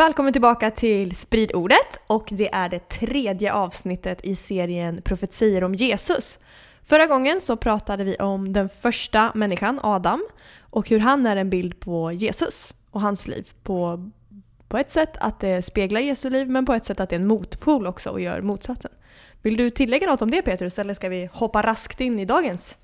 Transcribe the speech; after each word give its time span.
Välkommen 0.00 0.32
tillbaka 0.32 0.70
till 0.70 1.16
Spridordet 1.16 2.00
och 2.06 2.28
det 2.30 2.54
är 2.54 2.68
det 2.68 2.88
tredje 2.88 3.52
avsnittet 3.52 4.24
i 4.24 4.36
serien 4.36 5.02
Profetier 5.02 5.64
om 5.64 5.74
Jesus. 5.74 6.38
Förra 6.82 7.06
gången 7.06 7.40
så 7.40 7.56
pratade 7.56 8.04
vi 8.04 8.16
om 8.16 8.52
den 8.52 8.68
första 8.68 9.32
människan, 9.34 9.80
Adam, 9.82 10.22
och 10.60 10.88
hur 10.88 10.98
han 10.98 11.26
är 11.26 11.36
en 11.36 11.50
bild 11.50 11.80
på 11.80 12.12
Jesus 12.12 12.74
och 12.90 13.00
hans 13.00 13.28
liv. 13.28 13.48
På, 13.62 14.10
på 14.68 14.78
ett 14.78 14.90
sätt 14.90 15.16
att 15.16 15.40
det 15.40 15.62
speglar 15.62 16.00
Jesu 16.00 16.30
liv, 16.30 16.48
men 16.50 16.66
på 16.66 16.74
ett 16.74 16.84
sätt 16.84 17.00
att 17.00 17.10
det 17.10 17.16
är 17.16 17.20
en 17.20 17.26
motpol 17.26 17.86
också 17.86 18.10
och 18.10 18.20
gör 18.20 18.42
motsatsen. 18.42 18.90
Vill 19.42 19.56
du 19.56 19.70
tillägga 19.70 20.06
något 20.06 20.22
om 20.22 20.30
det 20.30 20.42
Petrus, 20.42 20.78
eller 20.78 20.94
ska 20.94 21.08
vi 21.08 21.28
hoppa 21.32 21.62
raskt 21.62 22.00
in 22.00 22.18
i 22.18 22.24
dagens? 22.24 22.76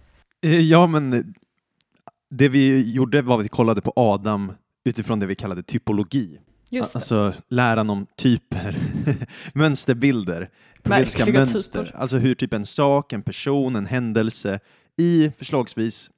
Eh, 0.44 0.60
ja, 0.60 0.86
men 0.86 1.12
eh, 1.12 1.20
det 2.30 2.48
vi 2.48 2.92
gjorde 2.92 3.22
var 3.22 3.38
att 3.38 3.44
vi 3.44 3.48
kollade 3.48 3.80
på 3.80 3.92
Adam 3.96 4.52
utifrån 4.84 5.20
det 5.20 5.26
vi 5.26 5.34
kallade 5.34 5.62
typologi. 5.62 6.38
Just 6.70 6.92
det. 6.92 6.96
Alltså 6.96 7.34
läran 7.48 7.90
om 7.90 8.06
typer, 8.16 8.76
mönsterbilder, 9.54 10.50
Märkliga 10.82 11.32
mönster. 11.32 11.84
typer. 11.84 11.96
Alltså 11.96 12.16
hur 12.16 12.34
typ 12.34 12.52
en 12.52 12.66
sak, 12.66 13.12
en 13.12 13.22
person, 13.22 13.76
en 13.76 13.86
händelse 13.86 14.60
i 14.96 15.30
förslagsvis 15.38 16.10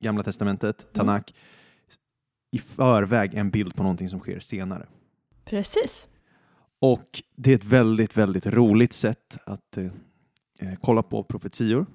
Gamla 0.00 0.22
Testamentet, 0.22 0.82
Mm. 0.82 0.92
Tanak, 0.94 1.34
i 2.52 2.58
förväg 2.58 3.34
en 3.34 3.50
bild 3.50 3.74
på 3.74 3.82
någonting 3.82 4.08
som 4.08 4.20
sker 4.20 4.40
senare. 4.40 4.86
Precis. 5.44 6.08
Och 6.80 7.22
det 7.36 7.50
är 7.50 7.54
ett 7.54 7.64
väldigt, 7.64 8.16
väldigt 8.16 8.46
roligt 8.46 8.92
sätt 8.92 9.38
att 9.46 9.76
eh, 9.76 9.84
eh, 10.58 10.74
kolla 10.80 11.02
på 11.02 11.24
profetior. 11.24 11.86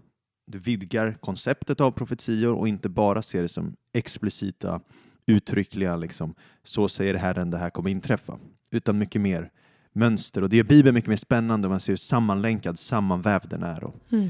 Det 0.52 0.57
vidgar 0.57 1.13
konceptet 1.22 1.81
av 1.81 1.91
profetior 1.91 2.53
och 2.53 2.67
inte 2.67 2.89
bara 2.89 3.22
ser 3.22 3.41
det 3.41 3.47
som 3.47 3.75
explicita, 3.94 4.81
uttryckliga, 5.27 5.95
liksom, 5.95 6.35
så 6.63 6.88
säger 6.88 7.13
Herren, 7.13 7.49
det 7.49 7.57
här 7.57 7.69
kommer 7.69 7.89
inträffa, 7.89 8.39
utan 8.71 8.97
mycket 8.97 9.21
mer 9.21 9.52
mönster. 9.93 10.41
Och 10.41 10.49
det 10.49 10.57
gör 10.57 10.63
Bibeln 10.63 10.93
mycket 10.95 11.09
mer 11.09 11.16
spännande 11.16 11.69
man 11.69 11.79
ser 11.79 11.91
hur 11.91 11.97
sammanlänkad, 11.97 12.79
sammanvävd 12.79 13.49
den 13.49 13.63
är. 13.63 13.83
Och, 13.83 13.95
Mm. 14.11 14.29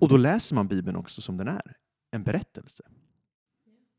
och 0.00 0.08
då 0.08 0.16
läser 0.16 0.54
man 0.54 0.68
Bibeln 0.68 0.96
också 0.96 1.20
som 1.20 1.36
den 1.36 1.48
är, 1.48 1.76
en 2.10 2.22
berättelse. 2.22 2.82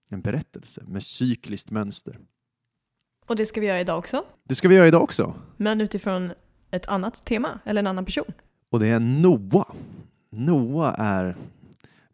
En 0.10 0.22
berättelse 0.22 0.84
med 0.88 1.04
cykliskt 1.04 1.72
mönster. 1.72 2.20
Och 3.26 3.36
det 3.36 3.46
ska 3.46 3.62
vi 3.62 3.68
göra 3.68 3.80
idag 3.82 3.98
också, 4.00 4.24
Det 4.44 4.56
ska 4.56 4.68
vi 4.68 4.76
göra 4.76 4.88
idag 4.88 5.04
också. 5.04 5.34
men 5.58 5.82
utifrån 5.82 6.32
ett 6.72 6.88
annat 6.88 7.26
tema 7.26 7.60
eller 7.66 7.80
en 7.80 7.88
annan 7.88 8.06
person. 8.06 8.26
Och 8.70 8.80
det 8.80 8.88
är 8.88 9.00
Noa. 9.00 9.66
Noa 10.30 10.92
är 10.92 11.36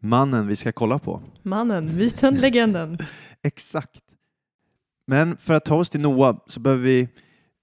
mannen 0.00 0.46
vi 0.46 0.56
ska 0.56 0.72
kolla 0.72 0.98
på. 0.98 1.20
Mannen, 1.42 1.96
myten, 1.96 2.34
legenden. 2.40 2.98
Exakt. 3.42 4.04
Men 5.06 5.36
för 5.36 5.54
att 5.54 5.64
ta 5.64 5.76
oss 5.76 5.90
till 5.90 6.00
Noa 6.00 6.40
så 6.46 6.60
behöver 6.60 6.84
vi 6.84 7.08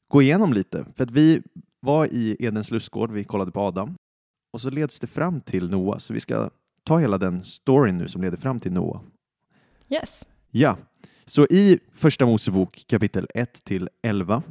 gå 0.08 0.22
igenom 0.22 0.54
lite. 0.54 0.86
För 0.96 1.04
att 1.04 1.12
vi 1.12 1.42
var 1.80 2.06
i 2.06 2.36
Edens 2.40 2.72
lustgård, 2.72 3.12
vi 3.12 3.24
kollade 3.24 3.52
på 3.52 3.60
Adam. 3.60 3.96
Och 4.54 4.62
så 4.62 4.70
leds 4.70 5.00
det 5.00 5.08
fram 5.08 5.42
till 5.42 5.70
Noa. 5.70 6.00
Så 6.00 6.14
vi 6.14 6.20
ska 6.20 6.50
ta 6.84 6.98
hela 6.98 7.18
den 7.18 7.44
storyn 7.44 7.98
nu 7.98 8.08
som 8.08 8.22
leder 8.22 8.38
fram 8.38 8.60
till 8.60 8.72
Noa. 8.72 9.02
Yes. 9.90 10.26
Ja, 10.52 10.78
så 11.26 11.46
i 11.46 11.80
Första 11.94 12.26
Mosebok 12.26 12.86
kapitel 12.88 13.28
1 13.34 13.64
till 13.64 13.90
11 14.04 14.44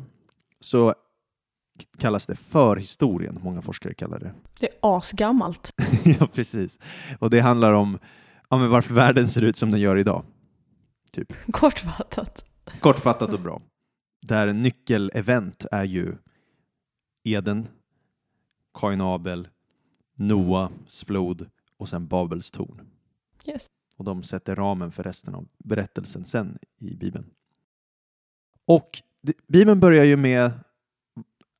så 0.60 0.94
kallas 1.98 2.26
det 2.26 2.36
förhistorien, 2.36 3.38
många 3.42 3.62
forskare 3.62 3.94
kallar 3.94 4.18
det. 4.18 4.34
Det 4.60 4.66
är 4.66 4.74
asgammalt. 4.80 5.72
ja, 6.04 6.26
precis. 6.26 6.78
Och 7.18 7.30
det 7.30 7.40
handlar 7.40 7.72
om 7.72 7.98
ja, 8.50 8.58
men 8.58 8.70
varför 8.70 8.94
världen 8.94 9.28
ser 9.28 9.44
ut 9.44 9.56
som 9.56 9.70
den 9.70 9.80
gör 9.80 9.96
idag. 9.96 10.24
Kortfattat. 11.52 12.44
Kortfattat 12.80 13.32
och 13.32 13.40
bra. 13.40 13.62
Där 14.22 14.52
nyckelevent 14.52 15.66
är 15.70 15.84
ju 15.84 16.16
Eden, 17.24 17.68
Kain 18.74 19.00
Abel, 19.00 19.48
Noas 20.14 21.04
flod 21.06 21.50
och 21.76 21.88
sen 21.88 22.06
Babels 22.06 22.50
torn. 22.50 22.90
Yes. 23.46 23.66
Och 23.96 24.04
de 24.04 24.22
sätter 24.22 24.56
ramen 24.56 24.92
för 24.92 25.02
resten 25.02 25.34
av 25.34 25.48
berättelsen 25.58 26.24
sen 26.24 26.58
i 26.78 26.94
Bibeln. 26.94 27.30
Och 28.66 29.02
Bibeln 29.46 29.80
börjar 29.80 30.04
ju 30.04 30.16
med 30.16 30.52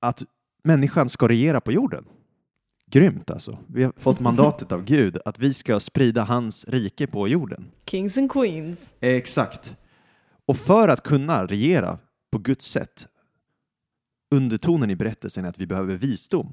att 0.00 0.22
människan 0.62 1.08
ska 1.08 1.28
regera 1.28 1.60
på 1.60 1.72
jorden. 1.72 2.04
Grymt 2.94 3.30
alltså. 3.30 3.58
Vi 3.66 3.84
har 3.84 3.92
fått 3.96 4.20
mandatet 4.20 4.72
av 4.72 4.84
Gud 4.84 5.18
att 5.24 5.38
vi 5.38 5.54
ska 5.54 5.80
sprida 5.80 6.22
hans 6.22 6.64
rike 6.68 7.06
på 7.06 7.28
jorden. 7.28 7.70
Kings 7.86 8.18
and 8.18 8.32
Queens. 8.32 8.92
Exakt. 9.00 9.76
Och 10.46 10.56
för 10.56 10.88
att 10.88 11.02
kunna 11.02 11.46
regera 11.46 11.98
på 12.32 12.38
Guds 12.38 12.66
sätt, 12.66 13.08
undertonen 14.34 14.90
i 14.90 14.96
berättelsen 14.96 15.44
är 15.44 15.48
att 15.48 15.58
vi 15.58 15.66
behöver 15.66 15.96
visdom. 15.96 16.52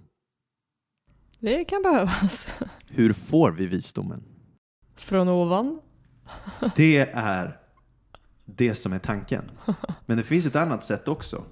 Det 1.40 1.66
kan 1.66 1.82
behövas. 1.82 2.48
Hur 2.88 3.14
får 3.14 3.52
vi 3.52 3.68
visdomen? 3.68 4.24
Från 4.96 5.30
ovan. 5.30 5.82
Det 6.76 6.98
är 7.14 7.60
det 8.46 8.76
som 8.76 8.94
är 8.94 9.00
tanken. 9.00 9.52
Men 10.06 10.18
det 10.18 10.24
finns 10.24 10.46
ett 10.46 10.56
annat 10.56 10.84
sätt 10.84 11.08
också. 11.08 11.44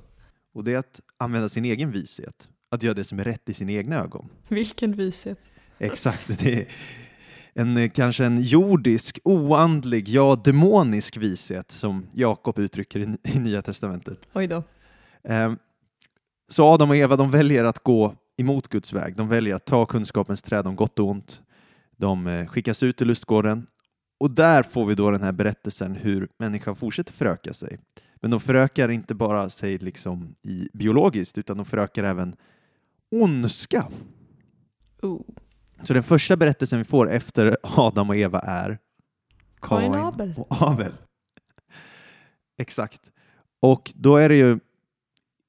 Och 0.53 0.63
det 0.63 0.73
är 0.73 0.77
att 0.77 1.01
använda 1.17 1.49
sin 1.49 1.65
egen 1.65 1.91
vishet. 1.91 2.49
Att 2.71 2.83
göra 2.83 2.93
det 2.93 3.03
som 3.03 3.19
är 3.19 3.23
rätt 3.23 3.49
i 3.49 3.53
sina 3.53 3.71
egna 3.71 3.95
ögon. 3.95 4.29
Vilken 4.47 4.91
vishet. 4.95 5.39
Exakt. 5.77 6.39
Det 6.39 6.53
är 6.59 6.67
en, 7.53 7.77
eh, 7.77 7.89
kanske 7.89 8.25
en 8.25 8.41
jordisk, 8.41 9.19
oandlig, 9.23 10.09
ja 10.09 10.35
demonisk 10.43 11.17
vishet 11.17 11.71
som 11.71 12.05
Jakob 12.13 12.59
uttrycker 12.59 12.99
i, 12.99 13.17
i 13.23 13.39
Nya 13.39 13.61
Testamentet. 13.61 14.19
Oj 14.33 14.47
då. 14.47 14.63
Eh, 15.23 15.53
Så 16.51 16.65
Adam 16.65 16.89
och 16.89 16.95
Eva 16.95 17.15
de 17.15 17.31
väljer 17.31 17.63
att 17.63 17.79
gå 17.83 18.15
emot 18.37 18.67
Guds 18.67 18.93
väg. 18.93 19.15
De 19.17 19.27
väljer 19.27 19.55
att 19.55 19.65
ta 19.65 19.85
kunskapens 19.85 20.41
träd 20.41 20.67
om 20.67 20.75
gott 20.75 20.99
och 20.99 21.07
ont. 21.07 21.41
De 21.97 22.27
eh, 22.27 22.45
skickas 22.47 22.83
ut 22.83 23.01
i 23.01 23.05
lustgården 23.05 23.67
och 24.19 24.31
där 24.31 24.63
får 24.63 24.85
vi 24.85 24.95
då 24.95 25.11
den 25.11 25.23
här 25.23 25.31
berättelsen 25.31 25.95
hur 25.95 26.27
människan 26.39 26.75
fortsätter 26.75 27.13
föröka 27.13 27.53
sig. 27.53 27.79
Men 28.21 28.31
de 28.31 28.39
förökar 28.39 28.89
inte 28.89 29.15
bara 29.15 29.49
sig 29.49 29.77
liksom 29.77 30.35
i 30.43 30.69
biologiskt 30.73 31.37
utan 31.37 31.57
de 31.57 31.65
förökar 31.65 32.03
även 32.03 32.35
ondska. 33.11 33.87
Oh. 35.01 35.21
Så 35.83 35.93
den 35.93 36.03
första 36.03 36.37
berättelsen 36.37 36.79
vi 36.79 36.85
får 36.85 37.09
efter 37.09 37.57
Adam 37.63 38.09
och 38.09 38.15
Eva 38.15 38.39
är 38.39 38.79
Kain 39.61 39.91
och 39.91 39.97
Abel. 39.97 40.33
och 40.37 40.61
Abel. 40.61 40.93
Exakt. 42.57 43.11
Och 43.61 43.91
då 43.95 44.17
är 44.17 44.29
det 44.29 44.35
ju 44.35 44.59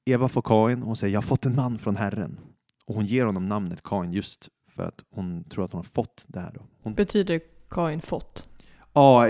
Eva 0.05 0.29
får 0.29 0.41
Kain 0.41 0.81
och 0.81 0.87
hon 0.87 0.95
säger 0.95 1.13
jag 1.13 1.21
har 1.21 1.27
fått 1.27 1.45
en 1.45 1.55
man 1.55 1.79
från 1.79 1.95
Herren. 1.95 2.39
Och 2.85 2.95
hon 2.95 3.05
ger 3.05 3.25
honom 3.25 3.45
namnet 3.45 3.83
Kain 3.83 4.11
just 4.13 4.49
för 4.67 4.83
att 4.83 5.03
hon 5.09 5.43
tror 5.43 5.65
att 5.65 5.71
hon 5.71 5.79
har 5.79 5.83
fått 5.83 6.25
det 6.27 6.39
här. 6.39 6.51
Då. 6.55 6.61
Hon, 6.83 6.93
Betyder 6.93 7.41
Kain 7.69 8.01
fått? 8.01 8.49
ja, 8.93 9.27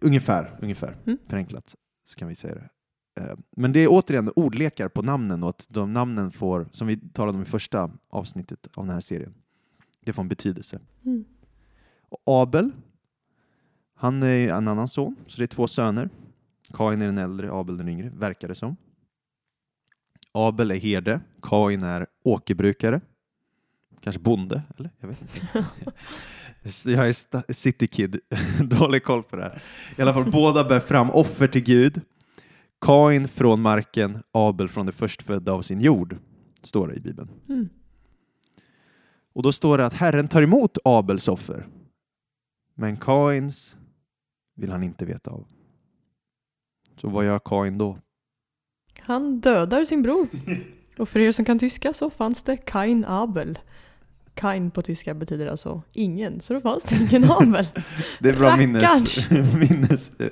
ungefär, 0.00 0.58
ungefär. 0.62 0.96
Mm. 1.06 1.18
Förenklat 1.26 1.74
så 2.04 2.16
kan 2.16 2.28
vi 2.28 2.34
säga 2.34 2.54
det. 2.54 2.68
Eh, 3.16 3.36
Men 3.50 3.72
det 3.72 3.80
är 3.80 3.88
återigen 3.90 4.32
ordlekar 4.36 4.88
på 4.88 5.02
namnen 5.02 5.42
och 5.42 5.48
att 5.48 5.66
de 5.68 5.92
namnen 5.92 6.30
får, 6.30 6.68
som 6.72 6.86
vi 6.86 6.96
talade 6.96 7.36
om 7.36 7.42
i 7.42 7.46
första 7.46 7.90
avsnittet 8.10 8.68
av 8.74 8.84
den 8.86 8.94
här 8.94 9.00
serien, 9.00 9.34
det 10.00 10.12
får 10.12 10.22
en 10.22 10.28
betydelse. 10.28 10.80
Mm. 11.04 11.24
Abel, 12.26 12.70
han 13.94 14.22
är 14.22 14.48
en 14.48 14.68
annan 14.68 14.88
son, 14.88 15.16
så 15.26 15.38
det 15.38 15.44
är 15.44 15.46
två 15.46 15.66
söner. 15.66 16.10
Kain 16.72 17.02
är 17.02 17.06
den 17.06 17.18
äldre, 17.18 17.52
Abel 17.52 17.76
den 17.76 17.88
yngre, 17.88 18.10
verkar 18.14 18.48
det 18.48 18.54
som. 18.54 18.76
Abel 20.32 20.70
är 20.70 20.76
herde, 20.76 21.20
Kain 21.42 21.82
är 21.82 22.06
åkerbrukare. 22.22 23.00
Kanske 24.00 24.20
bonde, 24.20 24.62
eller? 24.76 24.90
Jag 25.00 25.08
vet 25.08 25.20
inte. 25.20 25.66
Jag 26.90 27.08
är 27.08 27.52
city 27.52 27.86
kid, 27.86 28.20
dålig 28.60 29.04
koll 29.04 29.22
på 29.22 29.36
det 29.36 29.42
här. 29.42 29.62
I 29.96 30.02
alla 30.02 30.14
fall, 30.14 30.30
båda 30.30 30.64
bär 30.64 30.80
fram 30.80 31.10
offer 31.10 31.48
till 31.48 31.62
Gud. 31.62 32.00
Kain 32.80 33.28
från 33.28 33.60
marken, 33.60 34.22
Abel 34.32 34.68
från 34.68 34.86
det 34.86 34.92
förstfödda 34.92 35.52
av 35.52 35.62
sin 35.62 35.80
jord, 35.80 36.16
står 36.62 36.88
det 36.88 36.94
i 36.94 37.00
Bibeln. 37.00 37.30
Mm. 37.48 37.68
Och 39.32 39.42
då 39.42 39.52
står 39.52 39.78
det 39.78 39.86
att 39.86 39.92
Herren 39.92 40.28
tar 40.28 40.42
emot 40.42 40.78
Abels 40.84 41.28
offer, 41.28 41.66
men 42.74 42.96
Kains 42.96 43.76
vill 44.56 44.70
han 44.70 44.82
inte 44.82 45.04
veta 45.04 45.30
av. 45.30 45.46
Så 46.96 47.08
vad 47.08 47.24
gör 47.24 47.38
Kain 47.38 47.78
då? 47.78 47.98
Han 48.98 49.40
dödar 49.40 49.84
sin 49.84 50.02
bror. 50.02 50.28
Och 50.98 51.08
för 51.08 51.20
er 51.20 51.32
som 51.32 51.44
kan 51.44 51.58
tyska 51.58 51.92
så 51.92 52.10
fanns 52.10 52.42
det 52.42 52.56
Kain 52.56 53.04
Abel. 53.08 53.58
Kain 54.34 54.70
på 54.70 54.82
tyska 54.82 55.14
betyder 55.14 55.46
alltså 55.46 55.82
ingen, 55.92 56.40
så 56.40 56.54
då 56.54 56.60
fanns 56.60 56.84
det 56.84 56.96
ingen 56.96 57.30
Abel. 57.30 57.66
Det 58.20 58.28
är 58.28 58.36
bra 58.36 58.56
minnes, 58.56 58.82
Rackarns. 58.82 59.30
minnesgrej. 59.70 60.30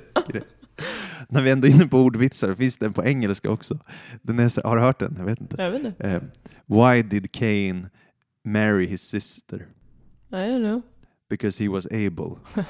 När 1.29 1.41
vi 1.41 1.51
ändå 1.51 1.67
är 1.67 1.71
inne 1.71 1.87
på 1.87 1.99
ordvitsar, 1.99 2.53
finns 2.53 2.77
den 2.77 2.93
på 2.93 3.03
engelska 3.03 3.49
också. 3.49 3.79
Den 4.21 4.39
är 4.39 4.49
så, 4.49 4.61
har 4.61 4.75
du 4.75 4.81
hört 4.81 4.99
den? 4.99 5.15
Jag 5.17 5.25
vet 5.25 5.41
inte. 5.41 5.55
Jag 5.63 5.71
vet 5.71 5.85
inte. 5.85 6.03
Eh, 6.03 6.21
why 6.65 7.01
did 7.01 7.31
Cain 7.31 7.87
marry 8.45 8.85
his 8.85 9.01
sister? 9.01 9.67
I 10.31 10.35
don't 10.35 10.59
know. 10.59 10.81
Because 11.29 11.63
he 11.63 11.69
was 11.69 11.85
able. 11.85 12.35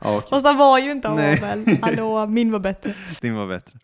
ja, 0.00 0.16
okej. 0.16 0.28
Fast 0.30 0.46
han 0.46 0.56
var 0.56 0.78
ju 0.78 0.90
inte 0.90 1.14
Nej. 1.14 1.42
Abel. 1.42 1.78
Hallå, 1.82 2.26
min 2.26 2.52
var 2.52 2.60
bättre. 2.60 2.94
Din 3.20 3.34
var 3.34 3.46
bättre. 3.46 3.78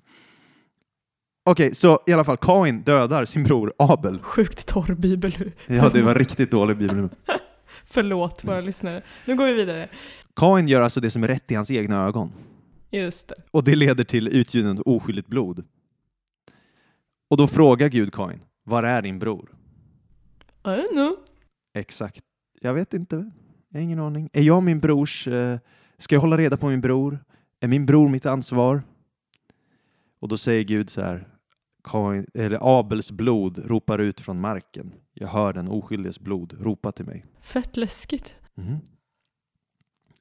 Okej, 1.49 1.75
så 1.75 2.01
i 2.07 2.13
alla 2.13 2.25
fall 2.25 2.37
Kain 2.37 2.83
dödar 2.83 3.25
sin 3.25 3.43
bror 3.45 3.73
Abel. 3.79 4.23
Sjukt 4.23 4.67
torr 4.67 4.95
bibel. 4.95 5.53
Ja, 5.67 5.89
det 5.89 6.03
var 6.03 6.15
riktigt 6.15 6.51
dålig 6.51 6.77
bibel. 6.77 7.09
Förlåt 7.85 8.45
våra 8.45 8.61
lyssnare. 8.61 9.03
Nu 9.25 9.37
går 9.37 9.47
vi 9.47 9.53
vidare. 9.53 9.89
Kain 10.37 10.69
gör 10.69 10.83
alltså 10.83 11.01
det 11.01 11.11
som 11.11 11.25
är 11.25 11.29
rätt 11.29 11.51
i 11.51 11.55
hans 11.55 11.71
egna 11.71 12.05
ögon. 12.07 12.33
Just 12.97 13.29
det. 13.29 13.35
Och 13.51 13.65
det 13.65 13.75
leder 13.77 14.05
till 14.05 14.29
utgjutandet 14.29 14.87
oskyldigt 14.87 15.29
blod. 15.29 15.65
Och 17.29 17.37
då 17.37 17.47
frågar 17.47 17.89
Gud 17.89 18.13
Kain, 18.13 18.41
var 18.65 18.83
är 18.83 19.03
din 19.03 19.19
bror? 19.19 19.57
I 20.65 20.69
don't 20.69 20.93
know. 20.93 21.17
Exakt. 21.75 22.25
Jag 22.61 22.75
vet 22.75 22.95
inte. 22.95 23.31
Jag 23.69 23.79
har 23.79 23.85
ingen 23.85 23.99
aning. 23.99 24.31
Är 24.33 24.43
jag 24.43 24.63
min 24.63 24.81
brors... 24.81 25.29
Eh, 25.29 25.59
ska 25.99 26.15
jag 26.15 26.21
hålla 26.21 26.39
reda 26.39 26.57
på 26.57 26.69
min 26.69 26.81
bror? 26.81 27.25
Är 27.61 27.69
min 27.69 27.87
bror 27.87 28.09
mitt 28.09 28.27
ansvar? 28.27 28.83
Och 30.21 30.29
då 30.29 30.37
säger 30.37 30.65
Gud 30.65 30.91
så 30.91 31.01
här, 31.01 31.29
Kain, 31.85 32.27
eller 32.35 32.79
Abels 32.79 33.11
blod 33.11 33.59
ropar 33.67 33.99
ut 33.99 34.21
från 34.21 34.41
marken. 34.41 34.93
Jag 35.15 35.29
hör 35.29 35.53
den 35.53 35.69
oskyldiges 35.69 36.21
blod 36.21 36.57
ropa 36.61 36.93
till 36.93 37.05
mig. 37.05 37.25
Fett 37.41 37.77
läskigt. 37.77 38.35
Mhm. 38.55 38.79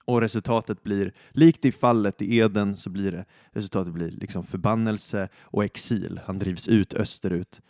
Och 0.06 0.22
resultatet 0.22 0.84
blir, 0.84 1.14
likt 1.30 1.66
i 1.66 1.72
fallet 1.72 2.22
i 2.22 2.38
Eden, 2.38 2.78
så 2.78 2.90
blir 2.90 3.12
det 3.12 3.26
resultatet 3.52 3.94
blir 3.94 4.12
liksom 4.12 4.44
förbannelse 4.44 5.30
och 5.42 5.64
exil. 5.64 6.20
Han 6.26 6.40
drivs 6.40 6.68
ut 6.68 6.94
österut. 6.94 7.62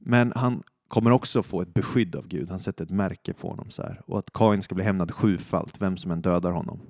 Men 0.00 0.32
han 0.36 0.62
kommer 0.88 1.10
också 1.10 1.42
få 1.42 1.62
ett 1.62 1.74
beskydd 1.74 2.16
av 2.16 2.28
Gud. 2.28 2.50
Han 2.50 2.58
sätter 2.58 2.84
ett 2.84 2.90
märke 2.90 3.34
på 3.34 3.48
honom 3.48 3.70
så 3.70 3.82
här. 3.82 4.00
Och 4.06 4.18
att 4.18 4.32
Kain 4.32 4.62
ska 4.62 4.74
bli 4.74 4.84
hämnad 4.84 5.10
sjufalt, 5.10 5.80
vem 5.80 5.96
som 5.96 6.10
än 6.10 6.22
dödar 6.22 6.50
honom. 6.50 6.80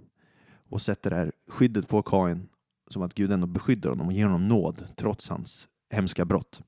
Och 0.71 0.83
sätter 0.83 1.11
det 1.11 1.17
här 1.17 1.33
skyddet 1.49 1.89
på 1.89 2.03
Kain 2.03 2.49
som 2.91 3.03
att 3.03 3.15
Gud 3.15 3.33
ändå 3.33 3.47
beskyddar 3.47 3.91
honom 3.91 4.07
och 4.07 4.13
ger 4.13 4.25
honom 4.25 4.49
nåd 4.49 4.85
trots 4.97 5.29
hans 5.29 5.69
hemska 5.91 6.25
brott. 6.25 6.63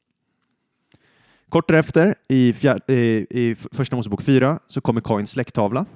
Kort 1.49 1.69
därefter, 1.69 2.15
i, 2.29 2.53
fjär, 2.53 2.81
eh, 2.89 2.97
i, 2.97 3.27
i 3.31 3.55
Första 3.55 3.97
Mosebok 3.97 4.23
4, 4.23 4.59
så 4.67 4.81
kommer 4.81 5.01
Kains 5.01 5.31
släkttavla. 5.31 5.87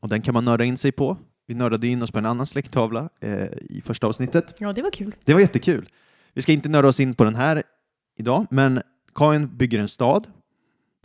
Och 0.00 0.08
den 0.08 0.22
kan 0.22 0.34
man 0.34 0.44
nörda 0.44 0.64
in 0.64 0.76
sig 0.76 0.92
på. 0.92 1.16
Vi 1.46 1.54
nördade 1.54 1.86
in 1.86 2.02
oss 2.02 2.10
på 2.10 2.18
en 2.18 2.26
annan 2.26 2.46
släkttavla 2.46 3.08
eh, 3.20 3.48
i 3.60 3.82
första 3.84 4.06
avsnittet. 4.06 4.54
Ja, 4.58 4.72
det 4.72 4.82
var 4.82 4.90
kul. 4.90 5.14
Det 5.24 5.34
var 5.34 5.40
jättekul. 5.40 5.88
Vi 6.32 6.42
ska 6.42 6.52
inte 6.52 6.68
nörda 6.68 6.88
oss 6.88 7.00
in 7.00 7.14
på 7.14 7.24
den 7.24 7.34
här 7.34 7.62
idag, 8.18 8.46
men 8.50 8.82
Kain 9.14 9.56
bygger 9.56 9.78
en 9.78 9.88
stad. 9.88 10.26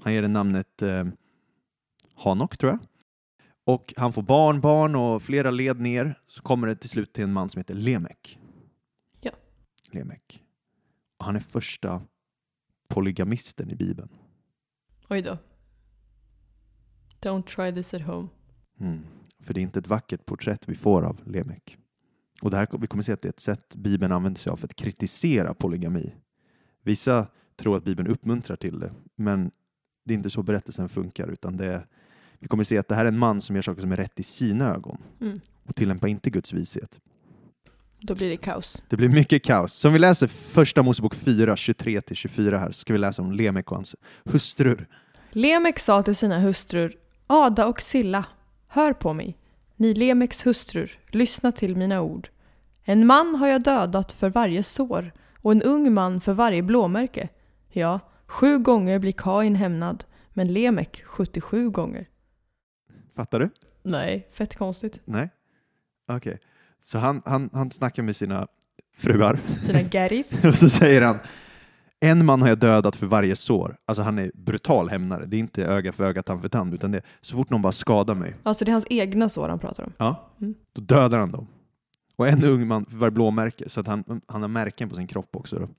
Han 0.01 0.13
ger 0.13 0.21
den 0.21 0.33
namnet 0.33 0.81
eh, 0.81 1.05
Hanok, 2.15 2.57
tror 2.57 2.71
jag. 2.71 2.79
Och 3.65 3.93
han 3.97 4.13
får 4.13 4.21
barn, 4.21 4.61
barn 4.61 4.95
och 4.95 5.21
flera 5.21 5.51
led 5.51 5.79
ner 5.79 6.19
så 6.27 6.41
kommer 6.41 6.67
det 6.67 6.75
till 6.75 6.89
slut 6.89 7.13
till 7.13 7.23
en 7.23 7.33
man 7.33 7.49
som 7.49 7.59
heter 7.59 7.73
Lemek. 7.73 8.39
Ja. 9.21 9.31
Lemek. 9.91 10.43
Och 11.17 11.25
han 11.25 11.35
är 11.35 11.39
första 11.39 12.01
polygamisten 12.87 13.71
i 13.71 13.75
Bibeln. 13.75 14.09
Oj 15.09 15.21
då. 15.21 15.37
Don't 17.21 17.43
try 17.43 17.71
this 17.71 17.93
at 17.93 18.01
home. 18.01 18.27
Mm. 18.79 18.99
För 19.39 19.53
det 19.53 19.59
är 19.59 19.61
inte 19.61 19.79
ett 19.79 19.87
vackert 19.87 20.25
porträtt 20.25 20.69
vi 20.69 20.75
får 20.75 21.03
av 21.03 21.21
Lemek. 21.25 21.77
Och 22.41 22.51
det 22.51 22.57
här, 22.57 22.67
vi 22.79 22.87
kommer 22.87 23.03
se 23.03 23.11
att 23.11 23.21
det 23.21 23.27
är 23.27 23.29
ett 23.29 23.39
sätt 23.39 23.75
Bibeln 23.75 24.11
använder 24.11 24.39
sig 24.39 24.51
av 24.51 24.57
för 24.57 24.67
att 24.67 24.75
kritisera 24.75 25.53
polygami. 25.53 26.13
Vissa 26.83 27.27
tror 27.55 27.77
att 27.77 27.83
Bibeln 27.83 28.07
uppmuntrar 28.07 28.55
till 28.55 28.79
det, 28.79 28.91
men 29.15 29.51
det 30.05 30.13
är 30.13 30.15
inte 30.15 30.29
så 30.29 30.43
berättelsen 30.43 30.89
funkar, 30.89 31.27
utan 31.27 31.57
det 31.57 31.65
är, 31.65 31.87
vi 32.39 32.47
kommer 32.47 32.63
se 32.63 32.77
att 32.77 32.87
det 32.87 32.95
här 32.95 33.05
är 33.05 33.09
en 33.09 33.17
man 33.17 33.41
som 33.41 33.55
gör 33.55 33.61
saker 33.63 33.81
som 33.81 33.91
är 33.91 33.95
rätt 33.95 34.19
i 34.19 34.23
sina 34.23 34.73
ögon 34.73 34.97
Mm. 35.21 35.33
och 35.67 35.75
tillämpar 35.75 36.07
inte 36.07 36.29
Guds 36.29 36.53
vishet. 36.53 36.99
Då 38.01 38.15
blir 38.15 38.29
det 38.29 38.37
kaos. 38.37 38.81
Det 38.89 38.97
blir 38.97 39.09
mycket 39.09 39.43
kaos. 39.43 39.73
Så 39.73 39.87
om 39.87 39.93
vi 39.93 39.99
läser 39.99 40.27
första 40.27 40.83
Mosebok 40.83 41.15
4, 41.15 41.55
23-24 41.55 42.57
här, 42.59 42.71
så 42.71 42.79
ska 42.79 42.93
vi 42.93 42.99
läsa 42.99 43.21
om 43.21 43.31
Lemek 43.31 43.71
och 43.71 43.77
hans 43.77 43.95
hustrur. 44.23 44.87
Lemek 45.31 45.79
sa 45.79 46.03
till 46.03 46.15
sina 46.15 46.39
hustrur 46.39 46.95
Ada 47.27 47.65
och 47.65 47.81
Silla, 47.81 48.25
hör 48.73 48.93
på 48.93 49.13
mig. 49.13 49.37
Ni 49.75 49.93
Lemeks 49.93 50.45
hustrur, 50.45 50.99
lyssna 51.07 51.51
till 51.51 51.75
mina 51.75 52.01
ord. 52.01 52.29
En 52.83 53.05
man 53.05 53.35
har 53.35 53.47
jag 53.47 53.63
dödat 53.63 54.11
för 54.11 54.29
varje 54.29 54.63
sår 54.63 55.11
och 55.41 55.51
en 55.51 55.61
ung 55.61 55.93
man 55.93 56.21
för 56.21 56.33
varje 56.33 56.63
blåmärke. 56.63 57.29
Ja, 57.69 57.99
sju 58.27 58.57
gånger 58.57 58.99
blir 58.99 59.11
Kain 59.11 59.55
hämnad, 59.55 60.03
men 60.29 60.53
Lemek 60.53 61.03
77 61.05 61.69
gånger. 61.69 62.07
Fattar 63.15 63.39
du? 63.39 63.49
Nej, 63.83 64.27
fett 64.31 64.55
konstigt. 64.55 64.99
Nej? 65.05 65.29
Okej. 66.07 66.39
Så 66.81 66.97
han, 66.97 67.21
han, 67.25 67.49
han 67.53 67.71
snackar 67.71 68.03
med 68.03 68.15
sina 68.15 68.47
fruar 68.97 69.39
Sina 69.65 69.81
garris. 69.81 70.43
och 70.45 70.57
så 70.57 70.69
säger 70.69 71.01
han 71.01 71.19
en 72.03 72.25
man 72.25 72.41
har 72.41 72.49
jag 72.49 72.59
dödat 72.59 72.95
för 72.95 73.05
varje 73.07 73.35
sår. 73.35 73.75
Alltså 73.85 74.03
han 74.03 74.19
är 74.19 74.31
brutal 74.33 74.89
hämnare. 74.89 75.25
Det 75.25 75.35
är 75.37 75.39
inte 75.39 75.65
öga 75.65 75.91
för 75.91 76.03
öga, 76.03 76.23
tand 76.23 76.41
för 76.41 76.47
tand, 76.49 76.73
utan 76.73 76.91
det 76.91 76.97
är 76.97 77.03
så 77.21 77.35
fort 77.35 77.49
någon 77.49 77.61
bara 77.61 77.71
skadar 77.71 78.15
mig, 78.15 78.35
Alltså 78.43 78.65
det 78.65 78.71
är 78.71 78.73
hans 78.73 78.85
egna 78.89 79.29
sår 79.29 79.49
han 79.49 79.59
pratar 79.59 79.83
om. 79.83 79.93
ja, 79.97 80.29
Mm. 80.41 80.53
då 80.73 80.81
dödar 80.81 81.19
han 81.19 81.31
dem. 81.31 81.47
Och 82.15 82.27
en 82.27 82.43
ung 82.43 82.67
man 82.67 82.85
för 82.85 82.97
varje 82.97 83.11
blåmärke, 83.11 83.69
så 83.69 83.79
att 83.79 83.87
han, 83.87 84.21
han 84.27 84.41
har 84.41 84.49
märken 84.49 84.89
på 84.89 84.95
sin 84.95 85.07
kropp 85.07 85.35
också. 85.35 85.59
Då. 85.59 85.69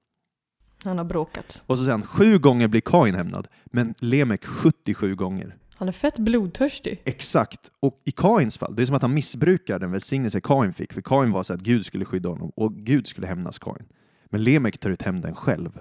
Han 0.84 0.98
har 0.98 1.04
bråkat. 1.04 1.62
Och 1.66 1.78
så 1.78 1.84
säger 1.84 1.92
han 1.98 2.06
sju 2.06 2.38
gånger 2.38 2.68
blir 2.68 2.80
Kain 2.80 3.14
hämnad, 3.14 3.48
men 3.64 3.94
Lemek 3.98 4.44
77 4.44 5.14
gånger. 5.14 5.56
Han 5.76 5.88
är 5.88 5.92
fett 5.92 6.18
blodtörstig. 6.18 7.00
Exakt. 7.04 7.70
Och 7.80 8.00
i 8.04 8.10
Kains 8.10 8.58
fall, 8.58 8.76
det 8.76 8.82
är 8.82 8.86
som 8.86 8.96
att 8.96 9.02
han 9.02 9.14
missbrukar 9.14 9.78
den 9.78 9.92
välsignelse 9.92 10.40
Kain 10.40 10.72
fick, 10.72 10.92
för 10.92 11.02
Kain 11.02 11.30
var 11.32 11.42
så 11.42 11.52
att 11.52 11.60
Gud 11.60 11.86
skulle 11.86 12.04
skydda 12.04 12.28
honom 12.28 12.50
och 12.56 12.74
Gud 12.74 13.06
skulle 13.06 13.26
hämnas 13.26 13.58
Kain. 13.58 13.82
Men 14.30 14.42
Lemek 14.42 14.78
tar 14.78 14.90
ut 14.90 15.02
hämnden 15.02 15.34
själv. 15.34 15.78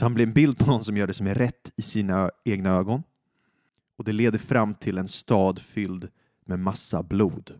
Så 0.00 0.04
han 0.04 0.14
blir 0.14 0.26
en 0.26 0.32
bild 0.32 0.58
på 0.58 0.66
någon 0.66 0.84
som 0.84 0.96
gör 0.96 1.06
det 1.06 1.14
som 1.14 1.26
är 1.26 1.34
rätt 1.34 1.72
i 1.76 1.82
sina 1.82 2.30
egna 2.44 2.70
ögon. 2.70 3.02
Och 3.96 4.04
det 4.04 4.12
leder 4.12 4.38
fram 4.38 4.74
till 4.74 4.98
en 4.98 5.08
stad 5.08 5.58
fylld 5.58 6.08
med 6.44 6.58
massa 6.58 7.02
blod. 7.02 7.54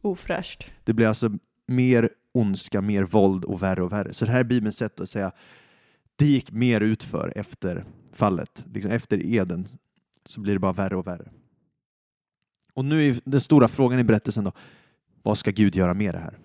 Ofräscht. 0.00 0.66
Det 0.84 0.92
blir 0.92 1.06
alltså 1.06 1.30
mer 1.66 2.10
ondska, 2.32 2.80
mer 2.80 3.02
våld 3.02 3.44
och 3.44 3.62
värre 3.62 3.82
och 3.82 3.92
värre. 3.92 4.12
Så 4.12 4.24
det 4.24 4.32
här 4.32 4.40
är 4.40 4.44
Bibelns 4.44 4.76
sätt 4.76 5.00
att 5.00 5.08
säga 5.08 5.32
det 6.16 6.26
gick 6.26 6.52
mer 6.52 6.80
utför 6.80 7.32
efter 7.36 7.84
fallet. 8.12 8.64
Liksom 8.74 8.90
efter 8.90 9.26
Eden 9.26 9.66
så 10.24 10.40
blir 10.40 10.52
det 10.52 10.58
bara 10.60 10.72
värre 10.72 10.96
och 10.96 11.06
värre. 11.06 11.30
Och 12.74 12.84
nu 12.84 13.08
är 13.08 13.20
den 13.24 13.40
stora 13.40 13.68
frågan 13.68 13.98
i 13.98 14.04
berättelsen 14.04 14.44
då, 14.44 14.52
vad 15.22 15.38
ska 15.38 15.50
Gud 15.50 15.76
göra 15.76 15.94
med 15.94 16.14
det 16.14 16.20
här? 16.20 16.38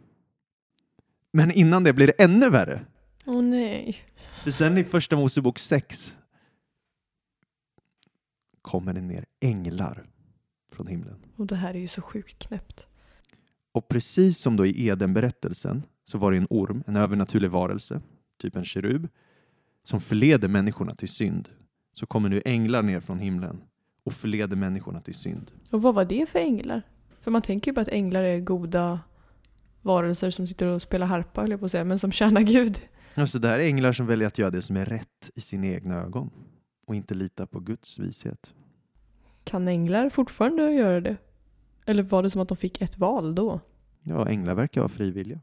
Men 1.31 1.51
innan 1.51 1.83
det 1.83 1.93
blir 1.93 2.07
det 2.07 2.23
ännu 2.23 2.49
värre. 2.49 2.85
Åh 3.25 3.41
nej. 3.41 4.08
För 4.43 4.51
sen 4.51 4.77
i 4.77 4.83
första 4.83 5.15
Mosebok 5.15 5.59
6 5.59 6.17
kommer 8.61 8.93
det 8.93 9.01
ner 9.01 9.25
änglar 9.39 10.05
från 10.71 10.87
himlen. 10.87 11.15
Och 11.35 11.47
det 11.47 11.55
här 11.55 11.73
är 11.73 11.79
ju 11.79 11.87
så 11.87 12.01
sjukt 12.01 12.39
knäppt. 12.39 12.87
Och 13.71 13.87
precis 13.87 14.39
som 14.39 14.55
då 14.55 14.65
i 14.65 14.87
Eden-berättelsen 14.87 15.83
så 16.03 16.17
var 16.17 16.31
det 16.31 16.37
en 16.37 16.47
orm, 16.49 16.83
en 16.87 16.95
övernaturlig 16.95 17.49
varelse, 17.51 18.01
typ 18.41 18.55
en 18.55 18.65
kerub, 18.65 19.07
som 19.83 19.99
förleder 19.99 20.47
människorna 20.47 20.95
till 20.95 21.09
synd. 21.09 21.49
Så 21.93 22.05
kommer 22.05 22.29
nu 22.29 22.41
änglar 22.45 22.81
ner 22.81 22.99
från 22.99 23.19
himlen 23.19 23.61
och 24.03 24.13
förleder 24.13 24.55
människorna 24.55 25.01
till 25.01 25.15
synd. 25.15 25.51
Och 25.71 25.81
vad 25.81 25.95
var 25.95 26.05
det 26.05 26.29
för 26.29 26.39
änglar? 26.39 26.81
För 27.21 27.31
man 27.31 27.41
tänker 27.41 27.71
ju 27.71 27.75
på 27.75 27.81
att 27.81 27.87
änglar 27.87 28.23
är 28.23 28.39
goda 28.39 28.99
varelser 29.81 30.29
som 30.29 30.47
sitter 30.47 30.65
och 30.65 30.81
spelar 30.81 31.07
harpa, 31.07 31.41
höll 31.41 31.51
jag 31.51 31.59
på 31.59 31.65
att 31.65 31.71
säga, 31.71 31.83
men 31.83 31.99
som 31.99 32.11
tjänar 32.11 32.41
Gud. 32.41 32.81
Alltså 33.15 33.39
det 33.39 33.47
här 33.47 33.59
är 33.59 33.63
änglar 33.63 33.93
som 33.93 34.07
väljer 34.07 34.27
att 34.27 34.37
göra 34.37 34.51
det 34.51 34.61
som 34.61 34.77
är 34.77 34.85
rätt 34.85 35.31
i 35.35 35.41
sina 35.41 35.67
egna 35.67 35.95
ögon 35.95 36.31
och 36.87 36.95
inte 36.95 37.13
lita 37.13 37.47
på 37.47 37.59
Guds 37.59 37.99
vishet. 37.99 38.53
Kan 39.43 39.67
änglar 39.67 40.09
fortfarande 40.09 40.71
göra 40.71 41.01
det? 41.01 41.17
Eller 41.85 42.03
var 42.03 42.23
det 42.23 42.29
som 42.29 42.41
att 42.41 42.47
de 42.47 42.57
fick 42.57 42.81
ett 42.81 42.97
val 42.97 43.35
då? 43.35 43.59
Ja, 44.03 44.29
änglar 44.29 44.55
verkar 44.55 44.81
vara 44.81 44.89
frivilliga. 44.89 45.39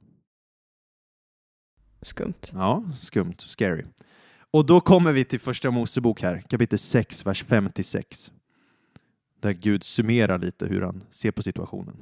Skumt. 2.02 2.50
Ja, 2.52 2.84
skumt, 2.98 3.34
scary. 3.38 3.84
Och 4.50 4.66
då 4.66 4.80
kommer 4.80 5.12
vi 5.12 5.24
till 5.24 5.40
första 5.40 5.70
Mosebok 5.70 6.22
här, 6.22 6.40
kapitel 6.48 6.78
6, 6.78 7.26
vers 7.26 7.44
5-6. 7.44 8.30
Där 9.40 9.52
Gud 9.52 9.82
summerar 9.82 10.38
lite 10.38 10.66
hur 10.66 10.82
han 10.82 11.04
ser 11.10 11.30
på 11.30 11.42
situationen. 11.42 11.96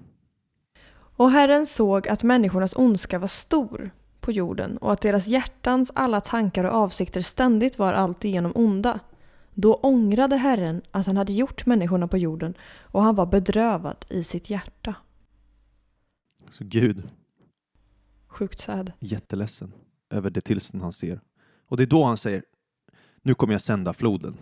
Och 1.17 1.31
Herren 1.31 1.67
såg 1.67 2.09
att 2.09 2.23
människornas 2.23 2.77
ondska 2.77 3.19
var 3.19 3.29
stor 3.29 3.91
på 4.25 4.33
jorden 4.33 4.77
och 4.77 4.93
att 4.93 5.01
deras 5.01 5.27
hjärtans 5.27 5.91
alla 5.95 6.21
tankar 6.21 6.65
och 6.65 6.75
avsikter 6.75 7.21
ständigt 7.21 7.79
var 7.79 7.93
alltigenom 7.93 8.53
onda. 8.55 9.01
Då 9.55 9.75
ångrade 9.75 10.37
Herren 10.37 10.83
att 10.91 11.07
han 11.07 11.17
hade 11.17 11.33
gjort 11.33 11.67
människorna 11.67 12.09
på 12.09 12.19
jorden 12.19 12.55
och 12.81 13.03
han 13.03 13.15
var 13.15 13.27
bedrövad 13.27 14.05
i 14.09 14.25
sitt 14.25 14.51
hjärta. 14.51 14.95
Så 16.51 16.65
Gud 16.65 17.09
Sjukt 18.27 18.59
sad. 18.61 18.93
jätteledsen 18.99 19.73
över 20.11 20.31
det 20.31 20.41
tillstånd 20.41 20.83
han 20.83 20.93
ser. 20.93 21.21
Och 21.69 21.77
det 21.77 21.83
är 21.83 21.87
då 21.87 22.05
han 22.05 22.17
säger, 22.17 22.45
nu 23.23 23.35
kommer 23.35 23.55
jag 23.55 23.61
sända 23.61 23.93
floden. 23.93 24.37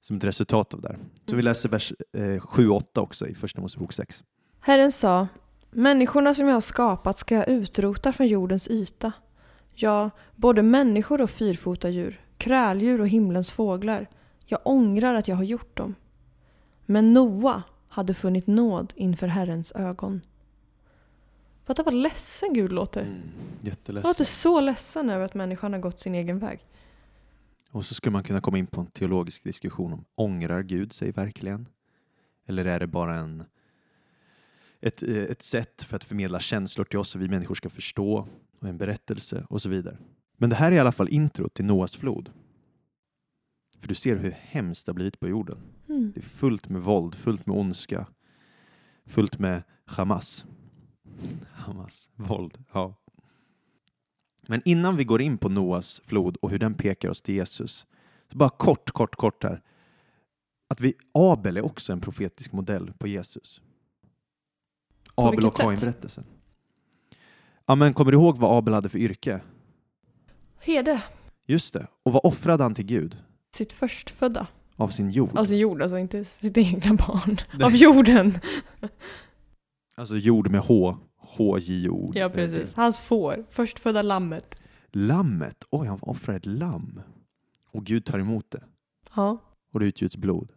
Som 0.00 0.16
ett 0.16 0.24
resultat 0.24 0.74
av 0.74 0.80
det 0.80 0.88
här. 0.88 0.98
Så 1.26 1.36
vi 1.36 1.42
läser 1.42 1.68
vers 1.68 1.92
eh, 2.12 2.20
7-8 2.20 2.98
också 2.98 3.26
i 3.26 3.34
Första 3.34 3.60
Mosebok 3.60 3.92
6. 3.92 4.22
Herren 4.60 4.92
sa, 4.92 5.28
människorna 5.72 6.34
som 6.34 6.46
jag 6.46 6.54
har 6.54 6.60
skapat 6.60 7.18
ska 7.18 7.34
jag 7.34 7.48
utrota 7.48 8.12
från 8.12 8.26
jordens 8.26 8.68
yta. 8.68 9.12
Ja, 9.74 10.10
både 10.36 10.62
människor 10.62 11.20
och 11.20 11.30
fyrfotadjur, 11.30 12.20
kräldjur 12.38 13.00
och 13.00 13.08
himlens 13.08 13.50
fåglar. 13.50 14.06
Jag 14.46 14.60
ångrar 14.64 15.14
att 15.14 15.28
jag 15.28 15.36
har 15.36 15.44
gjort 15.44 15.76
dem. 15.76 15.94
Men 16.86 17.12
Noa 17.12 17.62
hade 17.88 18.14
funnit 18.14 18.46
nåd 18.46 18.92
inför 18.96 19.26
Herrens 19.26 19.72
ögon. 19.72 20.20
Fatta 21.64 21.82
vad 21.82 21.94
ledsen 21.94 22.54
Gud 22.54 22.72
låter. 22.72 23.00
Mm, 23.02 23.20
Jag 23.60 23.68
jätteledsen. 23.68 24.08
låter 24.10 24.24
så 24.24 24.60
ledsen 24.60 25.10
över 25.10 25.24
att 25.24 25.34
människan 25.34 25.72
har 25.72 25.80
gått 25.80 26.00
sin 26.00 26.14
egen 26.14 26.38
väg. 26.38 26.60
Och 27.70 27.84
så 27.84 27.94
skulle 27.94 28.12
man 28.12 28.22
kunna 28.22 28.40
komma 28.40 28.58
in 28.58 28.66
på 28.66 28.80
en 28.80 28.86
teologisk 28.86 29.44
diskussion 29.44 29.92
om 29.92 30.04
ångrar 30.14 30.62
Gud 30.62 30.92
sig 30.92 31.12
verkligen? 31.12 31.68
Eller 32.46 32.64
är 32.64 32.80
det 32.80 32.86
bara 32.86 33.16
en, 33.16 33.44
ett, 34.82 35.02
eh, 35.02 35.16
ett 35.16 35.42
sätt 35.42 35.82
för 35.82 35.96
att 35.96 36.04
förmedla 36.04 36.40
känslor 36.40 36.84
till 36.84 36.98
oss 36.98 37.08
så 37.08 37.18
vi 37.18 37.28
människor 37.28 37.54
ska 37.54 37.70
förstå 37.70 38.28
och 38.60 38.68
en 38.68 38.78
berättelse 38.78 39.46
och 39.48 39.62
så 39.62 39.68
vidare. 39.68 39.98
Men 40.36 40.50
det 40.50 40.56
här 40.56 40.72
är 40.72 40.76
i 40.76 40.78
alla 40.78 40.92
fall 40.92 41.08
intro 41.08 41.48
till 41.48 41.64
Noas 41.64 41.96
flod. 41.96 42.30
För 43.80 43.88
du 43.88 43.94
ser 43.94 44.16
hur 44.16 44.30
hemskt 44.30 44.86
det 44.86 44.90
har 44.90 44.94
blivit 44.94 45.20
på 45.20 45.28
jorden. 45.28 45.58
Mm. 45.88 46.12
Det 46.14 46.20
är 46.20 46.22
fullt 46.22 46.68
med 46.68 46.82
våld, 46.82 47.14
fullt 47.14 47.46
med 47.46 47.56
ondska, 47.56 48.06
fullt 49.06 49.38
med 49.38 49.62
Hamas. 49.84 50.44
Hamas, 51.52 52.10
våld, 52.14 52.64
ja. 52.72 52.94
Men 54.46 54.62
innan 54.64 54.96
vi 54.96 55.04
går 55.04 55.22
in 55.22 55.38
på 55.38 55.48
Noas 55.48 56.00
flod 56.04 56.36
och 56.36 56.50
hur 56.50 56.58
den 56.58 56.74
pekar 56.74 57.08
oss 57.08 57.22
till 57.22 57.34
Jesus, 57.34 57.86
så 58.32 58.38
bara 58.38 58.48
kort, 58.50 58.90
kort, 58.90 59.16
kort 59.16 59.44
här. 59.44 59.62
Att 60.68 60.80
vi, 60.80 60.94
Abel 61.12 61.56
är 61.56 61.64
också 61.64 61.92
en 61.92 62.00
profetisk 62.00 62.52
modell 62.52 62.92
på 62.98 63.06
Jesus. 63.06 63.62
Abel 65.28 65.46
och? 65.46 65.56
Kain-berättelsen. 65.56 66.24
Ja, 67.66 67.74
men 67.74 67.92
kommer 67.94 68.12
du 68.12 68.18
ihåg 68.18 68.38
vad 68.38 68.58
Abel 68.58 68.74
hade 68.74 68.88
för 68.88 68.98
yrke? 68.98 69.40
Hede, 70.60 71.02
Just 71.46 71.74
det. 71.74 71.86
Och 72.02 72.12
vad 72.12 72.24
offrade 72.24 72.62
han 72.62 72.74
till 72.74 72.84
Gud? 72.86 73.18
sitt 73.54 73.72
förstfödda. 73.72 74.46
Av 74.76 74.88
sin 74.88 75.10
jord. 75.10 75.38
Av 75.38 75.44
sin 75.44 75.58
jord, 75.58 75.82
alltså 75.82 75.98
inte 75.98 76.24
sitt 76.24 76.56
egna 76.58 76.94
barn. 76.94 77.36
Nej. 77.54 77.64
Av 77.64 77.74
jorden. 77.76 78.34
Alltså 79.94 80.16
jord 80.16 80.50
med 80.50 80.60
H. 80.60 80.96
H-J-O. 81.16 82.12
Ja, 82.14 82.28
precis. 82.28 82.74
Hans 82.74 82.98
får. 82.98 83.44
Förstfödda 83.50 84.02
lammet. 84.02 84.56
Lammet. 84.92 85.64
Oj, 85.70 85.86
han 85.88 85.98
offrar 86.02 86.36
ett 86.36 86.46
lamm. 86.46 87.00
Och 87.70 87.84
Gud 87.84 88.04
tar 88.04 88.18
emot 88.18 88.50
det. 88.50 88.62
Ja. 89.16 89.38
Och 89.72 89.80
det 89.80 89.86
utgjuts 89.86 90.16
blod. 90.16 90.52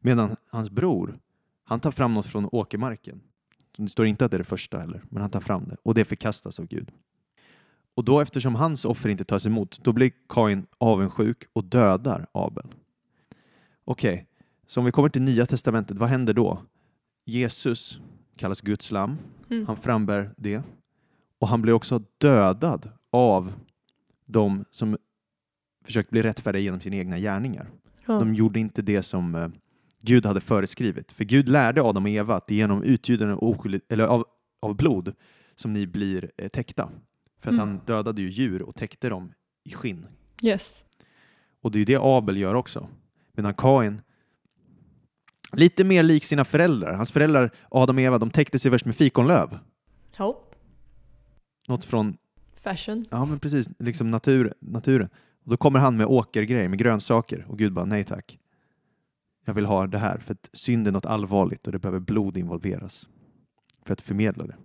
Medan 0.00 0.36
hans 0.50 0.70
bror, 0.70 1.18
han 1.64 1.80
tar 1.80 1.90
fram 1.90 2.12
något 2.12 2.26
från 2.26 2.48
åkermarken. 2.52 3.20
Det 3.76 3.88
står 3.88 4.06
inte 4.06 4.24
att 4.24 4.30
det 4.30 4.36
är 4.36 4.38
det 4.38 4.44
första 4.44 4.78
heller, 4.78 5.02
men 5.10 5.20
han 5.22 5.30
tar 5.30 5.40
fram 5.40 5.64
det. 5.68 5.76
Och 5.82 5.94
det 5.94 6.04
förkastas 6.04 6.60
av 6.60 6.66
Gud. 6.66 6.92
Och 7.94 8.04
då 8.04 8.20
eftersom 8.20 8.54
hans 8.54 8.84
offer 8.84 9.08
inte 9.08 9.24
tas 9.24 9.46
emot, 9.46 9.84
då 9.84 9.92
blir 9.92 10.12
Kain 10.28 10.66
avundsjuk 10.78 11.44
och 11.52 11.64
dödar 11.64 12.26
Abel. 12.32 12.66
Okej, 13.84 14.26
så 14.66 14.80
om 14.80 14.86
vi 14.86 14.92
kommer 14.92 15.08
till 15.08 15.22
Nya 15.22 15.46
Testamentet, 15.46 15.96
vad 15.96 16.08
händer 16.08 16.34
då? 16.34 16.62
Jesus 17.24 18.00
kallas 18.36 18.60
Guds 18.60 18.90
lamm. 18.90 19.16
Mm. 19.50 19.66
Han 19.66 19.76
frambär 19.76 20.30
det. 20.36 20.62
Och 21.38 21.48
han 21.48 21.62
blir 21.62 21.72
också 21.72 22.02
dödad 22.18 22.90
av 23.12 23.52
de 24.26 24.64
som 24.70 24.98
försökt 25.84 26.10
bli 26.10 26.22
rättfärdiga 26.22 26.62
genom 26.62 26.80
sina 26.80 26.96
egna 26.96 27.18
gärningar. 27.18 27.70
Ja. 28.06 28.18
De 28.18 28.34
gjorde 28.34 28.60
inte 28.60 28.82
det 28.82 29.02
som 29.02 29.34
eh, 29.34 29.48
Gud 30.06 30.26
hade 30.26 30.40
föreskrivit. 30.40 31.12
För 31.12 31.24
Gud 31.24 31.48
lärde 31.48 31.82
Adam 31.82 32.04
och 32.04 32.10
Eva 32.10 32.34
att 32.34 32.46
det 32.46 32.54
är 32.54 32.56
genom 32.56 32.82
utgjutande 32.82 33.34
av 34.06 34.24
av 34.60 34.76
blod 34.76 35.14
som 35.54 35.72
ni 35.72 35.86
blir 35.86 36.30
eh, 36.36 36.48
täckta. 36.48 36.90
För 37.40 37.50
att 37.50 37.54
Mm. 37.54 37.68
han 37.68 37.80
dödade 37.86 38.22
ju 38.22 38.30
djur 38.30 38.62
och 38.62 38.74
täckte 38.74 39.08
dem 39.08 39.32
i 39.64 39.72
skinn. 39.72 40.06
Yes. 40.42 40.78
Och 41.60 41.70
det 41.70 41.76
är 41.76 41.80
ju 41.80 41.84
det 41.84 41.98
Abel 42.02 42.36
gör 42.36 42.54
också. 42.54 42.88
Medan 43.32 43.54
Kain, 43.54 44.00
lite 45.52 45.84
mer 45.84 46.02
lik 46.02 46.24
sina 46.24 46.44
föräldrar. 46.44 46.94
Hans 46.94 47.12
föräldrar, 47.12 47.50
Adam 47.70 47.96
och 47.96 48.02
Eva, 48.02 48.18
de 48.18 48.30
täckte 48.30 48.58
sig 48.58 48.70
först 48.70 48.84
med 48.86 48.94
fikonlöv. 48.96 49.58
Ja. 50.16 50.42
Något 51.68 51.84
från 51.84 52.16
Fashion. 52.54 53.04
Ja, 53.10 53.24
men 53.24 53.38
precis. 53.38 53.68
Liksom 53.78 54.10
natur, 54.10 54.54
naturen. 54.60 55.08
Och 55.44 55.50
då 55.50 55.56
kommer 55.56 55.78
han 55.78 55.96
med 55.96 56.06
åkergrejer, 56.06 56.68
med 56.68 56.78
grönsaker. 56.78 57.46
Och 57.48 57.58
Gud 57.58 57.72
bara, 57.72 57.84
nej 57.84 58.04
tack. 58.04 58.38
Jag 59.48 59.54
vill 59.54 59.66
ha 59.66 59.86
det 59.86 59.98
här, 59.98 60.18
för 60.18 60.32
att 60.32 60.50
synd 60.52 60.88
är 60.88 60.92
något 60.92 61.06
allvarligt 61.06 61.66
och 61.66 61.72
det 61.72 61.78
behöver 61.78 62.00
blod 62.00 62.36
involveras. 62.36 63.08
För 63.84 63.92
att 63.92 64.00
förmedla 64.00 64.46
det. 64.46 64.56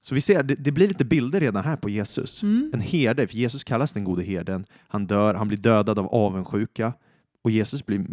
Så 0.00 0.14
vi 0.14 0.20
ser, 0.20 0.42
det, 0.42 0.54
det 0.54 0.72
blir 0.72 0.88
lite 0.88 1.04
bilder 1.04 1.40
redan 1.40 1.64
här 1.64 1.76
på 1.76 1.88
Jesus. 1.88 2.42
Mm. 2.42 2.70
En 2.74 2.80
herde, 2.80 3.26
för 3.26 3.36
Jesus 3.36 3.64
kallas 3.64 3.92
den 3.92 4.04
gode 4.04 4.22
herden. 4.22 4.64
Han 4.88 5.06
dör, 5.06 5.34
han 5.34 5.48
blir 5.48 5.58
dödad 5.58 5.98
av 5.98 6.06
avundsjuka. 6.06 6.92
Och 7.42 7.50
Jesus 7.50 7.86
blir 7.86 8.06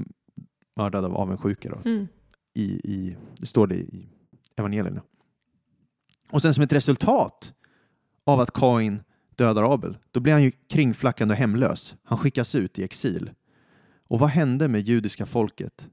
mördad 0.75 1.05
av 1.05 1.15
avundsjuka. 1.15 1.69
Då 1.69 1.89
Mm. 1.89 2.07
i, 2.53 2.63
i, 2.63 3.17
det 3.39 3.45
står 3.45 3.67
det 3.67 3.75
i 3.75 4.07
evangelierna. 4.55 5.01
Och 6.31 6.41
sen 6.41 6.53
som 6.53 6.63
ett 6.63 6.73
resultat 6.73 7.53
av 8.23 8.39
att 8.39 8.51
Kain 8.51 9.03
dödar 9.35 9.73
Abel, 9.73 9.97
då 10.11 10.19
blir 10.19 10.33
han 10.33 10.43
ju 10.43 10.51
kringflackande 10.51 11.33
och 11.33 11.37
hemlös. 11.37 11.95
Han 12.03 12.17
skickas 12.17 12.55
ut 12.55 12.79
i 12.79 12.83
exil. 12.83 13.31
Och 14.09 14.19
vad 14.19 14.29
hände 14.29 14.67
med 14.67 14.81
judiska 14.81 15.25
folket? 15.25 15.87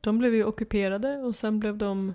De 0.00 0.18
blev 0.18 0.34
ju 0.34 0.44
ockuperade 0.44 1.16
och 1.16 1.36
sen 1.36 1.60
blev 1.60 1.78
de... 1.78 2.14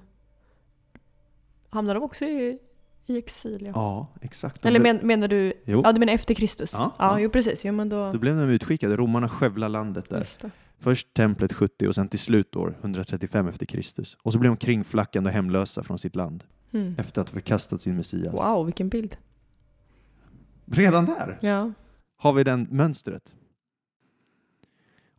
Hamnade 1.69 1.99
de 1.99 2.03
också 2.03 2.25
i, 2.25 2.59
i 3.05 3.17
exil? 3.17 3.61
Ja. 3.65 3.71
Ja, 3.75 4.07
exakt. 4.21 4.65
Eller 4.65 4.79
men, 4.79 4.97
menar 4.97 5.27
du... 5.27 5.53
Jo. 5.65 5.81
Ja, 5.85 5.91
du 5.91 5.99
menar 5.99 6.13
efter 6.13 6.33
Kristus? 6.33 6.73
Ja, 6.73 6.79
ja, 6.99 7.05
ja. 7.05 7.19
jo 7.19 7.29
precis. 7.29 7.65
Jo, 7.65 7.73
men 7.73 7.89
då... 7.89 8.11
Då 8.11 8.19
blev 8.19 8.35
de 8.37 8.49
utskickade. 8.49 8.97
Romarna 8.97 9.29
skövlade 9.29 9.71
landet 9.71 10.09
där. 10.09 10.27
Det. 10.41 10.51
Först 10.79 11.13
templet 11.13 11.53
70 11.53 11.87
och 11.87 11.95
sen 11.95 12.07
till 12.07 12.19
slut 12.19 12.55
år 12.55 12.77
135 12.81 13.47
efter 13.47 13.65
Kristus. 13.65 14.17
Och 14.21 14.33
så 14.33 14.39
blev 14.39 14.51
de 14.51 14.57
kringflackande 14.57 15.29
och 15.29 15.33
hemlösa 15.33 15.83
från 15.83 15.97
sitt 15.99 16.15
land 16.15 16.43
Mm. 16.71 16.95
efter 16.97 17.21
att 17.21 17.29
ha 17.29 17.33
förkastat 17.33 17.81
sin 17.81 17.95
Messias. 17.95 18.33
Wow, 18.33 18.65
vilken 18.65 18.89
bild. 18.89 19.17
Redan 20.65 21.05
där? 21.05 21.37
Ja. 21.41 21.71
har 22.17 22.33
vi 22.33 22.43
den 22.43 22.67
mönstret. 22.71 23.35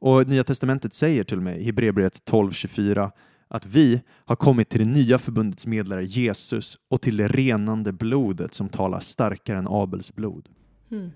Och 0.01 0.29
Nya 0.29 0.45
Testamentet 0.45 0.93
säger 0.93 1.25
till 1.25 1.49
i 1.49 1.65
Hebreerbrevet 1.65 2.23
12.24 2.31 3.11
att 3.49 3.67
vi 3.67 4.03
har 4.09 4.37
kommit 4.37 4.69
till 4.69 4.81
det 4.81 4.91
nya 4.91 5.19
förbundets 5.19 5.67
medlare 5.67 6.05
Jesus 6.05 6.79
och 6.89 7.03
till 7.03 7.17
det 7.17 7.29
renande 7.29 7.93
blodet 7.93 8.55
som 8.55 8.69
talar 8.69 9.01
starkare 9.01 9.59
än 9.59 9.67
Abels 9.69 10.15
blod. 10.15 10.49
Mm. 10.91 11.11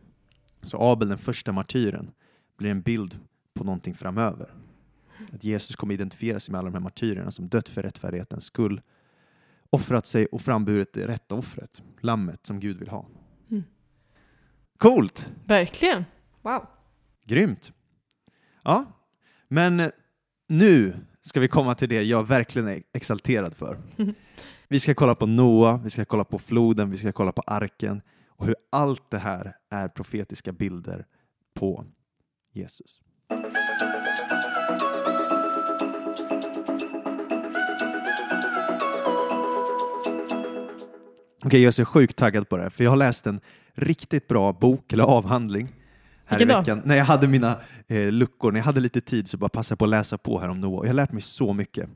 Så 0.62 0.78
Abel, 0.80 1.08
den 1.08 1.18
första 1.18 1.52
martyren, 1.52 2.10
blir 2.58 2.70
en 2.70 2.82
bild 2.82 3.18
på 3.54 3.64
någonting 3.64 3.94
framöver. 3.94 4.54
Att 5.32 5.44
Jesus 5.44 5.76
kommer 5.76 5.94
identifiera 5.94 6.40
sig 6.40 6.52
med 6.52 6.58
alla 6.58 6.70
de 6.70 6.74
här 6.74 6.82
martyrerna 6.82 7.30
som 7.30 7.48
dött 7.48 7.68
för 7.68 7.82
rättfärdighetens 7.82 8.44
skull, 8.44 8.80
offrat 9.70 10.06
sig 10.06 10.26
och 10.26 10.40
framburit 10.40 10.92
det 10.92 11.06
rätta 11.06 11.34
offret, 11.34 11.82
lammet 12.00 12.46
som 12.46 12.60
Gud 12.60 12.78
vill 12.78 12.88
ha. 12.88 13.06
Mm. 13.50 13.62
Coolt! 14.78 15.30
Verkligen. 15.44 16.04
Wow. 16.42 16.66
Grymt. 17.24 17.72
Ja, 18.64 18.84
men 19.48 19.90
nu 20.48 20.96
ska 21.22 21.40
vi 21.40 21.48
komma 21.48 21.74
till 21.74 21.88
det 21.88 22.02
jag 22.02 22.28
verkligen 22.28 22.68
är 22.68 22.82
exalterad 22.92 23.56
för. 23.56 23.78
Vi 24.68 24.80
ska 24.80 24.94
kolla 24.94 25.14
på 25.14 25.26
Noa, 25.26 25.80
vi 25.84 25.90
ska 25.90 26.04
kolla 26.04 26.24
på 26.24 26.38
floden, 26.38 26.90
vi 26.90 26.96
ska 26.96 27.12
kolla 27.12 27.32
på 27.32 27.42
arken 27.46 28.02
och 28.28 28.46
hur 28.46 28.56
allt 28.72 29.10
det 29.10 29.18
här 29.18 29.56
är 29.70 29.88
profetiska 29.88 30.52
bilder 30.52 31.06
på 31.54 31.84
Jesus. 32.52 33.00
Okej, 41.44 41.60
jag 41.60 41.66
är 41.66 41.70
så 41.70 41.84
sjukt 41.84 42.16
taggad 42.16 42.48
på 42.48 42.56
det 42.56 42.62
här, 42.62 42.70
för 42.70 42.84
jag 42.84 42.90
har 42.90 42.96
läst 42.96 43.26
en 43.26 43.40
riktigt 43.74 44.28
bra 44.28 44.52
bok 44.52 44.92
eller 44.92 45.04
avhandling 45.04 45.68
här 46.26 46.38
Vilken 46.38 46.56
i 46.56 46.60
veckan. 46.60 46.82
När 46.84 46.96
jag 46.96 47.04
hade 47.04 47.28
mina 47.28 47.60
eh, 47.86 48.12
luckor, 48.12 48.52
när 48.52 48.60
jag 48.60 48.64
hade 48.64 48.80
lite 48.80 49.00
tid 49.00 49.28
så 49.28 49.36
bara 49.36 49.48
passade 49.48 49.72
jag 49.72 49.78
på 49.78 49.84
att 49.84 49.90
läsa 49.90 50.18
på 50.18 50.40
här 50.40 50.48
om 50.48 50.60
Noa. 50.60 50.78
Och 50.78 50.84
jag 50.84 50.88
har 50.88 50.94
lärt 50.94 51.12
mig 51.12 51.22
så 51.22 51.52
mycket. 51.52 51.88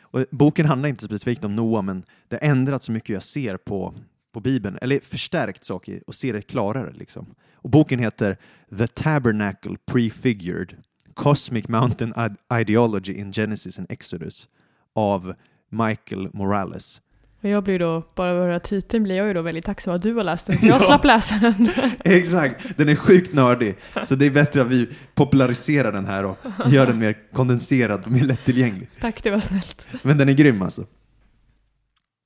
Och 0.00 0.24
boken 0.30 0.66
handlar 0.66 0.88
inte 0.88 1.04
specifikt 1.04 1.44
om 1.44 1.56
Noa, 1.56 1.82
men 1.82 2.04
det 2.28 2.42
har 2.42 2.48
ändrat 2.48 2.82
så 2.82 2.92
mycket 2.92 3.08
jag 3.08 3.22
ser 3.22 3.56
på, 3.56 3.94
på 4.32 4.40
Bibeln, 4.40 4.78
eller 4.82 5.00
förstärkt 5.00 5.64
saker 5.64 6.02
och 6.06 6.14
ser 6.14 6.32
det 6.32 6.42
klarare. 6.42 6.92
Liksom. 6.92 7.34
Och 7.54 7.70
boken 7.70 7.98
heter 7.98 8.36
The 8.78 8.86
Tabernacle 8.86 9.76
Prefigured 9.86 10.76
Cosmic 11.14 11.68
Mountain 11.68 12.14
Ideology 12.60 13.12
in 13.12 13.32
Genesis 13.32 13.78
and 13.78 13.90
Exodus 13.90 14.48
av 14.94 15.34
Michael 15.68 16.28
Morales. 16.32 17.02
Och 17.42 17.48
jag 17.48 17.64
blir 17.64 17.78
då, 17.78 18.02
bara 18.14 18.30
av 18.30 18.36
att 18.36 18.42
höra 18.42 18.60
titeln 18.60 19.02
blir 19.04 19.16
jag 19.16 19.26
ju 19.26 19.34
då 19.34 19.42
väldigt 19.42 19.64
tacksam 19.64 19.94
att 19.94 20.02
du 20.02 20.14
har 20.14 20.24
läst 20.24 20.46
den, 20.46 20.58
så 20.58 20.66
jag 20.68 20.82
slapp 20.82 21.04
läsa 21.04 21.34
den. 21.34 21.70
Exakt, 22.04 22.76
den 22.76 22.88
är 22.88 22.94
sjukt 22.94 23.34
nördig. 23.34 23.76
Så 24.04 24.14
det 24.14 24.26
är 24.26 24.30
bättre 24.30 24.62
att 24.62 24.68
vi 24.68 24.88
populariserar 25.14 25.92
den 25.92 26.06
här 26.06 26.24
och 26.24 26.36
gör 26.66 26.86
den 26.86 26.98
mer 26.98 27.16
kondenserad 27.32 28.04
och 28.04 28.10
mer 28.10 28.24
lättillgänglig. 28.24 28.88
Tack, 29.00 29.22
det 29.22 29.30
var 29.30 29.38
snällt. 29.38 29.88
Men 30.02 30.18
den 30.18 30.28
är 30.28 30.32
grym 30.32 30.62
alltså. 30.62 30.86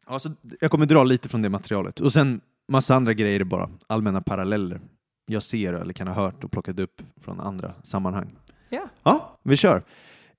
Ja, 0.08 0.18
så 0.18 0.30
jag 0.60 0.70
kommer 0.70 0.86
dra 0.86 1.04
lite 1.04 1.28
från 1.28 1.42
det 1.42 1.48
materialet. 1.48 2.00
Och 2.00 2.12
sen 2.12 2.40
massa 2.68 2.94
andra 2.94 3.12
grejer 3.12 3.44
bara, 3.44 3.70
allmänna 3.86 4.20
paralleller. 4.20 4.80
Jag 5.26 5.42
ser 5.42 5.72
eller 5.72 5.92
kan 5.92 6.08
ha 6.08 6.14
hört 6.14 6.44
och 6.44 6.52
plockat 6.52 6.80
upp 6.80 7.02
från 7.20 7.40
andra 7.40 7.72
sammanhang. 7.82 8.34
Ja. 8.68 8.88
Ja, 9.02 9.38
vi 9.42 9.56
kör. 9.56 9.82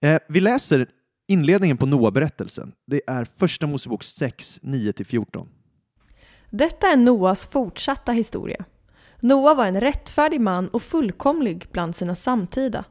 Eh, 0.02 0.20
vi 0.30 0.40
läser 0.40 0.88
inledningen 1.28 1.78
på 1.78 1.86
Noa-berättelsen. 1.86 2.72
Det 2.86 3.02
är 3.08 3.26
Första 3.26 3.68
Mosebok 3.68 4.04
6, 4.04 4.60
9-14. 4.64 5.48
Detta 6.50 6.88
är 6.88 6.98
Noas 6.98 7.46
fortsatta 7.46 8.12
historia. 8.12 8.66
Noa 9.20 9.54
var 9.54 9.66
en 9.66 9.82
rättfärdig 9.82 10.42
man 10.42 10.68
och 10.68 10.84
fullkomlig 10.84 11.68
bland 11.72 11.96
sina 11.96 12.16
samtida. 12.16 12.84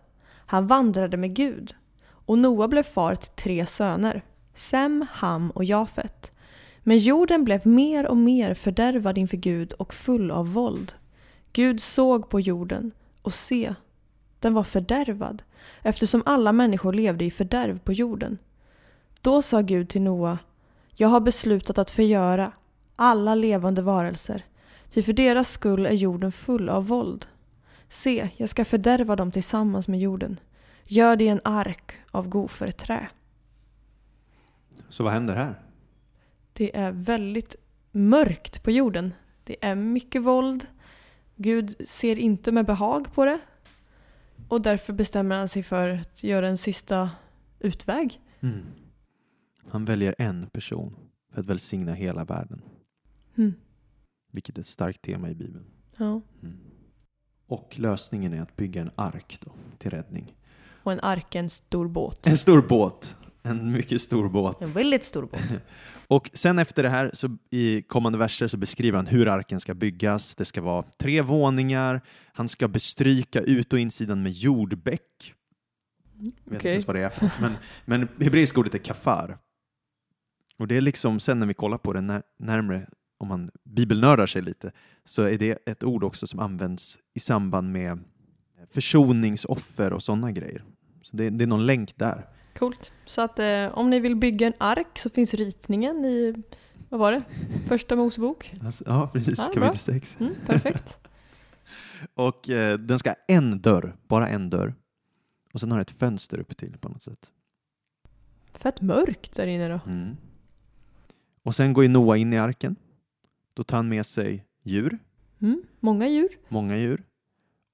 Han 0.46 0.66
vandrade 0.66 1.16
med 1.16 1.34
Gud. 1.34 1.74
Och 2.06 2.38
Noa 2.38 2.68
blev 2.68 2.82
far 2.82 3.14
till 3.14 3.30
tre 3.30 3.66
söner, 3.66 4.24
Sem, 4.54 5.06
Ham 5.10 5.50
och 5.50 5.64
Jafet. 5.64 6.32
Men 6.82 6.98
jorden 6.98 7.44
blev 7.44 7.66
mer 7.66 8.06
och 8.06 8.16
mer 8.16 8.54
fördärvad 8.54 9.18
inför 9.18 9.36
Gud 9.36 9.72
och 9.72 9.94
full 9.94 10.30
av 10.30 10.52
våld. 10.52 10.92
Gud 11.52 11.82
såg 11.82 12.28
på 12.28 12.40
jorden 12.40 12.92
och 13.22 13.34
se, 13.34 13.74
den 14.44 14.54
var 14.54 14.64
fördärvad 14.64 15.42
eftersom 15.82 16.22
alla 16.26 16.52
människor 16.52 16.92
levde 16.92 17.24
i 17.24 17.30
fördärv 17.30 17.78
på 17.78 17.92
jorden. 17.92 18.38
Då 19.20 19.42
sa 19.42 19.60
Gud 19.60 19.88
till 19.88 20.02
Noa, 20.02 20.38
jag 20.94 21.08
har 21.08 21.20
beslutat 21.20 21.78
att 21.78 21.90
förgöra 21.90 22.52
alla 22.96 23.34
levande 23.34 23.82
varelser, 23.82 24.44
ty 24.88 25.02
för 25.02 25.12
deras 25.12 25.50
skull 25.50 25.86
är 25.86 25.92
jorden 25.92 26.32
full 26.32 26.68
av 26.68 26.86
våld. 26.86 27.26
Se, 27.88 28.28
jag 28.36 28.48
ska 28.48 28.64
fördärva 28.64 29.16
dem 29.16 29.32
tillsammans 29.32 29.88
med 29.88 30.00
jorden. 30.00 30.40
Gör 30.84 31.16
det 31.16 31.28
en 31.28 31.40
ark 31.44 31.92
av 32.10 32.28
goferträ. 32.28 33.08
Så 34.88 35.04
vad 35.04 35.12
händer 35.12 35.34
här? 35.36 35.54
Det 36.52 36.76
är 36.76 36.92
väldigt 36.92 37.56
mörkt 37.92 38.62
på 38.62 38.70
jorden. 38.70 39.14
Det 39.44 39.64
är 39.64 39.74
mycket 39.74 40.22
våld. 40.22 40.66
Gud 41.36 41.74
ser 41.88 42.16
inte 42.16 42.52
med 42.52 42.66
behag 42.66 43.14
på 43.14 43.24
det. 43.24 43.38
Och 44.48 44.62
därför 44.62 44.92
bestämmer 44.92 45.36
han 45.38 45.48
sig 45.48 45.62
för 45.62 45.88
att 45.88 46.24
göra 46.24 46.48
en 46.48 46.58
sista 46.58 47.10
utväg. 47.60 48.20
Mm. 48.40 48.64
Han 49.68 49.84
väljer 49.84 50.14
en 50.18 50.46
person 50.46 50.96
för 51.32 51.40
att 51.40 51.46
välsigna 51.46 51.94
hela 51.94 52.24
världen. 52.24 52.62
Mm. 53.36 53.54
Vilket 54.32 54.56
är 54.58 54.60
ett 54.60 54.66
starkt 54.66 55.02
tema 55.02 55.30
i 55.30 55.34
Bibeln. 55.34 55.64
Ja. 55.96 56.20
Mm. 56.42 56.58
Och 57.46 57.78
lösningen 57.78 58.34
är 58.34 58.42
att 58.42 58.56
bygga 58.56 58.80
en 58.80 58.90
ark 58.94 59.38
då, 59.40 59.52
till 59.78 59.90
räddning. 59.90 60.36
Och 60.82 60.92
en 60.92 61.00
ark 61.00 61.34
är 61.34 61.40
en 61.40 61.50
stor 61.50 61.88
båt. 61.88 62.26
En 62.26 62.36
stor 62.36 62.62
båt. 62.68 63.16
En 63.46 63.72
mycket 63.72 64.02
stor 64.02 64.28
båt. 64.28 64.62
En 64.62 64.72
väldigt 64.72 65.04
stor 65.04 65.22
båt. 65.22 65.62
Och 66.06 66.30
sen 66.32 66.58
efter 66.58 66.82
det 66.82 66.88
här, 66.88 67.10
så 67.12 67.38
i 67.50 67.82
kommande 67.82 68.18
verser, 68.18 68.48
så 68.48 68.56
beskriver 68.56 68.96
han 68.96 69.06
hur 69.06 69.28
arken 69.28 69.60
ska 69.60 69.74
byggas. 69.74 70.34
Det 70.34 70.44
ska 70.44 70.62
vara 70.62 70.82
tre 70.82 71.22
våningar. 71.22 72.00
Han 72.32 72.48
ska 72.48 72.68
bestryka 72.68 73.40
ut 73.40 73.72
och 73.72 73.78
insidan 73.78 74.22
med 74.22 74.32
jordbäck. 74.32 75.34
Jag 76.18 76.24
vet 76.44 76.52
inte 76.52 76.68
ens 76.68 76.86
vad 76.86 76.96
det 76.96 77.02
är 77.04 77.08
för 77.08 77.24
något. 77.24 77.40
Men, 77.40 77.56
men 77.84 78.08
hebreiska 78.20 78.60
ordet 78.60 78.74
är 78.74 78.78
kafar. 78.78 79.38
Och 80.58 80.68
det 80.68 80.76
är 80.76 80.80
liksom, 80.80 81.20
sen 81.20 81.40
när 81.40 81.46
vi 81.46 81.54
kollar 81.54 81.78
på 81.78 81.92
det 81.92 82.00
när, 82.00 82.22
närmre, 82.38 82.88
om 83.18 83.28
man 83.28 83.50
bibelnördar 83.64 84.26
sig 84.26 84.42
lite, 84.42 84.72
så 85.04 85.22
är 85.22 85.38
det 85.38 85.68
ett 85.68 85.84
ord 85.84 86.04
också 86.04 86.26
som 86.26 86.40
används 86.40 86.98
i 87.14 87.20
samband 87.20 87.72
med 87.72 87.98
försoningsoffer 88.70 89.92
och 89.92 90.02
sådana 90.02 90.32
grejer. 90.32 90.64
Så 91.02 91.16
det, 91.16 91.30
det 91.30 91.44
är 91.44 91.48
någon 91.48 91.66
länk 91.66 91.96
där. 91.96 92.26
Coolt. 92.58 92.92
Så 93.04 93.20
att 93.20 93.38
eh, 93.38 93.78
om 93.78 93.90
ni 93.90 94.00
vill 94.00 94.16
bygga 94.16 94.46
en 94.46 94.52
ark 94.58 94.98
så 94.98 95.10
finns 95.10 95.34
ritningen 95.34 96.04
i, 96.04 96.34
vad 96.88 97.00
var 97.00 97.12
det? 97.12 97.22
Första 97.68 97.96
Mosebok. 97.96 98.52
Alltså, 98.64 98.84
ja, 98.86 99.10
precis. 99.12 99.38
Ja, 99.38 99.44
Kapitel 99.44 99.60
bra. 99.62 99.74
6. 99.74 100.16
Mm, 100.20 100.34
perfekt. 100.46 100.98
Och 102.14 102.48
eh, 102.50 102.78
den 102.78 102.98
ska 102.98 103.10
ha 103.10 103.16
en 103.28 103.60
dörr, 103.60 103.96
bara 104.08 104.28
en 104.28 104.50
dörr. 104.50 104.74
Och 105.52 105.60
sen 105.60 105.70
har 105.70 105.78
det 105.78 105.82
ett 105.82 105.90
fönster 105.90 106.38
uppe 106.38 106.54
till 106.54 106.78
på 106.78 106.88
något 106.88 107.02
sätt. 107.02 107.32
Fett 108.54 108.80
mörkt 108.80 109.32
där 109.36 109.46
inne 109.46 109.68
då. 109.68 109.80
Mm. 109.86 110.16
Och 111.42 111.54
sen 111.54 111.72
går 111.72 111.84
ju 111.84 111.90
Noa 111.90 112.16
in 112.16 112.32
i 112.32 112.38
arken. 112.38 112.76
Då 113.54 113.62
tar 113.62 113.76
han 113.78 113.88
med 113.88 114.06
sig 114.06 114.44
djur, 114.62 114.98
Mm, 115.40 115.62
många 115.80 116.08
djur. 116.08 116.28
många 116.48 116.76
djur. 116.76 117.02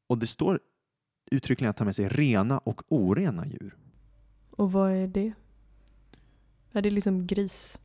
Och 0.07 0.19
det 0.19 0.27
står 0.27 0.61
uttryckligen 1.31 1.71
att 1.71 1.77
ta 1.77 1.85
med 1.85 1.97
sig 1.97 2.09
rena 2.09 2.59
och 2.59 2.83
orena 2.89 3.47
djur. 3.47 3.77
Och 4.61 4.73
vad 4.73 4.93
är 4.93 5.07
det? 5.07 5.33
Är 6.73 6.83
det 6.83 6.91
liksom 6.91 7.27
gris? 7.27 7.79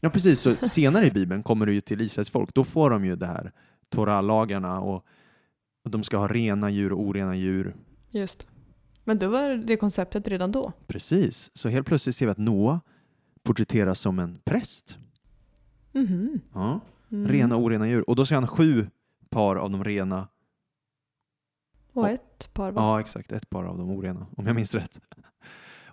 Ja, 0.00 0.10
precis. 0.10 0.40
Så 0.40 0.54
senare 0.54 1.06
i 1.06 1.10
Bibeln 1.10 1.42
kommer 1.42 1.66
det 1.66 1.72
ju 1.72 1.80
till 1.80 2.00
Israels 2.00 2.30
folk. 2.30 2.54
Då 2.54 2.64
får 2.64 2.90
de 2.90 3.04
ju 3.04 3.16
det 3.16 3.26
här 3.26 3.52
Torah-lagarna 3.88 4.80
och, 4.80 5.06
och 5.84 5.90
de 5.90 6.04
ska 6.04 6.16
ha 6.16 6.28
rena 6.28 6.70
djur 6.70 6.92
och 6.92 7.00
orena 7.00 7.36
djur. 7.36 7.76
Just. 8.10 8.46
Men 9.04 9.18
då 9.18 9.28
var 9.28 9.54
det 9.56 9.76
konceptet 9.76 10.28
redan 10.28 10.52
då. 10.52 10.72
Precis. 10.86 11.50
Så 11.54 11.68
helt 11.68 11.86
plötsligt 11.86 12.16
ser 12.16 12.26
vi 12.26 12.32
att 12.32 12.38
Noa 12.38 12.80
porträtteras 13.42 14.00
som 14.00 14.18
en 14.18 14.38
präst. 14.44 14.98
Mhm. 15.92 16.40
Ja. 16.54 16.80
Mm. 17.10 17.28
Rena 17.28 17.56
och 17.56 17.62
orena 17.62 17.88
djur. 17.88 18.10
Och 18.10 18.16
då 18.16 18.26
ser 18.26 18.34
han 18.34 18.46
sju 18.46 18.86
par 19.30 19.56
av 19.56 19.70
de 19.70 19.84
rena. 19.84 20.28
Och 21.92 22.08
ett 22.08 22.54
par 22.54 22.72
va? 22.72 22.82
Ja, 22.82 23.00
exakt. 23.00 23.32
Ett 23.32 23.50
par 23.50 23.64
av 23.64 23.78
de 23.78 23.90
orena, 23.90 24.26
om 24.36 24.46
jag 24.46 24.54
minns 24.54 24.74
rätt. 24.74 25.00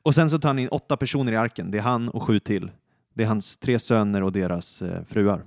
Och 0.05 0.15
sen 0.15 0.29
så 0.29 0.39
tar 0.39 0.49
han 0.49 0.59
in 0.59 0.67
åtta 0.67 0.97
personer 0.97 1.31
i 1.31 1.35
arken. 1.35 1.71
Det 1.71 1.77
är 1.77 1.81
han 1.81 2.09
och 2.09 2.23
sju 2.23 2.39
till. 2.39 2.71
Det 3.13 3.23
är 3.23 3.27
hans 3.27 3.57
tre 3.57 3.79
söner 3.79 4.23
och 4.23 4.31
deras 4.31 4.81
eh, 4.81 5.03
fruar. 5.03 5.45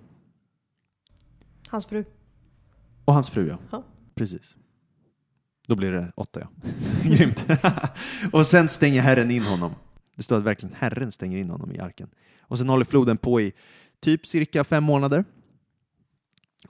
Hans 1.68 1.87
fru. 1.87 2.05
Och 3.05 3.14
hans 3.14 3.31
fru, 3.31 3.49
ja. 3.49 3.59
Ja. 3.71 3.83
Precis. 4.14 4.57
Då 5.66 5.77
blir 5.77 5.92
det 5.92 6.12
åtta, 6.16 6.40
ja. 6.40 6.49
Grymt. 7.11 7.47
och 8.33 8.47
sen 8.47 8.68
stänger 8.68 9.03
Herren 9.03 9.31
in 9.31 9.42
honom. 9.42 9.75
Det 10.14 10.23
står 10.23 10.37
att 10.37 10.44
verkligen 10.44 10.75
Herren 10.75 11.12
stänger 11.12 11.38
in 11.38 11.51
honom 11.51 11.73
i 11.73 11.79
arken. 11.79 12.11
Och 12.40 12.59
sen 12.59 12.68
håller 12.68 12.85
floden 12.85 13.16
på 13.16 13.40
i 13.40 13.53
typ 14.01 14.27
cirka 14.27 14.64
fem 14.64 14.85
månader. 14.85 15.25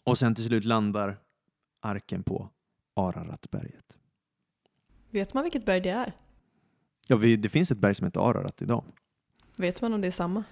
Och 0.02 0.18
sen 0.18 0.34
till 0.34 0.44
slut 0.44 0.64
landar 0.64 1.18
arken 1.82 2.22
på 2.22 2.48
Araratberget. 2.96 3.96
Vet 5.10 5.34
man 5.34 5.42
vilket 5.42 5.64
berg 5.64 5.80
det 5.80 5.90
är? 5.90 6.12
Ja, 7.10 7.16
vi, 7.16 7.36
det 7.36 7.48
finns 7.48 7.70
ett 7.70 7.78
berg 7.78 7.94
som 7.94 8.04
heter 8.04 8.20
Ararat 8.30 8.62
idag. 8.62 8.84
Vet 9.58 9.82
man 9.82 9.92
om 9.92 10.00
det 10.00 10.06
är 10.06 10.10
samma? 10.10 10.44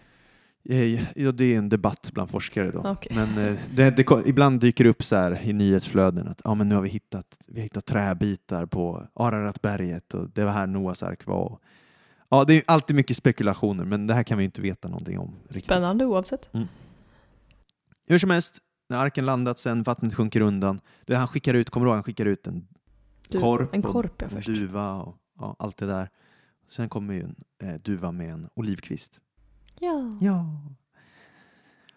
Eh, 0.69 0.95
Ja, 1.23 1.33
det 1.33 1.45
är 1.55 1.59
en 1.59 1.69
debatt 1.69 2.11
bland 2.15 2.31
forskare 2.31 2.71
då. 2.71 2.79
Okej. 2.85 3.13
Men 3.17 3.49
eh, 3.49 3.59
det, 3.75 3.91
det, 3.91 4.27
ibland 4.27 4.61
dyker 4.61 4.85
det 4.85 4.91
upp 4.91 5.03
så 5.03 5.17
här 5.17 5.41
i 5.43 5.53
nyhetsflöden 5.53 6.29
att 6.29 6.41
ja, 6.45 6.55
men 6.55 6.69
nu 6.69 6.75
har 6.75 6.83
vi 6.83 6.89
hittat, 6.89 7.39
vi 7.49 7.61
har 7.61 7.63
hittat 7.63 7.85
träbitar 7.87 8.67
på 8.67 9.07
Araratberget 9.15 10.15
och 10.15 10.31
det 10.31 10.45
var 10.45 10.53
här 10.53 10.67
Noas 10.67 11.03
ark 11.03 11.27
var. 11.27 11.59
Ja, 12.29 12.45
det 12.45 12.55
är 12.55 12.63
alltid 12.67 12.97
mycket 12.97 13.17
spekulationer, 13.17 13.85
men 13.85 14.07
det 14.07 14.15
här 14.15 14.23
kan 14.23 14.39
vi 14.39 14.45
inte 14.45 14.61
veta 14.61 14.89
någonting 14.89 15.19
om. 15.19 15.35
Riktigt. 15.49 15.65
Spännande 15.65 16.05
oavsett. 16.07 16.51
Hur 18.07 18.19
som 18.19 18.31
helst, 18.31 18.59
när 18.89 18.99
arken 18.99 19.27
landat 19.27 19.59
sen, 19.59 19.83
vattnet 19.83 20.15
sjunker 20.15 20.41
undan. 20.41 20.81
Det 21.07 21.15
han 21.17 21.29
skickar 21.29 21.55
ut, 21.55 21.71
kommer 21.71 21.87
du 21.87 21.91
ihåg, 21.91 21.97
han 21.97 22.05
skickar 22.05 22.27
ut 22.27 22.47
en 22.47 22.67
Du, 23.29 23.41
korp, 23.41 23.75
en 23.75 23.85
och 23.85 23.93
korp 23.93 24.13
ja 24.23 24.25
en 24.27 24.31
först. 24.37 24.49
duva 24.49 24.95
och 24.95 25.17
ja, 25.39 25.57
allt 25.59 25.77
det 25.77 25.87
där. 25.87 26.11
Sen 26.69 26.89
kommer 26.89 27.15
ju 27.15 27.23
en 27.23 27.37
eh, 27.63 27.75
duva 27.75 28.13
med 28.13 28.33
en 28.33 28.49
olivkvist. 28.55 29.21
Ja. 29.81 30.19
Ja. 30.21 30.61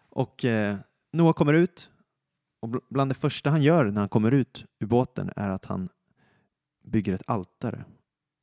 Och 0.09 0.45
eh, 0.45 0.77
Noah 1.13 1.33
kommer 1.33 1.53
ut 1.53 1.91
och 2.61 2.69
bl- 2.69 2.83
bland 2.89 3.11
det 3.11 3.15
första 3.15 3.49
han 3.49 3.61
gör 3.61 3.85
när 3.85 3.99
han 3.99 4.09
kommer 4.09 4.31
ut 4.31 4.65
ur 4.79 4.87
båten 4.87 5.31
är 5.35 5.49
att 5.49 5.65
han 5.65 5.89
bygger 6.83 7.13
ett 7.13 7.23
altare 7.27 7.85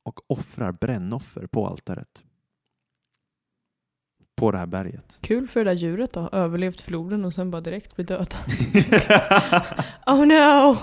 och 0.03 0.19
offrar 0.27 0.71
brännoffer 0.71 1.47
på 1.47 1.67
altaret. 1.67 2.23
På 4.35 4.51
det 4.51 4.57
här 4.57 4.65
berget. 4.65 5.17
Kul 5.21 5.47
för 5.47 5.59
det 5.65 5.71
där 5.71 5.75
djuret 5.75 6.13
då. 6.13 6.29
Överlevt 6.31 6.81
floden 6.81 7.25
och 7.25 7.33
sen 7.33 7.51
bara 7.51 7.61
direkt 7.61 7.95
bli 7.95 8.03
död. 8.05 8.35
oh 10.05 10.25
no! 10.25 10.77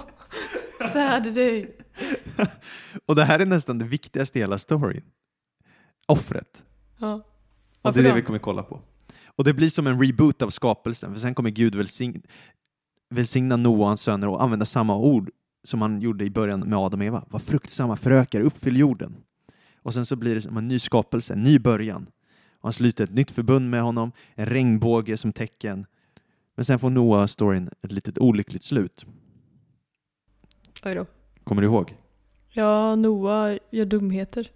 Sad 0.93 1.35
day. 1.35 1.77
och 3.07 3.15
det 3.17 3.25
här 3.25 3.39
är 3.41 3.47
nästan 3.47 3.79
det 3.79 3.85
viktigaste 3.85 4.39
i 4.39 4.43
hela 4.43 4.59
storyn. 4.59 5.03
Offret. 6.07 6.65
Ja. 6.99 7.23
Och 7.83 7.93
det 7.93 8.01
är 8.01 8.03
det 8.03 8.09
då? 8.09 8.15
vi 8.15 8.23
kommer 8.23 8.39
kolla 8.39 8.63
på. 8.63 8.81
Och 9.27 9.45
det 9.45 9.55
blir 9.55 9.69
som 9.69 9.87
en 9.87 10.03
reboot 10.03 10.43
av 10.43 10.51
skapelsen, 10.51 11.13
för 11.13 11.21
sen 11.21 11.35
kommer 11.35 11.51
Gud 11.51 11.75
välsign 11.75 12.23
välsigna 13.11 13.57
Noa 13.57 13.79
och 13.79 13.87
hans 13.87 14.01
söner 14.01 14.29
och 14.29 14.43
använda 14.43 14.65
samma 14.67 14.97
ord 14.97 15.31
som 15.65 15.83
han 15.83 16.01
gjorde 16.01 16.25
i 16.25 16.31
början 16.31 16.61
med 16.61 16.79
Adam 16.79 17.01
och 17.01 17.07
Eva. 17.07 17.25
Var 17.31 17.41
fruktsamma, 17.41 17.97
förökar, 17.97 18.41
uppfyll 18.41 18.77
jorden. 18.77 19.17
Och 19.83 19.95
sen 19.95 20.07
så 20.07 20.17
blir 20.17 20.35
det 20.35 20.41
som 20.41 20.57
en 20.57 20.69
ny 20.69 20.79
skapelse, 20.79 21.33
en 21.33 21.43
ny 21.43 21.59
början. 21.59 22.07
Och 22.55 22.63
han 22.63 22.73
sluter 22.73 23.05
ett 23.05 23.15
nytt 23.15 23.31
förbund 23.31 23.71
med 23.71 23.83
honom, 23.83 24.13
en 24.35 24.47
regnbåge 24.47 25.17
som 25.17 25.33
tecken. 25.33 25.87
Men 26.55 26.65
sen 26.65 26.79
får 26.79 26.91
Noa-storyn 26.91 27.71
ett 27.83 27.93
litet 27.93 28.19
olyckligt 28.19 28.65
slut. 28.65 29.07
Oj 30.85 30.95
då. 30.95 31.07
Kommer 31.45 31.63
du 31.63 31.69
ihåg? 31.69 31.97
Ja, 32.51 32.97
Noah 32.97 33.59
gör 33.71 33.85
dumheter. 33.85 34.51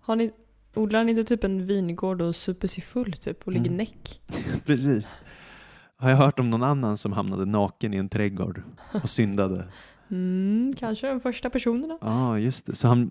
Har 0.00 0.16
ni, 0.16 0.32
odlar 0.76 0.98
han 0.98 1.08
inte 1.08 1.24
typ 1.24 1.44
en 1.44 1.66
vingård 1.66 2.22
och 2.22 2.36
super 2.36 2.68
sig 2.68 2.82
full 2.82 3.12
typ 3.12 3.46
och 3.46 3.52
ligger 3.52 3.66
Mm. 3.66 3.76
näck? 3.76 4.20
Precis. 4.64 5.16
Har 5.96 6.10
jag 6.10 6.16
hört 6.16 6.38
om 6.38 6.50
någon 6.50 6.62
annan 6.62 6.96
som 6.96 7.12
hamnade 7.12 7.44
naken 7.44 7.94
i 7.94 7.96
en 7.96 8.08
trädgård 8.08 8.62
och 9.02 9.10
syndade? 9.10 9.68
Mm, 10.10 10.74
kanske 10.78 11.06
den 11.06 11.20
första 11.20 11.50
personen 11.50 11.88
då? 11.88 11.98
Ja, 12.00 12.08
ah, 12.28 12.38
just 12.38 12.66
det. 12.66 12.74
Så 12.74 12.88
han 12.88 13.10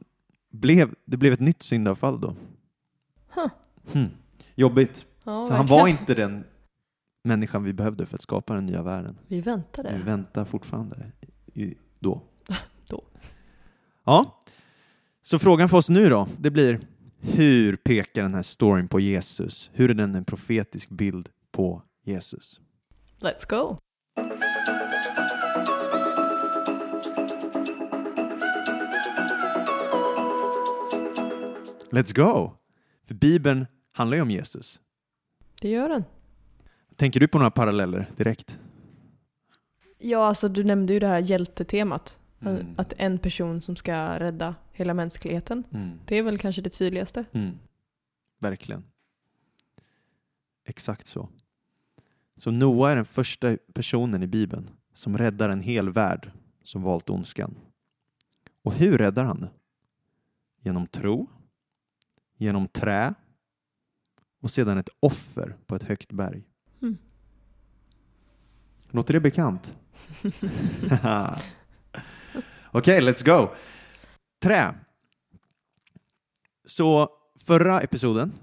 blev, 0.52 0.94
det 1.06 1.18
blev 1.18 1.34
ett 1.34 1.40
nytt 1.40 1.64
syndavfall 1.64 2.22
då. 2.22 2.36
Huh. 3.36 3.48
Hmm. 3.94 4.10
Jobbigt. 4.56 5.06
Ja, 5.26 5.44
Så 5.44 5.54
han 5.54 5.66
var 5.68 5.88
inte 5.88 6.14
den 6.14 6.44
människan 7.24 7.64
vi 7.64 7.74
behövde 7.74 8.06
för 8.06 8.16
att 8.16 8.22
skapa 8.22 8.54
den 8.54 8.66
nya 8.66 8.84
världen. 8.84 9.18
Vi 9.28 9.42
väntade. 9.42 9.94
Vi 9.98 10.04
väntar 10.04 10.46
fortfarande 10.46 11.12
i, 11.54 11.76
då. 12.00 12.22
Då. 12.88 13.04
Ja, 14.04 14.40
så 15.24 15.40
frågan 15.40 15.70
för 15.70 15.78
oss 15.78 15.90
nu 15.90 16.10
då, 16.10 16.28
det 16.38 16.52
blir 16.52 16.80
hur 17.26 17.76
pekar 17.76 18.22
den 18.22 18.34
här 18.34 18.42
storyn 18.42 18.88
på 18.88 19.00
Jesus? 19.00 19.70
Hur 19.74 19.92
är 19.92 19.94
den 19.94 20.16
en 20.16 20.26
profetisk 20.26 20.90
bild 20.90 21.30
på 21.52 21.82
Jesus? 22.04 22.60
Let's 23.20 23.50
go! 23.50 23.78
Let's 31.90 32.16
go! 32.16 32.52
För 33.08 33.14
Bibeln 33.14 33.66
handlar 33.92 34.18
ju 34.18 34.22
om 34.22 34.32
Jesus. 34.32 34.82
Det 35.62 35.70
gör 35.70 35.90
den. 35.90 36.04
Tänker 36.96 37.20
du 37.20 37.28
på 37.28 37.38
några 37.38 37.52
paralleller 37.52 38.12
direkt? 38.18 38.60
Ja, 39.98 40.28
alltså 40.28 40.50
du 40.50 40.64
nämnde 40.64 40.94
ju 40.94 41.00
det 41.00 41.08
här 41.08 41.20
hjältetemat. 41.20 42.20
Mm. 42.42 42.76
Att 42.78 42.94
en 42.98 43.18
person 43.18 43.62
som 43.62 43.76
ska 43.76 44.20
rädda 44.20 44.56
hela 44.72 44.94
mänskligheten. 44.94 45.64
Mm. 45.72 46.00
Det 46.06 46.18
är 46.18 46.24
väl 46.24 46.38
kanske 46.38 46.62
det 46.62 46.70
tydligaste. 46.70 47.26
Mm. 47.32 47.58
Verkligen. 48.40 48.84
Exakt 50.66 51.08
så. 51.08 51.30
Så 52.38 52.52
Noa 52.52 52.92
är 52.92 52.96
den 52.96 53.06
första 53.06 53.58
personen 53.74 54.24
i 54.24 54.28
Bibeln 54.28 54.70
som 54.94 55.18
räddar 55.18 55.50
en 55.50 55.62
hel 55.62 55.90
värld 55.90 56.32
som 56.62 56.82
valt 56.82 57.10
ondskan. 57.10 57.58
Och 58.64 58.74
hur 58.74 58.98
räddar 58.98 59.24
han? 59.24 59.48
Genom 60.62 60.88
tro, 60.88 61.30
genom 62.38 62.68
trä 62.68 63.14
och 64.42 64.52
sedan 64.52 64.78
ett 64.78 64.90
offer 65.00 65.58
på 65.66 65.76
ett 65.76 65.84
högt 65.84 66.12
berg. 66.12 66.44
Mm. 66.82 66.98
Låter 68.90 69.14
det 69.14 69.20
bekant? 69.20 69.78
Okej, 72.78 73.02
let's 73.02 73.26
go! 73.26 73.56
Trä. 74.44 74.74
Så 76.66 77.10
förra 77.40 77.82
episoden, 77.82 78.34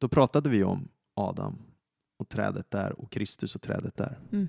då 0.00 0.08
pratade 0.08 0.50
vi 0.50 0.64
om 0.64 0.88
Adam 1.14 1.58
och 2.18 2.28
trädet 2.28 2.70
där 2.70 3.00
och 3.00 3.12
Kristus 3.12 3.54
och 3.54 3.62
trädet 3.62 3.96
där. 3.96 4.18
Mm. 4.32 4.48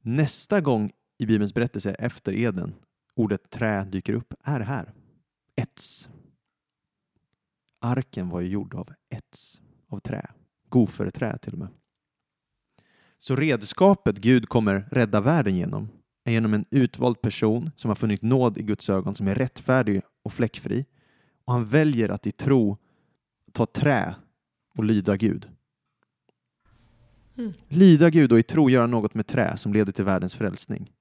Nästa 0.00 0.60
gång 0.60 0.92
i 1.18 1.26
Bibelns 1.26 1.54
berättelse 1.54 1.94
efter 1.94 2.32
Eden 2.32 2.74
ordet 3.14 3.50
trä 3.50 3.84
dyker 3.84 4.12
upp 4.12 4.34
är 4.44 4.60
här. 4.60 4.92
Ets. 5.56 6.08
Arken 7.80 8.28
var 8.28 8.40
ju 8.40 8.48
gjord 8.48 8.74
av 8.74 8.88
ets, 9.10 9.60
av 9.88 9.98
trä. 9.98 10.30
Goferträ 10.68 11.38
till 11.38 11.52
och 11.52 11.58
med. 11.58 11.68
Så 13.18 13.36
redskapet 13.36 14.16
Gud 14.16 14.48
kommer 14.48 14.88
rädda 14.90 15.20
världen 15.20 15.56
genom 15.56 15.88
är 16.24 16.32
genom 16.32 16.54
en 16.54 16.64
utvald 16.70 17.20
person 17.20 17.70
som 17.76 17.88
har 17.88 17.94
funnit 17.94 18.22
nåd 18.22 18.58
i 18.58 18.62
Guds 18.62 18.90
ögon, 18.90 19.14
som 19.14 19.28
är 19.28 19.34
rättfärdig 19.34 20.02
och 20.22 20.32
fläckfri. 20.32 20.84
Och 21.44 21.52
han 21.52 21.64
väljer 21.64 22.08
att 22.08 22.26
i 22.26 22.32
tro 22.32 22.76
ta 23.52 23.66
trä 23.66 24.14
och 24.76 24.84
lyda 24.84 25.16
Gud. 25.16 25.48
Mm. 27.38 27.52
Lyda 27.68 28.10
Gud 28.10 28.32
och 28.32 28.38
i 28.38 28.42
tro 28.42 28.70
göra 28.70 28.86
något 28.86 29.14
med 29.14 29.26
trä 29.26 29.56
som 29.56 29.72
leder 29.72 29.92
till 29.92 30.04
världens 30.04 30.34
frälsning. 30.34 30.92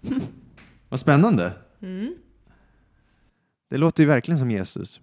Vad 0.88 1.00
spännande! 1.00 1.52
Mm. 1.80 2.14
Det 3.70 3.76
låter 3.76 4.02
ju 4.02 4.06
verkligen 4.06 4.38
som 4.38 4.50
Jesus. 4.50 5.00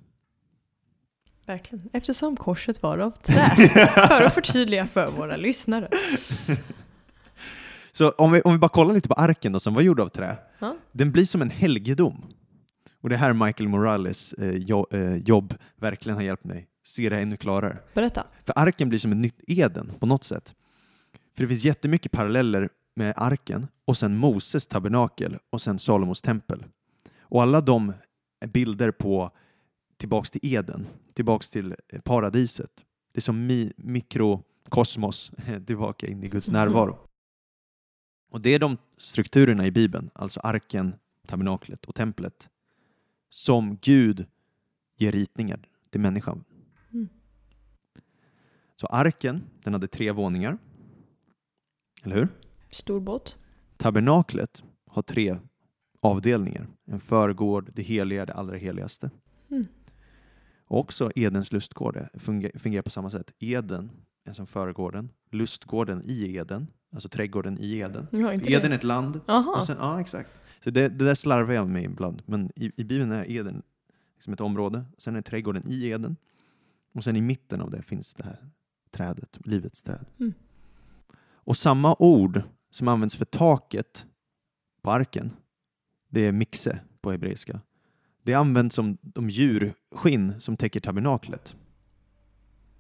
Verkligen. 1.46 1.90
Eftersom 1.94 2.38
korset 2.38 2.84
var 2.84 2.98
av 2.98 3.12
trä. 3.12 3.50
för 4.08 4.22
att 4.22 4.34
förtydliga 4.34 4.88
för 4.88 5.12
våra 5.12 5.36
lyssnare. 5.36 5.90
Så 7.98 8.10
om 8.10 8.32
vi, 8.32 8.42
om 8.42 8.52
vi 8.52 8.58
bara 8.58 8.70
kollar 8.70 8.94
lite 8.94 9.10
på 9.10 9.14
arken 9.14 9.52
då, 9.52 9.60
som 9.60 9.74
var 9.74 9.82
gjord 9.82 10.00
av 10.00 10.08
trä. 10.08 10.38
Ja. 10.60 10.76
Den 10.92 11.12
blir 11.12 11.26
som 11.26 11.42
en 11.42 11.50
helgedom. 11.50 12.26
Och 13.02 13.10
det 13.10 13.18
här 13.18 13.34
Michael 13.34 13.68
Morales 13.70 14.34
eh, 14.34 14.50
jo, 14.56 14.88
eh, 14.92 15.18
jobb 15.18 15.56
verkligen 15.76 16.16
har 16.16 16.24
hjälpt 16.24 16.44
mig 16.44 16.68
se 16.86 17.10
det 17.10 17.20
ännu 17.20 17.38
klarare. 17.38 17.78
Berätta. 17.94 18.28
För 18.46 18.54
arken 18.60 18.90
blir 18.90 19.00
som 19.00 19.12
ett 19.12 19.18
nytt 19.18 19.42
Eden 19.48 19.92
på 20.00 20.06
något 20.06 20.24
sätt. 20.24 20.56
För 21.36 21.44
det 21.44 21.48
finns 21.48 21.64
jättemycket 21.66 22.12
paralleller 22.12 22.70
med 22.96 23.14
arken 23.18 23.68
och 23.86 23.98
sen 23.98 24.18
Moses 24.18 24.68
tabernakel 24.68 25.38
och 25.50 25.62
sen 25.62 25.80
Salomos 25.80 26.22
tempel. 26.22 26.64
Och 27.20 27.42
alla 27.42 27.62
de 27.62 27.94
är 28.40 28.48
bilder 28.48 28.92
på 28.92 29.32
tillbaks 29.98 30.32
till 30.32 30.42
Eden, 30.44 30.88
tillbaks 31.14 31.52
till 31.52 31.76
eh, 31.90 32.00
paradiset. 32.02 32.72
Det 33.14 33.20
är 33.20 33.22
som 33.22 33.52
mi- 33.52 33.74
mikrokosmos 33.78 35.32
tillbaka 35.68 36.08
in 36.08 36.24
i 36.24 36.28
Guds 36.28 36.50
närvaro. 36.50 36.98
Och 38.36 38.42
det 38.42 38.54
är 38.54 38.60
de 38.60 38.78
strukturerna 38.98 39.66
i 39.66 39.72
Bibeln, 39.72 40.10
alltså 40.14 40.40
arken, 40.40 40.96
tabernaklet 41.28 41.86
och 41.86 41.96
templet, 41.96 42.50
som 43.30 43.78
Gud 43.82 44.26
ger 44.98 45.12
ritningar 45.12 45.68
till 45.90 46.02
människan. 46.02 46.44
Mm. 46.94 47.10
Så 48.76 48.88
arken, 48.88 49.44
den 49.64 49.74
hade 49.74 49.88
tre 49.88 50.12
våningar. 50.12 50.58
Eller 52.04 52.16
hur? 52.16 52.28
Stor 52.72 53.00
båt. 53.00 53.36
Tabernaklet 53.78 54.64
har 54.86 55.02
tre 55.02 55.38
avdelningar. 56.00 56.68
En 56.86 57.00
förgård, 57.00 57.70
det 57.74 57.82
heliga, 57.82 58.26
det 58.26 58.34
allra 58.34 58.58
heligaste. 58.58 59.12
Mm. 59.50 59.64
Och 60.66 60.80
också 60.80 61.12
Edens 61.16 61.52
lustgård 61.52 62.08
fungerar 62.54 62.82
på 62.82 62.90
samma 62.90 63.10
sätt. 63.10 63.34
Eden 63.40 63.92
är 64.24 64.34
som 64.34 64.48
förgården, 64.48 65.10
lustgården 65.32 66.02
i 66.06 66.36
Eden, 66.36 66.68
alltså 66.94 67.10
trädgården 67.10 67.58
i 67.60 67.78
Eden. 67.78 68.08
Eden 68.44 68.72
är 68.72 68.76
ett 68.76 68.84
land. 68.84 69.22
Och 69.56 69.64
sen, 69.64 69.78
ja, 69.80 70.02
exakt. 70.02 70.42
Så 70.64 70.70
det, 70.70 70.90
det 70.90 71.06
där 71.06 71.16
slarvar 71.16 71.54
jag 71.54 71.70
med 71.70 71.84
ibland. 71.84 72.22
Men 72.26 72.52
i, 72.56 72.72
i 72.76 72.84
Bibeln 72.84 73.12
är 73.12 73.32
Eden 73.32 73.62
liksom 74.16 74.34
ett 74.34 74.42
område. 74.42 74.86
Sen 74.98 75.16
är 75.16 75.22
trädgården 75.22 75.64
i 75.68 75.88
Eden. 75.90 76.16
Och 76.94 77.04
sen 77.04 77.16
i 77.16 77.22
mitten 77.22 77.62
av 77.62 77.70
det 77.70 77.82
finns 77.82 78.14
det 78.14 78.24
här 78.24 78.38
trädet, 78.92 79.38
livets 79.46 79.82
träd. 79.82 80.06
Mm. 80.20 80.34
Och 81.34 81.58
samma 81.58 81.96
ord 82.00 82.42
som 82.72 82.88
används 82.88 83.16
för 83.16 83.26
taket 83.26 84.06
på 84.82 84.92
arken, 84.92 85.34
det 86.10 86.22
är 86.22 86.32
mixe 86.32 86.80
på 87.02 87.12
hebreiska. 87.12 87.62
Det 88.24 88.34
används 88.34 88.76
som 88.76 88.98
de 89.02 89.30
djurskinn 89.30 90.42
som 90.42 90.58
täcker 90.58 90.80
tabernaklet. 90.80 91.56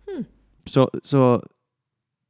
Mm. 0.07 0.25
Så, 0.65 0.89
så 1.03 1.43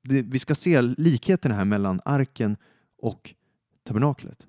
det, 0.06 0.22
vi 0.22 0.39
ska 0.39 0.56
se 0.56 0.82
likheten 0.82 1.52
här 1.52 1.65
mellan 1.65 2.02
arken 2.06 2.58
och 2.98 3.34
tabernaklet. 3.84 4.48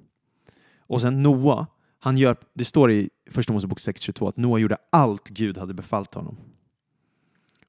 Och 0.79 1.01
sen 1.01 1.23
Noa, 1.23 1.67
han 1.99 2.17
gör, 2.17 2.37
det 2.55 2.65
står 2.65 2.91
i 2.93 3.11
Första 3.31 3.53
Mosebok 3.53 3.79
6.22 3.79 4.29
att 4.29 4.37
Noa 4.37 4.59
gjorde 4.59 4.77
allt 4.91 5.29
Gud 5.29 5.59
hade 5.59 5.75
befallt 5.75 6.15
honom. 6.15 6.37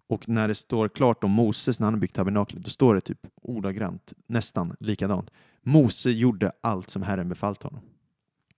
Och 0.08 0.30
när 0.30 0.48
det 0.48 0.56
står 0.56 0.90
klart 0.90 1.24
om 1.24 1.32
Moses 1.32 1.80
när 1.80 1.88
han 1.88 1.94
har 1.94 2.00
byggt 2.00 2.16
tabernaklet, 2.16 2.64
då 2.64 2.70
står 2.70 2.96
det 2.96 3.02
typ 3.02 3.28
ordagrant, 3.42 4.14
nästan 4.28 4.76
likadant. 4.80 5.32
Mose 5.62 6.12
gjorde 6.12 6.52
allt 6.62 6.90
som 6.90 7.02
Herren 7.02 7.30
befallt 7.30 7.64
honom. 7.64 7.80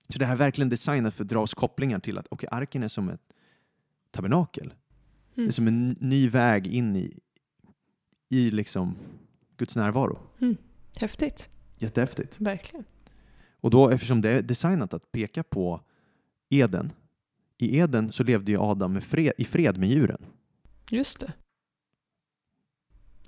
Så 0.10 0.20
det 0.20 0.26
här 0.26 0.34
är 0.34 0.38
verkligen 0.38 0.70
designat 0.70 1.14
för 1.14 1.24
att 1.24 1.30
dra 1.30 1.40
oss 1.42 1.54
kopplingar 1.54 2.00
till 2.00 2.18
att 2.18 2.28
okay, 2.34 2.48
arken 2.52 2.84
är 2.84 2.88
som 2.88 3.10
ett 3.10 3.22
tabernakel. 4.12 4.74
Det 5.36 5.42
är 5.42 5.44
Mm. 5.44 5.52
som 5.52 5.68
en 5.68 5.96
ny 6.00 6.30
väg 6.30 6.68
in 6.68 6.96
i, 6.96 7.20
i 8.30 8.52
liksom 8.52 8.96
Guds 9.58 9.76
närvaro. 9.76 10.20
Häftigt. 10.98 11.50
Jättehäftigt. 11.78 12.42
Verkligen. 12.42 12.86
Och 13.62 13.70
då 13.70 13.90
eftersom 13.90 14.22
det 14.22 14.30
är 14.30 14.42
designat 14.42 14.94
att 14.94 15.12
peka 15.12 15.44
på 15.44 15.82
Eden. 16.50 16.92
I 17.58 17.78
Eden 17.80 18.12
så 18.12 18.24
levde 18.24 18.52
ju 18.52 18.58
Adam 18.60 19.02
fred, 19.02 19.34
i 19.38 19.44
fred 19.44 19.78
med 19.78 19.90
djuren. 19.90 20.26
Just 20.92 21.20
det. 21.20 21.34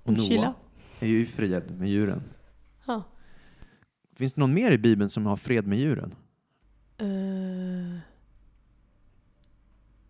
och 0.04 0.14
Noa 0.14 0.26
Chilla. 0.26 0.54
är 1.00 1.08
ju 1.08 1.22
i 1.22 1.26
fred 1.26 1.80
med 1.80 1.90
djuren. 1.90 2.24
Ja. 2.86 3.04
Finns 4.16 4.34
det 4.34 4.42
någon 4.42 4.54
mer 4.54 4.72
i 4.72 4.78
Bibeln 4.78 5.10
som 5.10 5.26
har 5.26 5.36
fred 5.36 5.68
med 5.68 5.80
djuren? 5.80 6.16
Eh, 6.98 8.00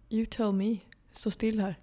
you 0.09 0.25
tell 0.25 0.51
me. 0.51 0.77
Så 1.11 1.31
still 1.31 1.59
här. 1.59 1.75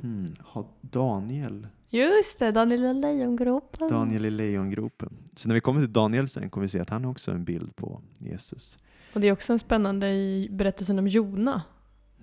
Hmm, 0.00 0.26
har 0.40 0.66
Daniel, 0.80 1.66
Just 1.92 2.38
det, 2.38 2.52
Daniel 2.52 2.84
i 2.84 2.94
lejongropen. 2.94 3.88
Daniel 3.88 4.26
i 4.26 4.30
lejongropen. 4.30 5.16
Så 5.34 5.48
när 5.48 5.54
vi 5.54 5.60
kommer 5.60 5.80
till 5.80 5.92
Daniel 5.92 6.28
sen 6.28 6.50
kommer 6.50 6.62
vi 6.62 6.68
se 6.68 6.80
att 6.80 6.90
han 6.90 7.04
också 7.04 7.30
är 7.30 7.34
en 7.34 7.44
bild 7.44 7.76
på 7.76 8.02
Jesus. 8.18 8.78
Och 9.14 9.20
det 9.20 9.26
är 9.26 9.32
också 9.32 9.52
en 9.52 9.58
spännande 9.58 10.08
i 10.10 10.48
berättelsen 10.50 10.98
om 10.98 11.08
Jona. 11.08 11.62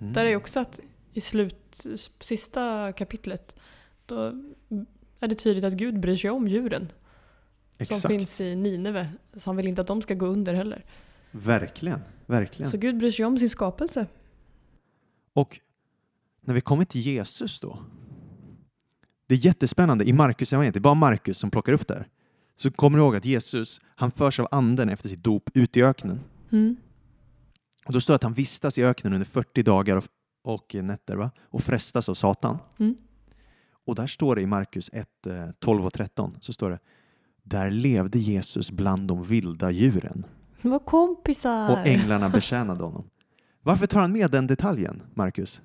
Mm. 0.00 0.12
Där 0.12 0.26
är 0.26 0.36
också 0.36 0.60
att 0.60 0.80
i 1.12 1.20
slut, 1.20 1.86
sista 2.20 2.92
kapitlet, 2.92 3.56
då 4.06 4.32
är 5.20 5.28
det 5.28 5.34
tydligt 5.34 5.64
att 5.64 5.72
Gud 5.72 6.00
bryr 6.00 6.16
sig 6.16 6.30
om 6.30 6.48
djuren 6.48 6.88
Exakt. 7.78 8.00
som 8.00 8.08
finns 8.08 8.40
i 8.40 8.56
Nineve. 8.56 9.08
Så 9.36 9.50
han 9.50 9.56
vill 9.56 9.66
inte 9.66 9.80
att 9.80 9.86
de 9.86 10.02
ska 10.02 10.14
gå 10.14 10.26
under 10.26 10.54
heller. 10.54 10.84
Verkligen, 11.30 12.00
verkligen. 12.26 12.70
Så 12.70 12.76
Gud 12.76 12.98
bryr 12.98 13.10
sig 13.10 13.24
om 13.24 13.38
sin 13.38 13.50
skapelse. 13.50 14.06
Och 15.32 15.60
när 16.40 16.54
vi 16.54 16.60
kommer 16.60 16.84
till 16.84 17.00
Jesus 17.00 17.60
då. 17.60 17.78
Det 19.30 19.34
är 19.34 19.46
jättespännande 19.46 20.04
i 20.04 20.12
Markus 20.12 20.52
evangeliet, 20.52 20.74
det 20.74 20.78
är 20.78 20.80
bara 20.80 20.94
Markus 20.94 21.38
som 21.38 21.50
plockar 21.50 21.72
upp 21.72 21.88
det 21.88 21.94
här. 21.94 22.08
Så 22.56 22.70
kommer 22.70 22.98
du 22.98 23.04
ihåg 23.04 23.16
att 23.16 23.24
Jesus, 23.24 23.80
han 23.96 24.10
förs 24.10 24.40
av 24.40 24.48
anden 24.50 24.88
efter 24.88 25.08
sitt 25.08 25.24
dop 25.24 25.50
ut 25.54 25.76
i 25.76 25.82
öknen. 25.82 26.20
Mm. 26.52 26.76
Och 27.86 27.92
då 27.92 28.00
står 28.00 28.14
det 28.14 28.16
att 28.16 28.22
han 28.22 28.34
vistas 28.34 28.78
i 28.78 28.84
öknen 28.84 29.12
under 29.12 29.26
40 29.26 29.62
dagar 29.62 29.96
och, 29.96 30.04
och 30.42 30.74
nätter 30.74 31.16
va? 31.16 31.30
och 31.40 31.62
frestas 31.62 32.08
av 32.08 32.14
Satan. 32.14 32.58
Mm. 32.78 32.96
Och 33.86 33.94
där 33.94 34.06
står 34.06 34.36
det 34.36 34.42
i 34.42 34.46
Markus 34.46 34.90
1, 34.92 35.26
eh, 35.26 35.32
12 35.58 35.86
och 35.86 35.92
13, 35.92 36.36
så 36.40 36.52
står 36.52 36.70
det 36.70 36.78
Där 37.42 37.70
levde 37.70 38.18
Jesus 38.18 38.70
bland 38.70 39.08
de 39.08 39.22
vilda 39.22 39.70
djuren 39.70 40.26
var 40.60 40.78
kompisar. 40.78 41.72
och 41.72 41.86
änglarna 41.86 42.28
betjänade 42.28 42.84
honom. 42.84 43.10
Varför 43.62 43.86
tar 43.86 44.00
han 44.00 44.12
med 44.12 44.30
den 44.30 44.46
detaljen, 44.46 45.02
Markus? 45.14 45.62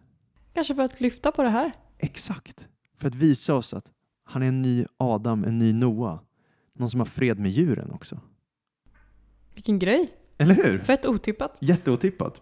Kanske 0.53 0.75
för 0.75 0.83
att 0.83 1.01
lyfta 1.01 1.31
på 1.31 1.43
det 1.43 1.49
här. 1.49 1.71
Exakt. 1.97 2.67
För 3.05 3.09
att 3.09 3.15
visa 3.15 3.55
oss 3.55 3.73
att 3.73 3.91
han 4.23 4.43
är 4.43 4.47
en 4.47 4.61
ny 4.61 4.85
Adam, 4.97 5.43
en 5.43 5.57
ny 5.57 5.73
Noa. 5.73 6.19
Någon 6.73 6.89
som 6.89 6.99
har 6.99 7.05
fred 7.05 7.39
med 7.39 7.51
djuren 7.51 7.91
också. 7.91 8.19
Vilken 9.53 9.79
grej. 9.79 10.07
Eller 10.37 10.55
hur? 10.55 10.79
Fett 10.79 11.05
otippat. 11.05 11.57
Jätteotippat. 11.61 12.41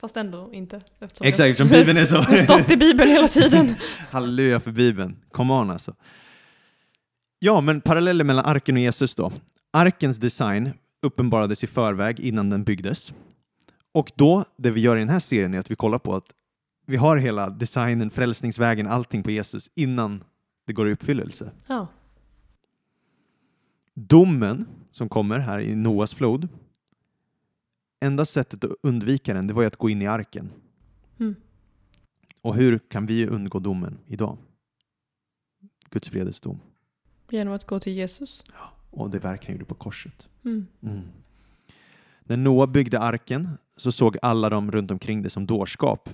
Fast 0.00 0.16
ändå 0.16 0.50
inte. 0.52 0.80
Exakt, 1.20 1.56
som 1.56 1.68
Bibeln 1.68 1.98
är 1.98 2.04
så. 2.04 2.16
har 2.22 2.36
stått 2.36 2.70
i 2.70 2.76
Bibeln 2.76 3.10
hela 3.10 3.28
tiden. 3.28 3.74
Halleluja 4.10 4.60
för 4.60 4.72
Bibeln. 4.72 5.16
Come 5.30 5.54
on 5.54 5.70
alltså. 5.70 5.94
Ja, 7.38 7.60
men 7.60 7.80
paralleller 7.80 8.24
mellan 8.24 8.44
arken 8.44 8.74
och 8.74 8.82
Jesus 8.82 9.14
då. 9.14 9.32
Arkens 9.72 10.16
design 10.16 10.70
uppenbarades 11.02 11.64
i 11.64 11.66
förväg 11.66 12.20
innan 12.20 12.50
den 12.50 12.64
byggdes. 12.64 13.14
Och 13.92 14.12
då, 14.14 14.44
det 14.56 14.70
vi 14.70 14.80
gör 14.80 14.96
i 14.96 15.00
den 15.00 15.08
här 15.08 15.18
serien 15.18 15.54
är 15.54 15.58
att 15.58 15.70
vi 15.70 15.76
kollar 15.76 15.98
på 15.98 16.16
att 16.16 16.26
vi 16.84 16.96
har 16.96 17.16
hela 17.16 17.50
designen, 17.50 18.10
frälsningsvägen, 18.10 18.86
allting 18.86 19.22
på 19.22 19.30
Jesus 19.30 19.70
innan 19.74 20.24
det 20.64 20.72
går 20.72 20.88
i 20.88 20.92
uppfyllelse. 20.92 21.52
Ja. 21.66 21.86
Domen 23.94 24.66
som 24.90 25.08
kommer 25.08 25.38
här 25.38 25.60
i 25.60 25.74
Noas 25.74 26.14
flod, 26.14 26.48
enda 28.00 28.24
sättet 28.24 28.64
att 28.64 28.70
undvika 28.82 29.34
den, 29.34 29.46
det 29.46 29.54
var 29.54 29.62
ju 29.62 29.66
att 29.66 29.76
gå 29.76 29.90
in 29.90 30.02
i 30.02 30.06
arken. 30.06 30.50
Mm. 31.18 31.34
Och 32.42 32.54
hur 32.54 32.78
kan 32.78 33.06
vi 33.06 33.26
undgå 33.26 33.58
domen 33.58 33.98
idag? 34.06 34.38
Guds 35.90 36.12
vredesdom. 36.12 36.52
dom. 36.52 36.60
Genom 37.30 37.54
att 37.54 37.66
gå 37.66 37.80
till 37.80 37.92
Jesus. 37.92 38.44
Och 38.90 39.10
det 39.10 39.18
verk 39.18 39.46
han 39.46 39.54
gjorde 39.54 39.64
på 39.64 39.74
korset. 39.74 40.28
Mm. 40.44 40.66
Mm. 40.82 41.02
När 42.24 42.36
Noa 42.36 42.66
byggde 42.66 42.98
arken 42.98 43.48
så 43.76 43.92
såg 43.92 44.16
alla 44.22 44.50
de 44.50 44.70
runt 44.70 44.90
omkring 44.90 45.22
det 45.22 45.30
som 45.30 45.46
dårskap. 45.46 46.10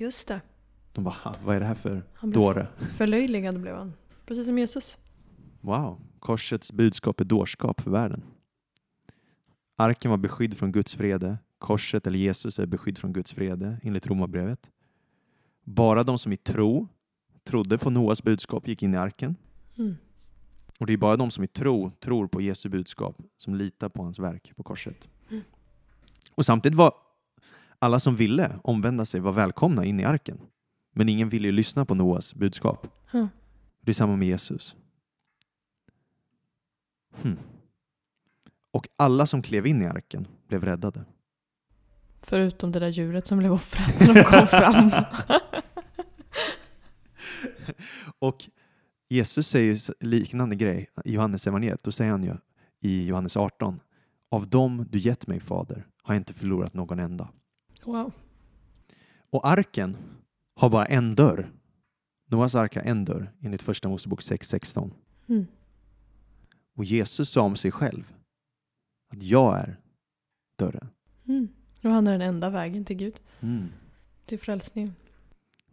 Just 0.00 0.28
det. 0.28 0.40
De 0.92 1.04
bara, 1.04 1.14
"Ha, 1.14 1.34
vad 1.44 1.56
är 1.56 1.60
det 1.60 1.66
här 1.66 1.74
för 1.74 2.02
Han 2.14 2.30
blev 2.30 2.42
dåre? 2.42 2.66
förlöjligad 2.78 3.60
blev 3.60 3.76
han. 3.76 3.92
Precis 4.26 4.46
som 4.46 4.58
Jesus. 4.58 4.96
Wow, 5.60 6.00
korsets 6.18 6.72
budskap 6.72 7.20
är 7.20 7.24
dårskap 7.24 7.80
för 7.80 7.90
världen. 7.90 8.22
Arken 9.76 10.10
var 10.10 10.18
beskydd 10.18 10.56
från 10.56 10.72
Guds 10.72 10.96
vrede. 10.98 11.38
Korset 11.58 12.06
eller 12.06 12.18
Jesus 12.18 12.58
är 12.58 12.66
beskydd 12.66 12.98
från 12.98 13.12
Guds 13.12 13.36
vrede 13.36 13.80
enligt 13.82 14.06
Romarbrevet. 14.06 14.70
Bara 15.64 16.02
de 16.02 16.18
som 16.18 16.32
i 16.32 16.36
tro 16.36 16.88
trodde 17.44 17.78
på 17.78 17.90
Noas 17.90 18.22
budskap 18.22 18.68
gick 18.68 18.82
in 18.82 18.94
i 18.94 18.96
arken. 18.96 19.36
Mm. 19.78 19.96
Och 20.80 20.86
det 20.86 20.92
är 20.92 20.96
bara 20.96 21.16
de 21.16 21.30
som 21.30 21.44
i 21.44 21.46
tro 21.46 21.90
tror 22.00 22.26
på 22.26 22.40
Jesu 22.40 22.68
budskap 22.68 23.16
som 23.38 23.54
litar 23.54 23.88
på 23.88 24.02
hans 24.02 24.18
verk 24.18 24.52
på 24.56 24.62
korset. 24.62 25.08
Mm. 25.30 25.42
Och 26.34 26.46
samtidigt 26.46 26.78
var 26.78 26.92
alla 27.78 28.00
som 28.00 28.16
ville 28.16 28.58
omvända 28.64 29.04
sig 29.04 29.20
var 29.20 29.32
välkomna 29.32 29.84
in 29.84 30.00
i 30.00 30.04
arken. 30.04 30.40
Men 30.94 31.08
ingen 31.08 31.28
ville 31.28 31.48
ju 31.48 31.52
lyssna 31.52 31.84
på 31.84 31.94
Noas 31.94 32.34
budskap. 32.34 32.86
Ja. 33.12 33.28
Det 33.80 33.90
är 33.90 33.94
samma 33.94 34.16
med 34.16 34.28
Jesus. 34.28 34.76
Hmm. 37.22 37.38
Och 38.70 38.88
alla 38.96 39.26
som 39.26 39.42
klev 39.42 39.66
in 39.66 39.82
i 39.82 39.86
arken 39.86 40.26
blev 40.48 40.64
räddade. 40.64 41.04
Förutom 42.20 42.72
det 42.72 42.78
där 42.78 42.88
djuret 42.88 43.26
som 43.26 43.38
blev 43.38 43.52
offrat 43.52 44.00
när 44.00 44.14
de 44.14 44.24
kom 44.24 44.46
fram. 44.46 44.90
Och 48.18 48.48
Jesus 49.08 49.48
säger 49.48 50.04
liknande 50.04 50.56
grej 50.56 50.90
i 51.04 51.12
Johannes 51.12 51.46
evangeliet. 51.46 51.82
Då 51.82 51.92
säger 51.92 52.10
han 52.10 52.24
ju 52.24 52.36
i 52.80 53.06
Johannes 53.06 53.36
18. 53.36 53.80
Av 54.30 54.48
dem 54.48 54.86
du 54.90 54.98
gett 54.98 55.26
mig 55.26 55.40
fader 55.40 55.86
har 56.02 56.14
jag 56.14 56.20
inte 56.20 56.34
förlorat 56.34 56.74
någon 56.74 56.98
enda. 56.98 57.28
Wow. 57.88 58.12
Och 59.30 59.48
arken 59.48 59.96
har 60.56 60.70
bara 60.70 60.86
en 60.86 61.14
dörr. 61.14 61.52
Noas 62.26 62.54
ark 62.54 62.74
har 62.74 62.82
en 62.82 63.04
dörr 63.04 63.32
enligt 63.40 63.62
första 63.62 63.88
Mosebok 63.88 64.20
6.16. 64.20 64.90
Mm. 65.28 65.46
Och 66.76 66.84
Jesus 66.84 67.30
sa 67.30 67.42
om 67.42 67.56
sig 67.56 67.70
själv 67.70 68.12
att 69.12 69.22
jag 69.22 69.58
är 69.58 69.80
dörren. 70.58 70.88
Mm. 71.28 71.48
Och 71.82 71.90
han 71.90 72.06
är 72.06 72.12
den 72.12 72.20
enda 72.20 72.50
vägen 72.50 72.84
till 72.84 72.96
Gud. 72.96 73.20
Mm. 73.40 73.68
Till 74.26 74.38
frälsningen. 74.38 74.94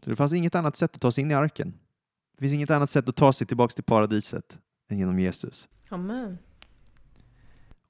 Så 0.04 0.10
det 0.10 0.16
fanns 0.16 0.34
inget 0.34 0.56
annat 0.56 0.76
sätt 0.76 0.96
att 0.96 1.02
ta 1.02 1.12
sig 1.12 1.22
in 1.22 1.32
i 1.32 1.34
arken. 1.34 1.74
Det 2.38 2.42
finns 2.42 2.54
inget 2.54 2.70
annat 2.70 2.90
sätt 2.90 3.10
att 3.10 3.16
ta 3.16 3.34
sig 3.34 3.48
tillbaka 3.48 3.74
till 3.74 3.84
paradiset 3.84 4.60
än 4.90 4.98
genom 4.98 5.20
Jesus. 5.20 5.70
Amen. 5.90 6.38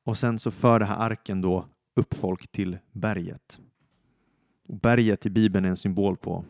Och 0.03 0.17
sen 0.17 0.39
så 0.39 0.51
för 0.51 0.79
det 0.79 0.85
här 0.85 0.97
arken 0.97 1.41
då 1.41 1.65
upp 1.95 2.13
folk 2.13 2.51
till 2.51 2.77
berget. 2.91 3.59
Och 4.67 4.79
berget 4.79 5.25
i 5.25 5.29
Bibeln 5.29 5.65
är 5.65 5.69
en 5.69 5.77
symbol 5.77 6.17
på 6.17 6.45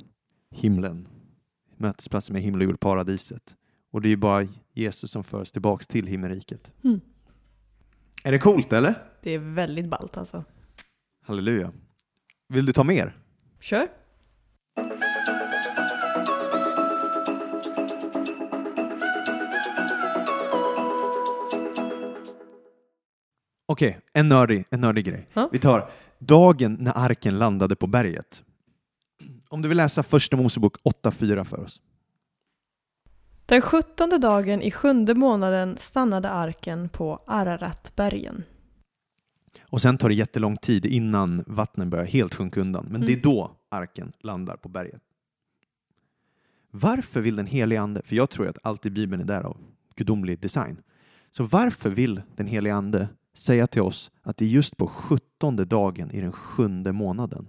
himlen. 0.51 1.07
Mötesplatsen 1.77 2.33
med 2.33 2.41
himmel 2.41 2.61
och 2.61 2.65
jord, 2.65 2.79
paradiset. 2.79 3.55
Och 3.91 4.01
det 4.01 4.07
är 4.07 4.09
ju 4.09 4.17
bara 4.17 4.47
Jesus 4.73 5.11
som 5.11 5.23
förs 5.23 5.51
tillbaks 5.51 5.87
till 5.87 6.07
himmelriket. 6.07 6.73
Mm. 6.83 7.01
Är 8.23 8.31
det 8.31 8.39
coolt 8.39 8.73
eller? 8.73 9.03
Det 9.21 9.31
är 9.31 9.39
väldigt 9.39 9.89
ballt 9.89 10.17
alltså. 10.17 10.43
Halleluja. 11.21 11.71
Vill 12.47 12.65
du 12.65 12.73
ta 12.73 12.83
mer? 12.83 13.17
Kör. 13.59 13.87
Okej, 23.67 23.99
en, 24.13 24.29
nördig, 24.29 24.65
en 24.69 24.81
nördig 24.81 25.05
grej. 25.05 25.29
Ja. 25.33 25.49
Vi 25.51 25.59
tar 25.59 25.91
dagen 26.19 26.77
när 26.79 26.97
arken 26.97 27.37
landade 27.37 27.75
på 27.75 27.87
berget. 27.87 28.43
Om 29.49 29.61
du 29.61 29.67
vill 29.67 29.77
läsa 29.77 30.03
första 30.03 30.37
Mosebok 30.37 30.77
8.4 30.83 31.43
för 31.43 31.59
oss. 31.59 31.81
Den 33.45 33.61
sjuttonde 33.61 34.17
dagen 34.17 34.61
i 34.61 34.71
sjunde 34.71 35.15
månaden 35.15 35.77
stannade 35.77 36.29
arken 36.29 36.89
på 36.89 37.23
Araratbergen. 37.27 38.43
Och 39.61 39.81
sen 39.81 39.97
tar 39.97 40.09
det 40.09 40.15
jättelång 40.15 40.57
tid 40.57 40.85
innan 40.85 41.43
vattnen 41.47 41.89
börjar 41.89 42.05
helt 42.05 42.35
sjunka 42.35 42.61
undan. 42.61 42.87
Men 42.89 43.01
det 43.01 43.07
är 43.07 43.09
Mm. 43.09 43.21
då 43.21 43.51
arken 43.69 44.11
landar 44.19 44.57
på 44.57 44.69
berget. 44.69 45.01
Varför 46.71 47.21
vill 47.21 47.35
den 47.35 47.47
helige 47.47 47.81
ande, 47.81 48.01
för 48.05 48.15
jag 48.15 48.29
tror 48.29 48.47
att 48.47 48.57
allt 48.63 48.85
i 48.85 48.89
Bibeln 48.89 49.21
är 49.21 49.25
därav 49.25 49.57
gudomlig 49.95 50.39
design. 50.39 50.81
Så 51.29 51.43
varför 51.43 51.89
vill 51.89 52.21
den 52.35 52.47
helige 52.47 52.75
ande 52.75 53.07
säga 53.37 53.67
till 53.67 53.81
oss 53.81 54.11
att 54.21 54.37
det 54.37 54.45
är 54.45 54.49
just 54.49 54.77
på 54.77 54.87
sjuttonde 54.87 55.65
dagen 55.65 56.11
i 56.11 56.21
den 56.21 56.31
sjunde 56.31 56.91
månaden? 56.91 57.47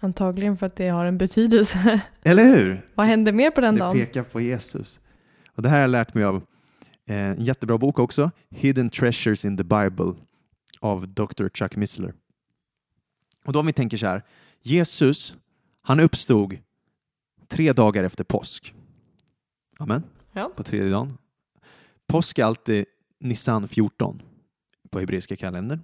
Antagligen 0.00 0.58
för 0.58 0.66
att 0.66 0.76
det 0.76 0.88
har 0.88 1.04
en 1.04 1.18
betydelse. 1.18 2.00
Eller 2.22 2.44
hur? 2.44 2.86
Vad 2.94 3.06
hände 3.06 3.32
mer 3.32 3.50
på 3.50 3.60
den 3.60 3.74
det 3.74 3.80
dagen? 3.80 3.92
pekar 3.92 4.22
på 4.22 4.40
Jesus. 4.40 5.00
Och 5.52 5.62
det 5.62 5.68
här 5.68 5.76
har 5.76 5.80
jag 5.82 5.90
lärt 5.90 6.14
mig 6.14 6.24
av 6.24 6.36
eh, 7.06 7.16
en 7.16 7.44
jättebra 7.44 7.78
bok 7.78 7.98
också, 7.98 8.30
Hidden 8.50 8.90
Treasures 8.90 9.44
in 9.44 9.56
the 9.56 9.64
Bible 9.64 10.14
av 10.80 11.08
Dr. 11.08 11.48
Chuck 11.54 11.76
Missler. 11.76 12.14
Och 13.44 13.52
då 13.52 13.60
om 13.60 13.66
vi 13.66 13.72
tänker 13.72 13.96
så 13.96 14.06
här, 14.06 14.22
Jesus, 14.62 15.34
han 15.82 16.00
uppstod 16.00 16.58
tre 17.48 17.72
dagar 17.72 18.04
efter 18.04 18.24
påsk. 18.24 18.74
Amen. 19.78 20.02
Ja. 20.32 20.50
På 20.56 20.62
tredje 20.62 20.90
dagen. 20.90 21.18
Påsk 22.06 22.38
är 22.38 22.44
alltid 22.44 22.84
Nissan 23.20 23.68
14 23.68 24.22
på 24.94 25.00
hebreiska 25.00 25.36
kalendern. 25.36 25.80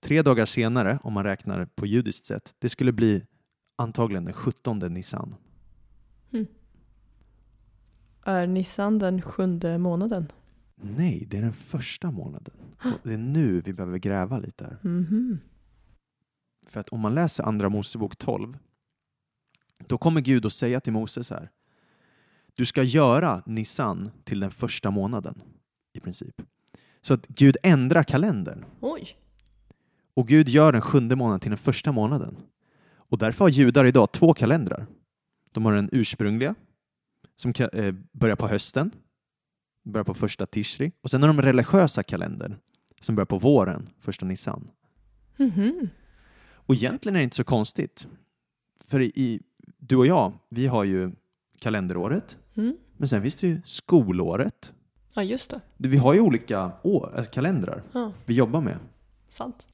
Tre 0.00 0.22
dagar 0.22 0.46
senare, 0.46 0.98
om 1.02 1.12
man 1.12 1.24
räknar 1.24 1.64
på 1.64 1.86
judiskt 1.86 2.26
sätt, 2.26 2.54
det 2.58 2.68
skulle 2.68 2.92
bli 2.92 3.26
antagligen 3.76 4.24
den 4.24 4.34
17 4.34 4.78
Nissan. 4.78 5.34
Är 8.24 8.46
Nissan 8.46 8.98
den 8.98 9.22
sjunde 9.22 9.78
månaden? 9.78 10.32
Nej, 10.76 11.26
det 11.30 11.38
är 11.38 11.42
den 11.42 11.52
första 11.52 12.10
månaden. 12.10 12.54
Och 12.84 13.08
det 13.08 13.12
är 13.12 13.18
nu 13.18 13.60
vi 13.60 13.72
behöver 13.72 13.98
gräva 13.98 14.38
lite 14.38 14.64
här. 14.64 14.78
Mhm. 14.82 15.38
För 16.66 16.80
att 16.80 16.88
om 16.88 17.00
man 17.00 17.14
läser 17.14 17.44
Andra 17.44 17.68
Mosebok 17.68 18.16
12, 18.16 18.58
då 19.86 19.98
kommer 19.98 20.20
Gud 20.20 20.46
att 20.46 20.52
säga 20.52 20.80
till 20.80 20.92
Moses 20.92 21.30
här. 21.30 21.50
Du 22.54 22.66
ska 22.66 22.82
göra 22.82 23.42
Nissan 23.46 24.10
till 24.24 24.40
den 24.40 24.50
första 24.50 24.90
månaden, 24.90 25.42
i 25.92 26.00
princip. 26.00 26.42
Så 27.02 27.14
att 27.14 27.26
Gud 27.26 27.56
ändrar 27.62 28.02
kalendern. 28.02 28.64
Oj. 28.80 29.16
Och 30.14 30.28
Gud 30.28 30.48
gör 30.48 30.72
den 30.72 30.80
sjunde 30.82 31.16
månaden 31.16 31.40
till 31.40 31.50
den 31.50 31.58
första 31.58 31.92
månaden. 31.92 32.36
Och 32.94 33.18
därför 33.18 33.44
har 33.44 33.48
judar 33.50 33.84
idag 33.84 34.12
två 34.12 34.34
kalendrar. 34.34 34.86
De 35.52 35.64
har 35.64 35.72
den 35.72 35.88
ursprungliga, 35.92 36.54
som 37.36 37.52
eh, 37.72 37.94
börjar 38.12 38.36
på 38.36 38.48
hösten, 38.48 38.90
börjar 39.84 40.04
på 40.04 40.14
första 40.14 40.46
tishri. 40.46 40.92
Och 41.02 41.10
sen 41.10 41.22
har 41.22 41.28
de 41.28 41.42
religiösa 41.42 42.02
kalendern, 42.02 42.54
som 43.00 43.14
börjar 43.14 43.26
på 43.26 43.38
våren, 43.38 43.88
första 43.98 44.26
Nissan. 44.26 44.70
Mhm. 45.36 45.88
Och 46.52 46.74
egentligen 46.74 47.16
är 47.16 47.20
det 47.20 47.24
inte 47.24 47.36
så 47.36 47.44
konstigt. 47.44 48.06
För 48.84 49.00
i, 49.02 49.40
du 49.78 49.96
och 49.96 50.06
jag, 50.06 50.32
vi 50.48 50.66
har 50.66 50.84
ju 50.84 51.10
kalenderåret, 51.58 52.36
Mm. 52.56 52.76
men 52.96 53.08
sen 53.08 53.22
finns 53.22 53.36
det 53.36 53.46
ju 53.48 53.60
skolåret. 53.64 54.72
Ja, 55.20 55.24
just 55.24 55.50
det. 55.50 55.60
Vi 55.76 55.96
har 55.96 56.14
ju 56.14 56.20
olika 56.20 56.72
år, 56.82 57.12
alltså 57.16 57.30
kalendrar 57.32 57.82
Ja, 57.92 58.12
vi 58.26 58.34
jobbar 58.34 58.60
med. 58.60 58.76
sant. 59.30 59.66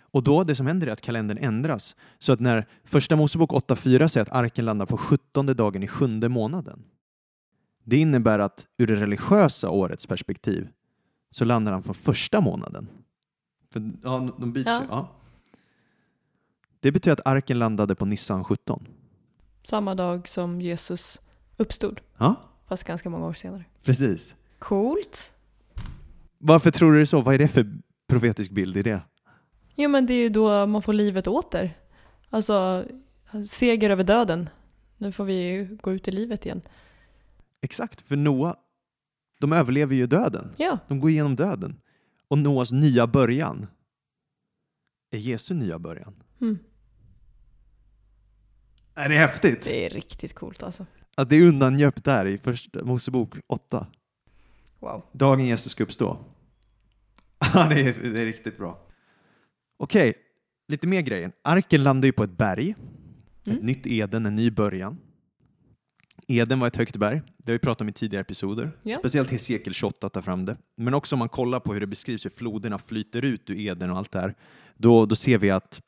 Och 0.00 0.22
då, 0.22 0.44
det 0.44 0.54
som 0.54 0.66
händer 0.66 0.86
är 0.86 0.90
att 0.92 1.00
kalendern 1.00 1.38
ändras. 1.38 1.96
Så 2.18 2.32
att 2.32 2.40
när 2.40 2.66
första 2.84 3.16
Mosebok 3.16 3.50
8.4 3.50 4.08
säger 4.08 4.22
att 4.26 4.32
arken 4.32 4.64
landar 4.64 4.86
på 4.86 4.96
17 4.96 5.46
dagen 5.46 5.82
i 5.82 5.88
sjunde 5.88 6.28
månaden. 6.28 6.82
Det 7.84 7.96
innebär 7.96 8.38
att 8.38 8.66
ur 8.78 8.86
det 8.86 8.94
religiösa 8.96 9.70
årets 9.70 10.06
perspektiv 10.06 10.68
så 11.30 11.44
landar 11.44 11.72
han 11.72 11.82
från 11.82 11.94
första 11.94 12.40
månaden. 12.40 12.88
För, 13.72 13.90
ja, 14.02 14.28
de 14.38 14.52
byts 14.52 14.66
Ja. 14.66 14.80
ju. 14.80 14.86
Ja. 14.90 15.08
Det 16.80 16.92
betyder 16.92 17.12
att 17.12 17.26
arken 17.26 17.58
landade 17.58 17.94
på 17.94 18.04
Nissan 18.06 18.44
17. 18.44 18.86
Samma 19.64 19.94
dag 19.94 20.28
som 20.28 20.60
Jesus 20.60 21.20
uppstod, 21.56 22.00
Ja, 22.18 22.34
fast 22.68 22.84
ganska 22.84 23.10
många 23.10 23.26
år 23.26 23.32
senare. 23.34 23.64
precis. 23.82 24.34
Coolt. 24.58 25.32
Varför 26.38 26.70
tror 26.70 26.92
du 26.92 26.98
det 26.98 27.02
är 27.02 27.04
så? 27.04 27.20
Vad 27.20 27.34
är 27.34 27.38
det 27.38 27.48
för 27.48 27.66
profetisk 28.08 28.50
bild 28.50 28.76
i 28.76 28.82
det? 28.82 29.00
Jo, 29.74 29.88
men 29.90 30.06
det 30.06 30.12
är 30.14 30.22
ju 30.22 30.28
då 30.28 30.66
man 30.66 30.82
får 30.82 30.92
livet 30.92 31.26
åter. 31.26 31.70
Alltså, 32.30 32.84
seger 33.48 33.90
över 33.90 34.04
döden. 34.04 34.48
Nu 34.96 35.12
får 35.12 35.24
vi 35.24 35.68
gå 35.82 35.92
ut 35.92 36.08
i 36.08 36.10
livet 36.10 36.46
igen. 36.46 36.62
Exakt, 37.60 38.00
för 38.08 38.16
Noa, 38.16 38.56
de 39.40 39.52
överlever 39.52 39.94
ju 39.94 40.06
döden. 40.06 40.54
Ja, 40.56 40.78
De 40.88 41.00
går 41.00 41.10
igenom 41.10 41.36
döden. 41.36 41.80
Och 42.28 42.38
Noas 42.38 42.72
nya 42.72 43.06
början 43.06 43.66
är 45.10 45.18
Jesu 45.18 45.54
nya 45.54 45.78
början. 45.78 46.14
mm. 46.40 46.58
Är 48.94 49.08
det 49.08 49.16
häftigt? 49.18 49.64
det 49.64 49.86
är 49.86 49.90
riktigt 49.90 50.34
coolt 50.34 50.62
alltså. 50.62 50.86
Att 51.16 51.30
det 51.30 51.36
är 51.36 51.42
undangömt 51.42 52.04
där 52.04 52.26
i 52.26 52.38
första 52.38 52.84
Mosebok 52.84 53.34
8. 53.46 53.86
Wow. 54.78 55.02
Dagen 55.12 55.46
Jesus 55.46 55.72
ska 55.72 55.84
uppstå. 55.84 56.18
Ja, 57.54 57.68
det 57.68 57.80
är, 57.80 58.12
det 58.12 58.20
är 58.20 58.24
riktigt 58.24 58.58
bra. 58.58 58.86
Okej, 59.76 60.14
lite 60.68 60.86
mer 60.86 61.00
grejer. 61.00 61.32
Arken 61.44 61.82
landar 61.82 62.06
ju 62.06 62.12
på 62.12 62.24
ett 62.24 62.38
berg. 62.38 62.74
Mm. 63.46 63.58
Ett 63.58 63.64
nytt 63.64 63.86
Eden, 63.86 64.26
en 64.26 64.34
ny 64.34 64.50
början. 64.50 64.98
Eden 66.26 66.60
var 66.60 66.66
ett 66.66 66.76
högt 66.76 66.96
berg. 66.96 67.22
Det 67.38 67.52
har 67.52 67.54
vi 67.54 67.58
pratat 67.58 67.80
om 67.80 67.88
i 67.88 67.92
tidigare 67.92 68.20
episoder. 68.20 68.70
Ja. 68.82 68.98
Speciellt 68.98 69.30
Hesekiel 69.30 69.74
28 69.74 70.08
tar 70.08 70.22
fram 70.22 70.44
det. 70.44 70.56
Men 70.76 70.94
också 70.94 71.14
om 71.14 71.18
man 71.18 71.28
kollar 71.28 71.60
på 71.60 71.72
hur 71.72 71.80
det 71.80 71.86
beskrivs 71.86 72.24
hur 72.24 72.30
floderna 72.30 72.78
flyter 72.78 73.24
ut 73.24 73.50
ur 73.50 73.58
Eden 73.58 73.90
och 73.90 73.96
allt 73.96 74.12
det 74.12 74.20
här. 74.20 74.34
Då, 74.76 75.06
då 75.06 75.16
ser 75.16 75.38
vi 75.38 75.50
att 75.50 75.80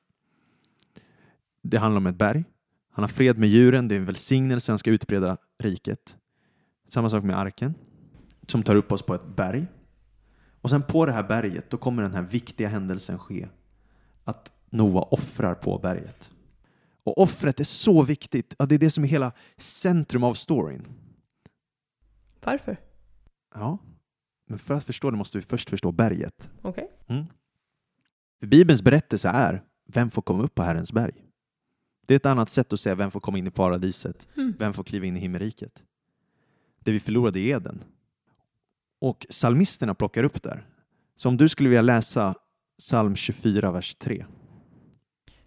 det 1.62 1.78
handlar 1.78 1.96
om 1.96 2.06
ett 2.06 2.18
berg. 2.18 2.44
Han 2.98 3.02
har 3.02 3.08
fred 3.08 3.38
med 3.38 3.48
djuren, 3.48 3.88
det 3.88 3.94
är 3.94 3.98
en 3.98 4.04
välsignelse, 4.04 4.72
han 4.72 4.78
ska 4.78 4.90
utbreda 4.90 5.36
riket. 5.58 6.16
Samma 6.88 7.10
sak 7.10 7.24
med 7.24 7.38
arken, 7.38 7.74
som 8.46 8.62
tar 8.62 8.76
upp 8.76 8.92
oss 8.92 9.02
på 9.02 9.14
ett 9.14 9.36
berg. 9.36 9.66
Och 10.60 10.70
sen 10.70 10.82
på 10.82 11.06
det 11.06 11.12
här 11.12 11.22
berget, 11.22 11.70
då 11.70 11.76
kommer 11.76 12.02
den 12.02 12.14
här 12.14 12.22
viktiga 12.22 12.68
händelsen 12.68 13.18
ske. 13.18 13.48
Att 14.24 14.52
Noa 14.70 15.02
offrar 15.02 15.54
på 15.54 15.78
berget. 15.78 16.30
Och 17.02 17.18
offret 17.18 17.60
är 17.60 17.64
så 17.64 18.02
viktigt, 18.02 18.54
ja, 18.58 18.66
det 18.66 18.74
är 18.74 18.78
det 18.78 18.90
som 18.90 19.04
är 19.04 19.08
hela 19.08 19.32
centrum 19.56 20.24
av 20.24 20.34
storyn. 20.34 20.86
Varför? 22.44 22.76
Ja, 23.54 23.78
men 24.48 24.58
för 24.58 24.74
att 24.74 24.84
förstå 24.84 25.10
det 25.10 25.16
måste 25.16 25.38
vi 25.38 25.42
först 25.42 25.70
förstå 25.70 25.92
berget. 25.92 26.50
Okej. 26.62 26.90
Mm. 27.06 27.24
För 28.40 28.46
Bibelns 28.46 28.82
berättelse 28.82 29.28
är, 29.28 29.62
vem 29.86 30.10
får 30.10 30.22
komma 30.22 30.42
upp 30.42 30.54
på 30.54 30.62
Herrens 30.62 30.92
berg? 30.92 31.24
Det 32.08 32.14
är 32.14 32.16
ett 32.16 32.26
annat 32.26 32.48
sätt 32.48 32.72
att 32.72 32.80
säga 32.80 32.94
vem 32.94 33.10
får 33.10 33.20
komma 33.20 33.38
in 33.38 33.46
i 33.46 33.50
paradiset, 33.50 34.28
Mm. 34.36 34.54
vem 34.58 34.72
får 34.72 34.84
kliva 34.84 35.06
in 35.06 35.16
i 35.16 35.20
himmelriket? 35.20 35.82
Det 36.80 36.92
vi 36.92 37.00
förlorade 37.00 37.40
i 37.40 37.50
Eden. 37.50 37.84
Och 39.00 39.26
psalmisterna 39.30 39.94
plockar 39.94 40.24
upp 40.24 40.42
där. 40.42 40.66
Så 41.16 41.28
om 41.28 41.36
du 41.36 41.48
skulle 41.48 41.68
vilja 41.68 41.82
läsa 41.82 42.34
psalm 42.78 43.16
24, 43.16 43.70
vers 43.70 43.94
3. 43.94 44.24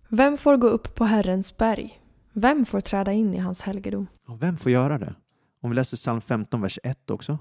Vem 0.09 0.37
får 0.37 0.57
gå 0.57 0.67
upp 0.67 0.95
på 0.95 1.05
Herrens 1.05 1.57
berg? 1.57 2.01
Vem 2.33 2.65
får 2.65 2.81
träda 2.81 3.11
in 3.13 3.33
i 3.33 3.37
hans 3.37 3.61
helgedom? 3.61 4.07
Ja, 4.27 4.37
Vem 4.41 4.57
får 4.57 4.71
göra 4.71 4.97
det? 4.97 5.15
Om 5.61 5.69
vi 5.69 5.75
läser 5.75 5.97
psalm 5.97 6.21
15, 6.21 6.61
vers 6.61 6.79
1 6.83 7.09
också. 7.09 7.37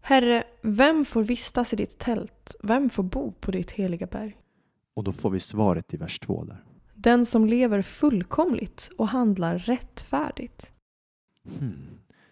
Herre, 0.00 0.44
vem 0.62 1.04
får 1.04 1.22
vistas 1.22 1.72
i 1.72 1.76
ditt 1.76 1.98
tält? 1.98 2.54
Vem 2.62 2.90
får 2.90 3.02
bo 3.02 3.32
på 3.32 3.50
ditt 3.50 3.70
heliga 3.70 4.06
berg? 4.06 4.36
Och 4.94 5.04
då 5.04 5.12
får 5.12 5.30
vi 5.30 5.40
svaret 5.40 5.94
i 5.94 5.96
vers 5.96 6.18
2 6.18 6.44
där. 6.44 6.64
Den 7.02 7.26
som 7.26 7.46
lever 7.46 7.82
fullkomligt 7.82 8.90
och 8.98 9.08
handlar 9.08 9.58
rättfärdigt. 9.58 10.70
Hmm. 11.58 11.88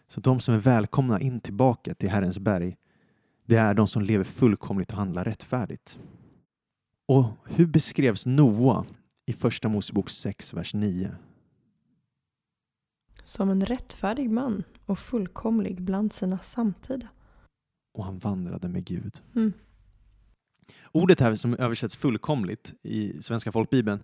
Så 0.09 0.21
de 0.21 0.41
som 0.41 0.55
är 0.55 0.59
välkomna 0.59 1.21
in 1.21 1.41
tillbaka 1.41 1.95
till 1.95 2.09
Herrens 2.09 2.39
berg, 2.39 2.77
det 3.47 3.57
är 3.57 3.75
de 3.75 3.89
som 3.89 4.03
lever 4.03 4.25
fullkomligt 4.25 4.91
och 4.91 4.99
handlar 4.99 5.25
rättfärdigt. 5.25 5.99
Och 7.09 7.25
hur 7.47 7.67
beskrevs 7.67 8.27
Noa 8.27 8.87
i 9.27 9.33
Första 9.33 9.69
Mosebok 9.69 10.11
6, 10.11 10.55
vers 10.55 10.75
9? 10.75 11.17
Som 13.25 13.51
en 13.51 13.67
rättfärdig 13.67 14.31
man 14.31 14.65
och 14.87 14.99
fullkomlig 14.99 15.83
bland 15.83 16.13
sina 16.13 16.39
samtida. 16.39 17.09
Och 17.95 18.05
han 18.05 18.19
vandrade 18.19 18.69
med 18.69 18.85
Gud. 18.85 19.23
Mm. 19.37 19.53
Ordet 20.93 21.21
här 21.21 21.35
som 21.35 21.55
översätts 21.55 21.97
fullkomligt 21.97 22.75
i 22.83 23.23
Svenska 23.23 23.53
folkbibeln, 23.53 24.03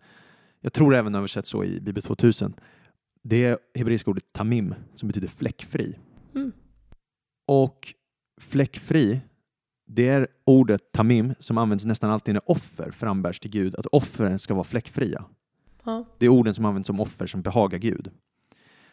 jag 0.67 0.73
tror 0.73 0.95
även 0.95 1.15
översätts 1.15 1.49
så 1.49 1.65
i 1.65 1.81
Bibel 1.81 2.03
2000, 2.03 2.55
det 3.23 3.45
är 3.45 3.59
hebreiska 3.75 4.11
ordet 4.11 4.33
tamim 4.33 4.75
som 4.95 5.07
betyder 5.09 5.29
fläckfri. 5.29 5.99
Mm. 6.35 6.53
Och 7.47 7.95
fläckfri, 8.41 9.21
det 9.87 10.09
är 10.09 10.29
ordet 10.45 10.93
tamim 10.93 11.35
som 11.39 11.59
används 11.59 11.85
nästan 11.85 12.11
alltid 12.11 12.35
när 12.35 12.51
offer 12.51 12.91
frambärs 12.91 13.41
till 13.41 13.51
Gud, 13.51 13.75
att 13.75 13.87
offren 13.87 14.39
ska 14.39 14.55
vara 14.55 14.65
fläckfria. 14.65 15.25
Ja. 15.85 16.05
Det 16.19 16.27
är 16.27 16.31
orden 16.31 16.55
som 16.55 16.65
används 16.65 16.87
som 16.87 17.01
offer 17.01 17.27
som 17.27 17.43
behagar 17.43 17.79
Gud. 17.79 18.11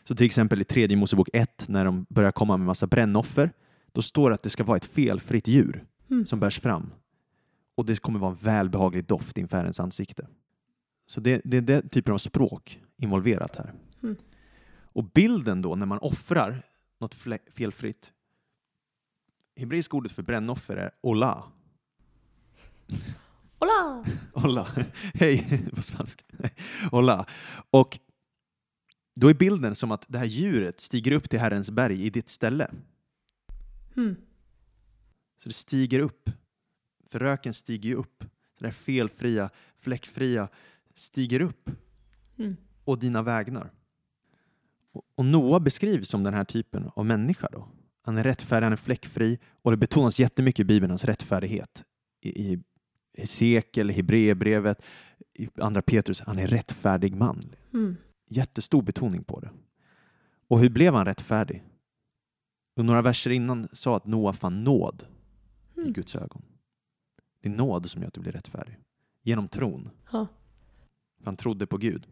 Så 0.08 0.16
till 0.16 0.26
exempel 0.26 0.62
i 0.62 0.64
tredje 0.64 0.98
Mosebok 0.98 1.30
1, 1.34 1.66
när 1.70 1.86
de 1.86 2.06
börjar 2.10 2.32
komma 2.32 2.58
med 2.58 2.66
massa 2.66 2.88
brännoffer, 2.88 3.52
då 3.92 4.02
står 4.02 4.30
det 4.30 4.34
att 4.34 4.44
det 4.44 4.50
ska 4.50 4.64
vara 4.64 4.78
ett 4.78 4.86
felfritt 4.86 5.48
djur 5.48 5.86
Mm. 6.10 6.26
som 6.26 6.40
bärs 6.40 6.60
fram. 6.60 6.94
Och 7.76 7.86
det 7.86 8.02
kommer 8.02 8.20
vara 8.20 8.32
en 8.32 8.38
välbehaglig 8.38 9.06
doft 9.06 9.38
inför 9.38 9.58
Herrens 9.58 9.80
ansikte. 9.80 10.28
Så 11.06 11.20
det, 11.20 11.42
det 11.46 11.58
är 11.58 11.62
den 11.62 11.90
typen 11.90 12.14
av 12.14 12.18
språk 12.18 12.80
involverat 12.98 13.56
här. 13.56 13.74
Mm. 14.04 14.16
Och 14.94 15.04
bilden 15.04 15.62
då 15.62 15.76
när 15.76 15.86
man 15.86 15.98
offrar 15.98 16.66
något 17.00 17.16
felfritt. 17.52 18.12
Hebreiska 19.56 19.98
ordet 19.98 20.12
för 20.12 20.24
brännoffer 20.24 20.78
är 20.78 20.92
ola. 21.02 21.44
Hola! 23.60 24.06
Hola. 24.34 24.68
Hej 25.14 25.68
på 25.76 25.82
spanska. 25.82 26.24
Hola. 26.92 27.26
Och 27.70 28.00
då 29.16 29.30
är 29.30 29.34
bilden 29.34 29.76
som 29.76 29.92
att 29.92 30.06
det 30.10 30.18
här 30.18 30.26
djuret 30.26 30.80
stiger 30.80 31.12
upp 31.12 31.30
till 31.30 31.40
Herrens 31.40 31.72
berg 31.72 32.06
i 32.06 32.10
ditt 32.10 32.30
ställe. 32.30 32.72
Mm. 33.96 34.16
Så 35.38 35.50
det 35.50 35.54
stiger 35.56 36.00
upp. 36.00 36.30
För 37.10 37.20
röken 37.20 37.54
stiger 37.54 37.90
ju 37.90 37.96
upp. 37.96 38.24
Det 38.60 38.66
här 38.66 38.72
felfria, 38.72 39.50
fläckfria 39.78 40.50
stiger 40.94 41.40
upp 41.42 41.70
Mm. 42.38 42.56
och 42.84 43.00
dina 43.00 43.22
vägnar. 43.22 43.72
Och- 44.92 45.04
Och 45.16 45.26
Noa 45.26 45.60
beskrivs 45.60 46.08
som 46.10 46.24
den 46.24 46.34
här 46.34 46.44
typen 46.44 46.90
av 46.96 47.06
människa. 47.06 47.48
Då. 47.52 47.68
Han 48.02 48.18
är 48.18 48.24
rättfärdig, 48.24 48.66
han 48.66 48.74
är 48.74 48.78
fläckfri 48.78 49.40
och 49.62 49.72
det 49.72 49.78
betonas 49.78 50.20
jättemycket 50.20 50.60
i 50.60 50.64
Bibeln, 50.64 50.92
hans 50.92 51.06
rättfärdighet. 51.06 51.86
I, 52.22 52.52
i 52.54 52.64
Hesekiel, 53.18 53.90
Hebreerbrevet, 53.90 54.82
i 55.34 55.48
Andra 55.62 55.82
Petrus, 55.82 56.22
han 56.22 56.40
är 56.40 56.48
rättfärdig 56.48 57.16
man. 57.16 57.42
Mm. 57.74 57.96
Jättestor 58.30 58.82
betoning 58.82 59.24
på 59.24 59.40
det. 59.40 59.50
Och 60.48 60.60
hur 60.60 60.70
blev 60.70 60.94
han 60.94 61.06
rättfärdig? 61.06 61.64
Och 62.76 62.86
några 62.86 63.02
verser 63.02 63.32
innan 63.32 63.68
sa 63.74 63.98
att 63.98 64.06
Noa 64.06 64.34
fann 64.34 64.64
nåd 64.64 65.06
i 65.76 65.80
Mm. 65.80 65.94
Guds 65.94 66.16
ögon. 66.16 66.42
Det 67.42 67.50
är 67.50 67.54
nåd 67.54 67.90
som 67.90 68.02
gör 68.02 68.08
att 68.08 68.14
du 68.14 68.22
blir 68.22 68.32
rättfärdig. 68.32 68.78
Genom 69.24 69.48
tron. 69.48 69.90
Ja. 70.12 70.28
Han 71.24 71.36
trodde 71.36 71.66
på 71.68 71.78
Gud. 71.78 72.08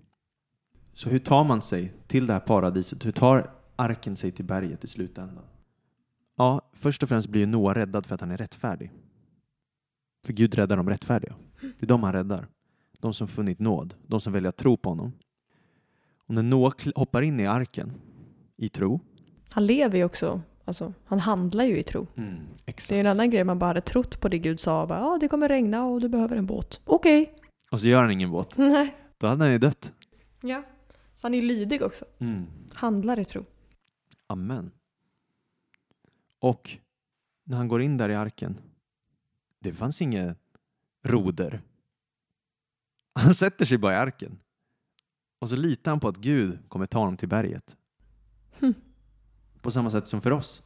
Så 0.94 1.10
hur 1.10 1.20
tar 1.20 1.44
man 1.44 1.62
sig 1.62 1.94
till 2.08 2.28
det 2.28 2.34
här 2.34 2.40
paradiset? 2.40 3.06
Hur 3.06 3.12
tar 3.12 3.52
arken 3.76 4.16
sig 4.16 4.32
till 4.32 4.46
berget 4.46 4.84
i 4.84 4.88
slutändan? 4.88 5.44
Ja, 6.38 6.62
först 6.74 7.04
och 7.04 7.10
främst 7.10 7.30
blir 7.30 7.48
Noa 7.48 7.74
räddad 7.74 8.06
för 8.06 8.16
att 8.16 8.22
han 8.22 8.32
är 8.32 8.38
rättfärdig. 8.38 8.92
För 10.26 10.34
Gud 10.34 10.56
räddar 10.56 10.78
de 10.78 10.90
rättfärdiga. 10.90 11.36
Det 11.62 11.86
är 11.86 11.88
de 11.88 12.04
han 12.04 12.14
räddar. 12.14 12.48
De 13.00 13.14
som 13.14 13.28
funnit 13.28 13.60
nåd. 13.60 13.94
De 14.08 14.22
som 14.22 14.34
väljer 14.34 14.50
att 14.50 14.58
tro 14.58 14.78
på 14.78 14.90
honom. 14.90 15.12
Och 16.28 16.34
när 16.36 16.44
Noa 16.44 16.72
hoppar 16.96 17.22
in 17.22 17.40
i 17.40 17.48
arken 17.48 17.94
i 18.58 18.70
tro. 18.70 19.00
Han 19.50 19.66
lever 19.66 19.98
ju 19.98 20.04
också, 20.04 20.42
alltså, 20.66 20.94
han 21.06 21.20
handlar 21.20 21.64
ju 21.64 21.78
i 21.78 21.84
tro. 21.84 22.08
exakt. 22.66 22.90
Det 22.90 22.96
är 22.96 23.00
en 23.00 23.08
annan 23.08 23.30
grej 23.30 23.44
man 23.44 23.60
bara 23.60 23.68
hade 23.68 23.82
trott 23.82 24.20
på 24.22 24.28
det 24.30 24.38
Gud 24.40 24.60
sa. 24.60 24.88
Bara, 24.88 25.00
Ja, 25.00 25.18
det 25.22 25.28
kommer 25.28 25.50
regna 25.50 25.86
och 25.86 26.02
du 26.02 26.10
behöver 26.10 26.36
en 26.38 26.46
båt. 26.46 26.82
Okej. 26.86 27.34
Och 27.72 27.80
så 27.80 27.88
gör 27.88 28.02
han 28.02 28.12
ingen 28.12 28.32
båt. 28.32 28.54
Nej. 28.58 28.96
Då 29.22 29.28
hade 29.28 29.44
han 29.44 29.52
ju 29.52 29.58
dött. 29.58 29.94
Ja. 30.42 30.64
Så 31.16 31.28
han 31.28 31.34
är 31.34 31.42
lydig 31.42 31.82
också. 31.82 32.06
Handlar 32.74 33.20
i 33.20 33.26
tro. 33.26 33.46
Amen. 34.28 34.72
Och 36.40 36.78
när 37.44 37.58
han 37.58 37.68
går 37.68 37.82
in 37.82 37.98
där 37.98 38.10
i 38.10 38.16
arken, 38.16 38.62
det 39.60 39.74
fanns 39.74 40.02
inget 40.02 40.38
roder. 41.04 41.62
Han 43.14 43.34
sätter 43.34 43.66
sig 43.66 43.78
bara 43.78 43.94
i 43.94 43.96
arken. 43.96 44.40
Och 45.40 45.50
så 45.50 45.56
litar 45.56 45.92
han 45.92 46.00
på 46.00 46.08
att 46.08 46.18
Gud 46.18 46.70
kommer 46.70 46.86
ta 46.86 47.00
honom 47.00 47.18
till 47.18 47.30
berget. 47.30 47.78
Hm. 48.60 48.74
På 49.62 49.72
samma 49.72 49.90
sätt 49.90 50.08
som 50.08 50.22
för 50.22 50.32
oss. 50.32 50.64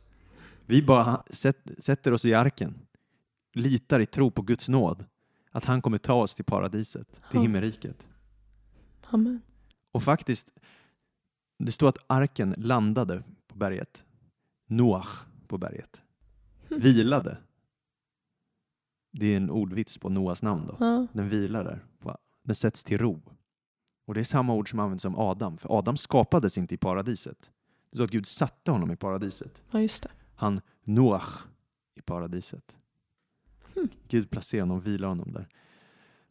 Vi 0.66 0.82
bara 0.84 1.24
sätt, 1.30 1.72
sätter 1.80 2.12
oss 2.12 2.26
i 2.26 2.34
arken, 2.34 2.80
litar 3.54 4.00
i 4.00 4.06
tro 4.06 4.32
på 4.32 4.42
Guds 4.42 4.70
nåd, 4.70 5.06
att 5.52 5.66
han 5.66 5.82
kommer 5.82 5.98
ta 5.98 6.14
oss 6.14 6.36
till 6.36 6.46
paradiset, 6.46 7.22
till 7.32 7.40
himmelriket. 7.40 8.08
Amen. 9.10 9.42
Och 9.92 10.04
faktiskt, 10.04 10.54
det 11.60 11.72
står 11.72 11.88
att 11.88 11.98
arken 12.08 12.56
landade 12.58 13.24
på 13.48 13.58
berget. 13.58 14.06
Noach 14.68 15.26
på 15.48 15.58
berget. 15.58 16.02
Vilade. 16.70 17.38
Det 19.12 19.26
är 19.26 19.38
en 19.38 19.50
ordvits 19.50 19.98
på 19.98 20.10
Noas 20.10 20.44
namn 20.44 20.68
då. 20.68 20.78
Ja. 20.80 21.08
Den 21.14 21.30
vilar 21.30 21.64
där. 21.64 21.86
Den 22.44 22.56
sätts 22.56 22.84
till 22.84 22.98
ro. 22.98 23.22
Och 24.06 24.14
det 24.14 24.20
är 24.20 24.24
samma 24.24 24.54
ord 24.54 24.70
som 24.70 24.80
används 24.80 25.06
om 25.06 25.16
Adam. 25.18 25.58
För 25.58 25.78
Adam 25.80 25.98
skapades 25.98 26.58
inte 26.58 26.76
i 26.76 26.78
paradiset. 26.78 27.52
Det 27.90 27.98
står 27.98 28.04
att 28.04 28.12
Gud 28.12 28.26
satte 28.26 28.72
honom 28.72 28.92
i 28.92 28.96
paradiset. 28.96 29.62
ja, 29.72 29.82
just 29.82 30.04
det. 30.04 30.10
Han 30.36 30.62
Noach 30.84 31.44
i 31.96 32.02
paradiset. 32.02 32.78
Hmm. 33.76 33.90
Gud 34.08 34.30
placerar 34.30 34.62
honom 34.62 34.80
vilar 34.80 35.08
honom 35.08 35.32
där. 35.32 35.48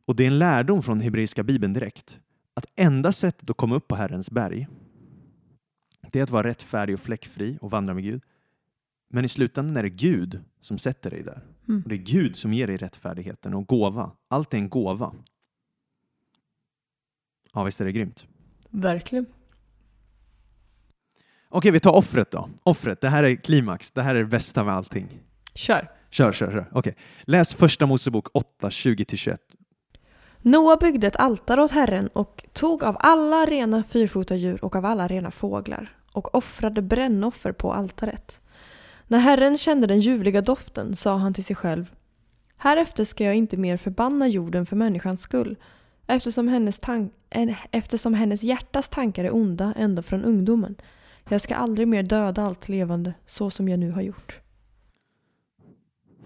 Och 0.04 0.16
det 0.16 0.22
är 0.22 0.26
en 0.26 0.38
lärdom 0.38 0.82
från 0.82 1.00
hebreiska 1.00 1.42
bibeln 1.42 1.72
direkt. 1.72 2.20
Att 2.54 2.66
enda 2.76 3.12
sättet 3.12 3.50
att 3.50 3.56
komma 3.56 3.74
upp 3.74 3.88
på 3.88 3.94
Herrens 3.94 4.30
berg 4.30 4.68
det 6.14 6.18
är 6.18 6.22
att 6.22 6.30
vara 6.30 6.46
rättfärdig 6.46 6.94
och 6.94 7.00
fläckfri 7.00 7.58
och 7.60 7.70
vandra 7.70 7.94
med 7.94 8.02
Gud. 8.02 8.22
Men 9.08 9.24
i 9.24 9.28
slutändan 9.28 9.76
är 9.76 9.82
det 9.82 9.90
Gud 9.90 10.40
som 10.60 10.78
sätter 10.78 11.10
dig 11.10 11.22
där. 11.22 11.42
Mm. 11.68 11.82
Och 11.82 11.88
det 11.88 11.94
är 11.94 11.98
Gud 11.98 12.36
som 12.36 12.52
ger 12.52 12.66
dig 12.66 12.76
rättfärdigheten 12.76 13.54
och 13.54 13.66
gåva. 13.66 14.10
Allt 14.28 14.54
är 14.54 14.58
en 14.58 14.68
gåva. 14.68 15.14
Ja, 17.52 17.62
visst 17.64 17.80
är 17.80 17.84
det 17.84 17.92
grymt. 17.92 18.26
Verkligen. 18.70 19.26
Okej, 21.48 21.70
vi 21.70 21.80
tar 21.80 21.92
offret 21.92 22.30
då. 22.30 22.48
Offret, 22.62 23.00
det 23.00 23.08
här 23.08 23.24
är 23.24 23.36
klimax. 23.36 23.90
Det 23.90 24.02
här 24.02 24.14
är 24.14 24.18
det 24.18 24.28
bästa 24.28 24.64
med 24.64 24.74
allting. 24.74 25.20
Kör. 25.54 25.90
Kör, 26.10 26.32
kör, 26.32 26.52
kör. 26.52 26.70
Okej. 26.72 26.96
Läs 27.22 27.54
första 27.54 27.86
Mosebok 27.86 28.28
8, 28.32 28.68
20-21. 28.68 29.38
Noa 30.46 30.76
byggde 30.76 31.06
ett 31.06 31.16
altare 31.16 31.62
åt 31.62 31.70
Herren 31.70 32.08
och 32.08 32.44
tog 32.52 32.84
av 32.84 32.96
alla 33.00 33.46
rena 33.46 33.84
fyrfotadjur 33.84 34.64
och 34.64 34.76
av 34.76 34.84
alla 34.84 35.08
rena 35.08 35.30
fåglar 35.30 35.96
och 36.12 36.34
offrade 36.34 36.82
brännoffer 36.82 37.52
på 37.52 37.72
altaret. 37.72 38.40
När 39.06 39.18
Herren 39.18 39.58
kände 39.58 39.86
den 39.86 40.00
ljuvliga 40.00 40.40
doften 40.40 40.96
sa 40.96 41.16
han 41.16 41.34
till 41.34 41.44
sig 41.44 41.56
själv 41.56 41.94
Härefter 42.56 43.04
ska 43.04 43.24
jag 43.24 43.34
inte 43.34 43.56
mer 43.56 43.76
förbanna 43.76 44.28
jorden 44.28 44.66
för 44.66 44.76
människans 44.76 45.20
skull 45.20 45.56
eftersom 46.06 46.48
hennes, 46.48 46.78
tank 46.78 47.12
eftersom 47.70 48.14
hennes 48.14 48.42
hjärtas 48.42 48.88
tankar 48.88 49.24
är 49.24 49.34
onda 49.34 49.74
ända 49.76 50.02
från 50.02 50.24
ungdomen. 50.24 50.76
Jag 51.28 51.40
ska 51.40 51.54
aldrig 51.54 51.88
mer 51.88 52.02
döda 52.02 52.42
allt 52.42 52.68
levande 52.68 53.14
så 53.26 53.50
som 53.50 53.68
jag 53.68 53.78
nu 53.78 53.90
har 53.90 54.02
gjort. 54.02 54.40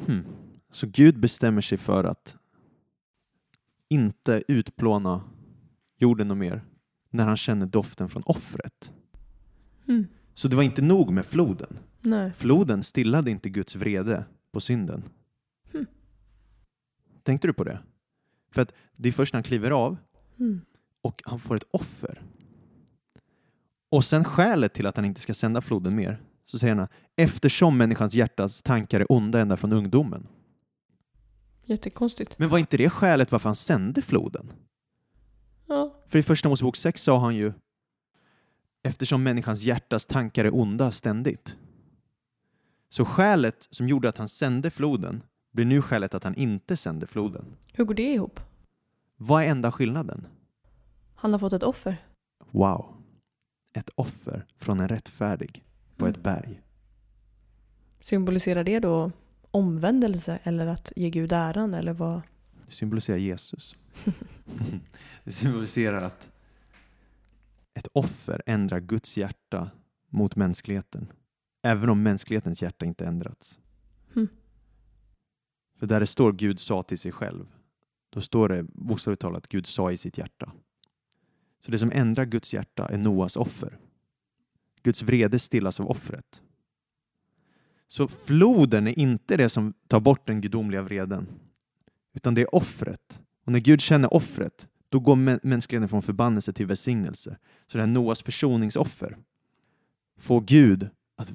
Hmm. 0.06 0.26
Så 0.70 0.86
Gud 0.86 1.20
bestämmer 1.20 1.60
sig 1.60 1.78
för 1.78 2.04
att 2.04 2.36
inte 3.88 4.42
utplåna 4.48 5.22
jorden 5.96 6.30
och 6.30 6.36
mer 6.36 6.64
när 7.10 7.26
han 7.26 7.36
känner 7.36 7.66
doften 7.66 8.08
från 8.08 8.22
offret. 8.26 8.92
Mm. 9.88 10.06
Så 10.34 10.48
det 10.48 10.56
var 10.56 10.62
inte 10.62 10.82
nog 10.82 11.12
med 11.12 11.26
floden. 11.26 11.78
Nej. 12.00 12.32
Floden 12.32 12.82
stillade 12.82 13.30
inte 13.30 13.48
Guds 13.50 13.76
vrede 13.76 14.24
på 14.52 14.60
synden. 14.60 15.02
Hmm. 15.72 15.86
Tänkte 17.22 17.48
du 17.48 17.52
på 17.52 17.64
det? 17.64 17.78
För 18.50 18.62
att 18.62 18.72
det 18.96 19.08
är 19.08 19.12
först 19.12 19.32
när 19.32 19.38
han 19.38 19.42
kliver 19.44 19.70
av 19.70 19.96
Mm. 20.40 20.60
och 21.02 21.22
han 21.24 21.38
får 21.38 21.56
ett 21.56 21.66
offer. 21.70 22.22
Och 23.90 24.04
sen 24.04 24.24
skälet 24.24 24.74
till 24.74 24.86
att 24.86 24.96
han 24.96 25.04
inte 25.04 25.20
ska 25.20 25.34
sända 25.34 25.60
floden 25.60 25.94
mer, 25.94 26.22
så 26.44 26.58
säger 26.58 26.74
han 26.74 26.88
eftersom 27.16 27.76
människans 27.76 28.14
hjärtas 28.14 28.62
tankar 28.62 29.00
är 29.00 29.12
onda 29.12 29.40
ända 29.40 29.56
från 29.56 29.72
ungdomen. 29.72 30.26
Jättekonstigt. 31.68 32.38
Men 32.38 32.48
var 32.48 32.58
inte 32.58 32.76
det 32.76 32.90
skälet 32.90 33.32
varför 33.32 33.48
han 33.48 33.56
sände 33.56 34.02
floden? 34.02 34.52
Ja. 35.66 35.94
För 36.06 36.18
i 36.18 36.22
första 36.22 36.48
Mosebok 36.48 36.76
6 36.76 37.02
sa 37.02 37.18
han 37.18 37.34
ju 37.36 37.52
eftersom 38.82 39.22
människans 39.22 39.62
hjärtas 39.62 40.06
tankar 40.06 40.44
är 40.44 40.54
onda 40.54 40.90
ständigt. 40.92 41.56
Så 42.88 43.04
skälet 43.04 43.68
som 43.70 43.88
gjorde 43.88 44.08
att 44.08 44.18
han 44.18 44.28
sände 44.28 44.70
floden 44.70 45.22
blir 45.52 45.64
nu 45.64 45.82
skälet 45.82 46.14
att 46.14 46.24
han 46.24 46.34
inte 46.34 46.76
sände 46.76 47.06
floden. 47.06 47.44
Hur 47.72 47.84
går 47.84 47.94
det 47.94 48.12
ihop? 48.12 48.40
Vad 49.16 49.42
är 49.42 49.46
enda 49.48 49.72
skillnaden? 49.72 50.26
Han 51.14 51.32
har 51.32 51.38
fått 51.38 51.52
ett 51.52 51.62
offer. 51.62 51.96
Wow. 52.50 52.94
Ett 53.72 53.90
offer 53.94 54.46
från 54.56 54.80
en 54.80 54.88
rättfärdig 54.88 55.64
på 55.96 56.04
Mm. 56.06 56.14
ett 56.14 56.22
berg. 56.22 56.60
Symboliserar 58.00 58.64
det 58.64 58.80
då 58.80 59.12
omvändelse 59.50 60.38
eller 60.42 60.66
att 60.66 60.92
ge 60.96 61.10
Gud 61.10 61.32
äran 61.32 61.74
eller 61.74 61.92
vad? 61.92 62.20
Det 62.66 62.72
symboliserar 62.72 63.16
Jesus. 63.16 63.76
det 65.24 65.32
symboliserar 65.32 66.02
att 66.02 66.30
ett 67.74 67.88
offer 67.92 68.42
ändrar 68.46 68.80
Guds 68.80 69.16
hjärta 69.16 69.70
mot 70.08 70.36
mänskligheten. 70.36 71.12
Även 71.62 71.88
om 71.88 72.02
mänsklighetens 72.02 72.62
hjärta 72.62 72.86
inte 72.86 73.06
ändrats. 73.06 73.58
Hmm. 74.14 74.28
För 75.78 75.86
där 75.86 76.00
det 76.00 76.06
står 76.06 76.32
Gud 76.32 76.60
sa 76.60 76.82
till 76.82 76.98
sig 76.98 77.12
själv, 77.12 77.46
då 78.10 78.20
står 78.20 78.48
det 78.48 78.62
bokstavligt 78.62 79.20
talat 79.20 79.48
Gud 79.48 79.66
sa 79.66 79.92
i 79.92 79.96
sitt 79.96 80.18
hjärta. 80.18 80.52
Så 81.60 81.70
det 81.70 81.78
som 81.78 81.92
ändrar 81.92 82.24
Guds 82.24 82.54
hjärta 82.54 82.88
är 82.88 82.98
Noas 82.98 83.36
offer. 83.36 83.78
Guds 84.82 85.02
vrede 85.02 85.38
stillas 85.38 85.80
av 85.80 85.90
offret. 85.90 86.42
Så 87.88 88.08
floden 88.08 88.86
är 88.86 88.98
inte 88.98 89.36
det 89.36 89.48
som 89.48 89.74
tar 89.86 90.00
bort 90.00 90.26
den 90.26 90.40
gudomliga 90.40 90.82
vreden, 90.82 91.26
utan 92.14 92.34
det 92.34 92.40
är 92.40 92.54
offret. 92.54 93.20
Och 93.46 93.52
när 93.52 93.60
Gud 93.60 93.80
känner 93.80 94.14
offret, 94.14 94.68
då 94.88 95.00
går 95.00 95.16
mä- 95.16 95.40
mänskligheten 95.42 95.88
från 95.88 96.02
förbannelse 96.02 96.52
till 96.52 96.66
välsignelse. 96.66 97.38
Så 97.66 97.78
det 97.78 97.84
här 97.84 97.90
Noas 97.90 98.22
försoningsoffer 98.22 99.16
får 100.18 100.40
Gud 100.40 100.88
att 101.16 101.32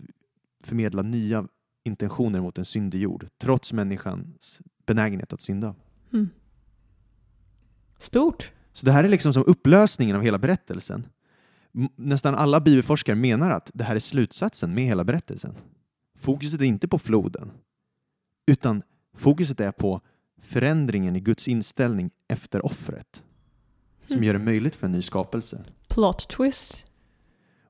förmedla 0.63 1.01
nya 1.01 1.47
intentioner 1.83 2.41
mot 2.41 2.57
en 2.57 2.65
syndig 2.65 3.01
jord, 3.01 3.27
trots 3.37 3.73
människans 3.73 4.61
benägenhet 4.85 5.33
att 5.33 5.41
synda. 5.41 5.75
Mm. 6.13 6.29
Stort. 7.99 8.51
Så 8.73 8.85
det 8.85 8.91
här 8.91 9.03
är 9.03 9.07
liksom 9.07 9.33
som 9.33 9.43
upplösningen 9.47 10.15
av 10.15 10.21
hela 10.21 10.37
berättelsen. 10.37 11.07
Nästan 11.95 12.35
alla 12.35 12.59
bibelforskare 12.59 13.15
menar 13.15 13.51
att 13.51 13.71
det 13.73 13.83
här 13.83 13.95
är 13.95 13.99
slutsatsen 13.99 14.73
med 14.73 14.83
hela 14.83 15.03
berättelsen. 15.03 15.55
Fokuset 16.23 16.61
är 16.61 16.65
inte 16.65 16.87
på 16.87 16.99
floden, 16.99 17.51
utan 18.45 18.81
fokuset 19.15 19.59
är 19.59 19.71
på 19.71 20.01
förändringen 20.41 21.15
i 21.15 21.19
Guds 21.19 21.47
inställning 21.47 22.11
efter 22.27 22.65
offret 22.65 23.23
som 24.07 24.13
Mm. 24.13 24.23
gör 24.23 24.33
det 24.33 24.39
möjligt 24.39 24.75
för 24.75 24.87
en 24.87 24.93
ny 24.93 25.01
skapelse. 25.01 25.63
Plot 25.87 26.29
twist. 26.29 26.85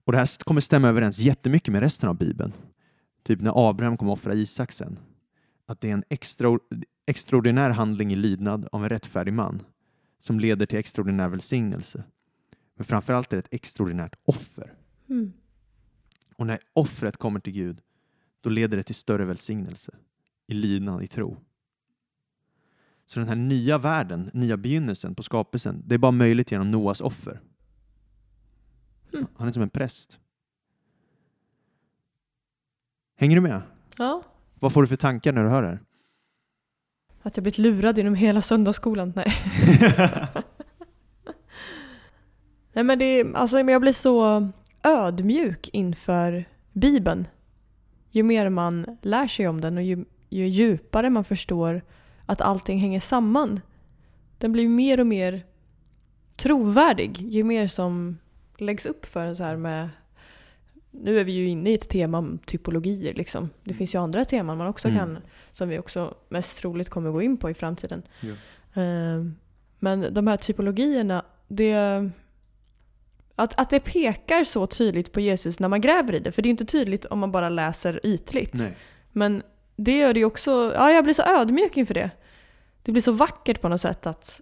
Och 0.05 0.11
det 0.11 0.17
här 0.17 0.43
kommer 0.43 0.61
stämma 0.61 0.87
överens 0.89 1.19
jättemycket 1.19 1.71
med 1.71 1.81
resten 1.81 2.09
av 2.09 2.17
Bibeln. 2.17 2.53
Typ 3.23 3.41
när 3.41 3.69
Abraham 3.69 3.97
kommer 3.97 4.11
offra 4.11 4.33
Isak 4.33 4.71
sen. 4.71 4.99
Att 5.65 5.81
det 5.81 5.89
är 5.89 5.93
en 5.93 6.03
extra, 6.09 6.59
extraordinär 7.05 7.69
handling 7.69 8.13
i 8.13 8.15
lydnad 8.15 8.67
av 8.71 8.83
en 8.83 8.89
rättfärdig 8.89 9.33
man 9.33 9.63
som 10.19 10.39
leder 10.39 10.65
till 10.65 10.79
extraordinär 10.79 11.27
välsignelse. 11.29 12.03
Men 12.75 12.85
framförallt 12.85 13.33
är 13.33 13.37
det 13.37 13.45
ett 13.45 13.53
extraordinärt 13.53 14.15
offer. 14.25 14.73
Mm. 15.09 15.33
Och 16.37 16.47
när 16.47 16.59
offret 16.73 17.17
kommer 17.17 17.39
till 17.39 17.53
Gud, 17.53 17.81
då 18.43 18.49
leder 18.49 18.77
det 18.77 18.83
till 18.83 18.95
större 18.95 19.25
välsignelse 19.25 19.95
i 20.47 20.53
lydnad, 20.53 21.03
i 21.03 21.07
tro. 21.07 21.37
Så 23.05 23.19
den 23.19 23.29
här 23.29 23.35
nya 23.35 23.77
världen, 23.77 24.31
nya 24.33 24.57
begynnelsen 24.57 25.15
på 25.15 25.23
skapelsen, 25.23 25.83
det 25.85 25.95
är 25.95 25.99
bara 25.99 26.11
möjligt 26.11 26.51
genom 26.51 26.71
Noas 26.71 27.01
offer. 27.01 27.41
Mm. 29.13 29.27
Han 29.35 29.47
är 29.47 29.51
som 29.51 29.61
en 29.61 29.69
präst. 29.69 30.19
Hänger 33.15 33.35
du 33.35 33.41
med? 33.41 33.61
Ja. 33.97 34.23
Vad 34.59 34.73
får 34.73 34.81
du 34.81 34.87
för 34.87 34.95
tankar 34.95 35.33
när 35.33 35.43
du 35.43 35.49
hör 35.49 35.61
det 35.61 35.67
här? 35.67 35.79
Att 37.21 37.37
jag 37.37 37.43
blivit 37.43 37.57
lurad 37.57 37.97
genom 37.97 38.15
hela 38.15 38.41
söndagsskolan? 38.41 39.13
Nej. 39.15 39.33
Nej 42.73 42.83
men 42.83 42.99
det 42.99 43.35
alltså 43.35 43.59
jag 43.59 43.81
blir 43.81 43.93
så 43.93 44.49
ödmjuk 44.83 45.69
inför 45.73 46.45
Bibeln. 46.73 47.27
Ju 48.15 48.23
mer 48.23 48.49
man 48.49 48.97
lär 49.01 49.27
sig 49.27 49.47
om 49.47 49.61
den 49.61 49.77
och 49.77 49.83
ju, 49.83 50.05
ju 50.29 50.47
djupare 50.47 51.09
man 51.09 51.23
förstår 51.23 51.81
att 52.25 52.41
allting 52.41 52.79
hänger 52.79 52.99
samman. 52.99 53.59
Den 54.37 54.51
blir 54.51 54.69
mer 54.69 54.99
och 54.99 55.07
mer 55.07 55.45
trovärdig 56.35 57.21
ju 57.21 57.43
mer 57.43 57.67
som 57.67 58.17
läggs 58.57 58.85
upp 58.85 59.05
för 59.05 59.25
en 59.25 59.35
så 59.35 59.43
här 59.43 59.57
med 59.57 59.89
nu 60.91 61.19
är 61.19 61.23
vi 61.23 61.31
ju 61.31 61.47
inne 61.47 61.69
i 61.69 61.73
ett 61.73 61.89
tema 61.89 62.17
om 62.17 62.39
typologier. 62.45 63.13
Liksom. 63.13 63.49
Det 63.63 63.73
finns 63.73 63.95
ju 63.95 63.99
andra 63.99 64.25
teman 64.25 64.57
man 64.57 64.67
också 64.67 64.87
Mm. 64.87 64.99
kan, 64.99 65.17
som 65.51 65.69
vi 65.69 65.79
också 65.79 66.15
mest 66.29 66.57
troligt 66.59 66.89
kommer 66.89 67.11
gå 67.11 67.21
in 67.21 67.37
på 67.37 67.49
i 67.49 67.53
framtiden. 67.53 68.01
Ja. 68.21 68.29
Eh, 68.81 69.23
Men 69.79 70.13
de 70.13 70.27
här 70.27 70.37
typologierna, 70.37 71.25
det, 71.47 72.09
att, 73.35 73.59
att 73.59 73.69
det 73.69 73.79
pekar 73.79 74.43
så 74.43 74.67
tydligt 74.67 75.11
på 75.11 75.19
Jesus 75.19 75.59
när 75.59 75.69
man 75.69 75.81
gräver 75.81 76.15
i 76.15 76.19
det. 76.19 76.31
För 76.31 76.41
det 76.41 76.47
är 76.47 76.51
inte 76.51 76.65
tydligt 76.65 77.05
om 77.05 77.19
man 77.19 77.31
bara 77.31 77.49
läser 77.49 77.99
ytligt. 78.03 78.53
Nej. 78.53 78.77
Men 79.11 79.43
det 79.75 79.97
gör 79.97 80.13
det 80.13 80.19
ju 80.19 80.25
också, 80.25 80.73
ja 80.75 80.91
jag 80.91 81.03
blir 81.03 81.13
så 81.13 81.23
ödmjuk 81.23 81.77
inför 81.77 81.93
det. 81.93 82.09
Det 82.83 82.91
blir 82.91 83.01
så 83.01 83.11
vackert 83.11 83.61
på 83.61 83.69
något 83.69 83.81
sätt 83.81 84.07
att 84.07 84.41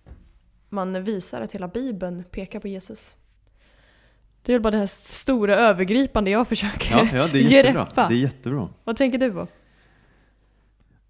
man 0.69 1.03
visar 1.03 1.41
att 1.41 1.51
hela 1.51 1.67
bibeln 1.67 2.23
pekar 2.31 2.59
på 2.59 2.67
Jesus. 2.67 3.15
Det 4.41 4.51
är 4.51 4.55
väl 4.55 4.61
bara 4.61 4.71
det 4.71 4.77
här 4.77 4.87
stora 4.87 5.55
övergripande 5.55 6.31
jag 6.31 6.47
försöker 6.47 6.91
Ja, 6.95 7.07
ja, 7.13 7.27
det 7.27 7.39
är 7.39 7.43
jättebra. 7.43 7.83
greppa. 7.85 8.07
Det 8.07 8.13
är 8.13 8.17
jättebra. 8.19 8.69
Vad 8.83 8.97
tänker 8.97 9.17
du 9.17 9.31
på? 9.31 9.47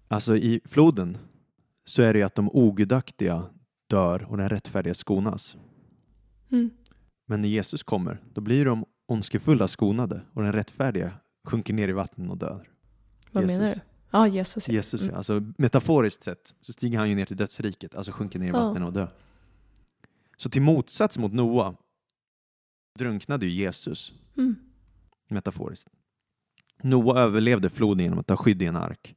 Alltså 0.08 0.36
i 0.36 0.60
floden 0.64 1.18
så 1.84 2.02
är 2.02 2.12
det 2.12 2.18
ju 2.18 2.24
att 2.24 2.34
de 2.34 2.50
ogudaktiga 2.52 3.44
dör 3.90 4.26
och 4.30 4.36
den 4.36 4.48
rättfärdiga 4.48 4.94
skonas. 4.94 5.56
Mm. 6.52 6.70
Men 7.32 7.40
när 7.40 7.48
Jesus 7.48 7.82
kommer, 7.82 8.20
då 8.34 8.40
blir 8.40 8.64
de 8.64 8.84
ondskefulla 9.06 9.68
skonade 9.68 10.22
och 10.32 10.42
den 10.42 10.52
rättfärdiga 10.52 11.12
sjunker 11.44 11.74
ner 11.74 11.88
i 11.88 11.92
vattnet 11.92 12.30
och 12.30 12.38
dör. 12.38 12.68
Vad 13.30 13.42
Jesus. 13.44 13.58
menar 13.58 13.74
du? 13.74 13.80
Ja, 14.10 14.26
Jesus. 14.26 14.68
ja. 14.68 14.74
Jesus, 14.74 15.02
Mm. 15.02 15.16
alltså 15.16 15.42
metaforiskt 15.58 16.24
sett, 16.24 16.54
så 16.60 16.72
stiger 16.72 16.98
han 16.98 17.08
ju 17.08 17.14
ner 17.14 17.24
till 17.26 17.36
dödsriket, 17.36 17.94
alltså 17.94 18.12
sjunker 18.12 18.38
ner 18.38 18.48
i 18.48 18.50
vattnet 18.50 18.82
och 18.86 18.92
dör. 18.92 19.12
Så 20.36 20.50
till 20.50 20.62
motsats 20.62 21.18
mot 21.18 21.32
Noa 21.32 21.74
drunknade 22.98 23.46
ju 23.46 23.52
Jesus, 23.52 24.12
Mm. 24.36 24.54
metaforiskt. 25.28 25.90
Noa 26.82 27.20
överlevde 27.20 27.70
floden 27.70 28.04
genom 28.04 28.18
att 28.18 28.26
ta 28.26 28.36
skydd 28.36 28.62
i 28.62 28.66
en 28.66 28.76
ark. 28.76 29.14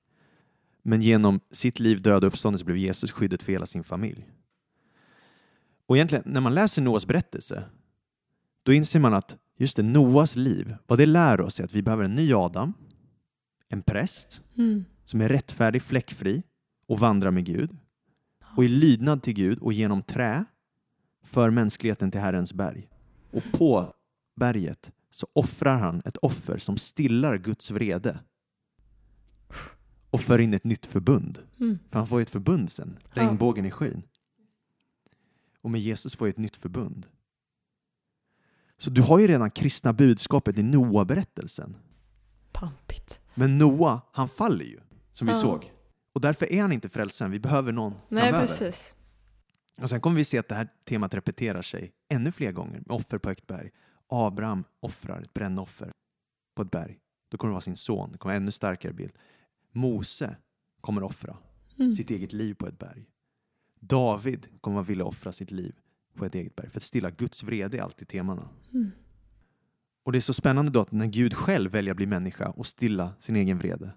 Men 0.82 1.02
genom 1.02 1.40
sitt 1.52 1.80
liv, 1.80 2.02
död 2.02 2.24
och 2.24 2.28
uppståndelse 2.28 2.66
blev 2.66 2.78
Jesus 2.78 3.12
skyddet 3.12 3.44
för 3.44 3.52
hela 3.52 3.66
sin 3.66 3.84
familj. 3.84 4.30
Och 5.88 5.96
egentligen, 5.98 6.24
när 6.26 6.42
man 6.42 6.54
läser 6.54 6.82
Noas 6.82 7.06
berättelse, 7.08 7.64
då 8.66 8.74
inser 8.74 9.00
man 9.00 9.14
att 9.14 9.38
just 9.58 9.78
det, 9.78 9.84
Noas 9.84 10.36
liv, 10.36 10.76
vad 10.88 11.00
det 11.00 11.06
lär 11.06 11.42
oss 11.42 11.60
är 11.60 11.64
att 11.64 11.74
vi 11.74 11.82
behöver 11.82 12.04
en 12.04 12.16
ny 12.16 12.34
Adam, 12.34 12.74
en 13.68 13.82
präst, 13.82 14.42
Mm. 14.56 14.86
som 15.06 15.22
är 15.22 15.30
rättfärdig, 15.30 15.82
fläckfri 15.82 16.44
och 16.88 17.00
vandrar 17.00 17.32
med 17.32 17.46
Gud. 17.46 17.78
Och 18.56 18.64
i 18.64 18.68
lydnad 18.68 19.24
till 19.24 19.34
Gud 19.34 19.60
och 19.60 19.74
genom 19.74 20.02
trä 20.04 20.46
för 21.24 21.50
mänskligheten 21.50 22.12
till 22.12 22.22
Herrens 22.22 22.54
berg. 22.54 22.88
Och 23.32 23.44
på 23.52 23.94
berget 24.36 24.92
så 25.12 25.28
offrar 25.34 25.78
han 25.80 26.02
ett 26.06 26.18
offer 26.18 26.58
som 26.58 26.78
stillar 26.78 27.38
Guds 27.38 27.72
vrede 27.72 28.20
och 30.10 30.22
för 30.22 30.40
in 30.40 30.54
ett 30.54 30.64
nytt 30.64 30.86
förbund. 30.86 31.40
Mm. 31.60 31.80
För 31.92 32.00
han 32.00 32.08
får 32.08 32.20
ju 32.20 32.22
ett 32.22 32.30
förbund 32.30 32.70
sen, 32.72 33.00
regnbågen 33.10 33.66
i 33.66 33.72
skyn. 33.72 34.02
Och 35.62 35.72
med 35.72 35.82
Jesus 35.82 36.16
får 36.16 36.28
jag 36.28 36.32
ett 36.32 36.38
nytt 36.38 36.58
förbund. 36.58 37.08
Så 38.78 38.90
du 38.90 39.02
har 39.02 39.20
ju 39.20 39.28
redan 39.28 39.52
kristna 39.52 39.94
budskapet 39.94 40.58
i 40.58 40.64
Noa-berättelsen. 40.64 41.78
Pampigt. 42.52 43.20
Men 43.36 43.58
Noa, 43.58 44.02
han 44.12 44.30
faller 44.30 44.66
ju, 44.66 44.80
som 45.12 45.28
vi 45.28 45.34
Ja. 45.34 45.40
såg. 45.42 45.72
Och 46.14 46.22
därför 46.22 46.54
är 46.54 46.62
han 46.62 46.72
inte 46.72 46.90
frälsaren. 46.90 47.32
Vi 47.32 47.40
behöver 47.40 47.72
någon 47.72 47.94
Nej, 48.10 48.24
framöver. 48.24 48.48
precis. 48.48 48.94
Och 49.82 49.90
sen 49.90 50.02
kommer 50.02 50.18
vi 50.18 50.24
se 50.24 50.38
att 50.38 50.48
det 50.48 50.56
här 50.56 50.68
temat 50.86 51.14
repeterar 51.14 51.62
sig 51.62 51.92
ännu 52.10 52.32
fler 52.32 52.52
gånger 52.52 52.80
med 52.80 52.92
offer 52.92 53.18
på 53.18 53.30
högt 53.30 53.48
berg. 53.48 53.72
Abraham 54.10 54.64
offrar 54.80 55.22
ett 55.22 55.34
brännoffer 55.34 55.92
på 56.56 56.62
ett 56.62 56.72
berg. 56.72 57.00
Då 57.30 57.38
kommer 57.38 57.50
det 57.50 57.54
vara 57.54 57.62
sin 57.62 57.76
son. 57.76 58.12
Det 58.12 58.18
kommer 58.18 58.36
en 58.36 58.42
ännu 58.42 58.52
starkare 58.52 58.94
bild. 58.94 59.14
Mose 59.72 60.36
kommer 60.82 61.04
offra 61.04 61.38
Mm. 61.80 61.94
sitt 61.94 62.10
eget 62.10 62.34
liv 62.34 62.54
på 62.54 62.68
ett 62.68 62.80
berg. 62.80 63.06
David 63.80 64.48
kommer 64.62 64.80
att 64.82 64.88
vilja 64.90 65.06
offra 65.06 65.32
sitt 65.32 65.52
liv 65.52 65.76
på 66.16 66.26
ett 66.26 66.36
eget 66.36 66.56
berg. 66.56 66.70
För 66.70 66.80
att 66.80 66.84
stilla 66.84 67.10
Guds 67.10 67.44
vrede 67.44 67.78
är 67.78 67.82
alltid 67.82 68.08
temana. 68.08 68.50
Mm. 68.74 68.92
Och 70.04 70.12
det 70.12 70.18
är 70.18 70.22
så 70.22 70.34
spännande 70.34 70.72
då 70.72 70.80
att 70.80 70.92
när 70.92 71.06
Gud 71.06 71.34
själv 71.34 71.72
väljer 71.72 71.92
att 71.92 71.98
bli 71.98 72.06
människa 72.06 72.50
och 72.50 72.66
stilla 72.66 73.14
sin 73.20 73.36
egen 73.36 73.58
vrede 73.58 73.92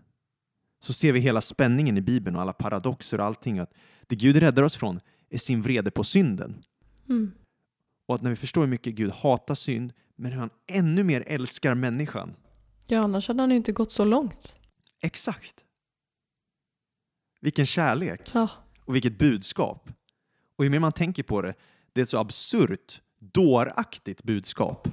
så 0.80 0.92
ser 0.92 1.12
vi 1.12 1.20
hela 1.20 1.40
spänningen 1.40 1.98
i 1.98 2.00
Bibeln 2.00 2.36
och 2.36 2.42
alla 2.42 2.52
paradoxer 2.52 3.20
och 3.20 3.26
allting. 3.26 3.58
Att 3.58 3.74
det 4.06 4.16
Gud 4.16 4.36
räddar 4.36 4.62
oss 4.62 4.76
från 4.76 5.00
är 5.30 5.38
sin 5.38 5.62
vrede 5.62 5.90
på 5.90 6.04
synden. 6.04 6.64
Mm. 7.08 7.32
Och 8.06 8.14
att 8.14 8.22
när 8.22 8.30
vi 8.30 8.36
förstår 8.36 8.60
hur 8.60 8.68
mycket 8.68 8.94
Gud 8.94 9.10
hatar 9.12 9.54
synd 9.54 9.92
men 10.16 10.32
hur 10.32 10.38
han 10.40 10.50
ännu 10.66 11.02
mer 11.02 11.24
älskar 11.26 11.74
människan. 11.74 12.34
Ja, 12.86 13.00
annars 13.00 13.28
hade 13.28 13.42
han 13.42 13.50
ju 13.50 13.56
inte 13.56 13.72
gått 13.72 13.92
så 13.92 14.04
långt. 14.04 14.56
Exakt. 15.00 15.64
Vilken 17.40 17.66
kärlek 17.66 18.30
Ja. 18.32 18.48
och 18.84 18.94
vilket 18.94 19.18
budskap. 19.18 19.90
Och 20.56 20.64
ju 20.64 20.70
mer 20.70 20.78
man 20.78 20.92
tänker 20.92 21.22
på 21.22 21.42
det, 21.42 21.54
det 21.98 22.02
är 22.02 22.02
ett 22.02 22.08
så 22.08 22.18
absurt, 22.18 23.00
dåraktigt 23.20 24.22
budskap. 24.22 24.88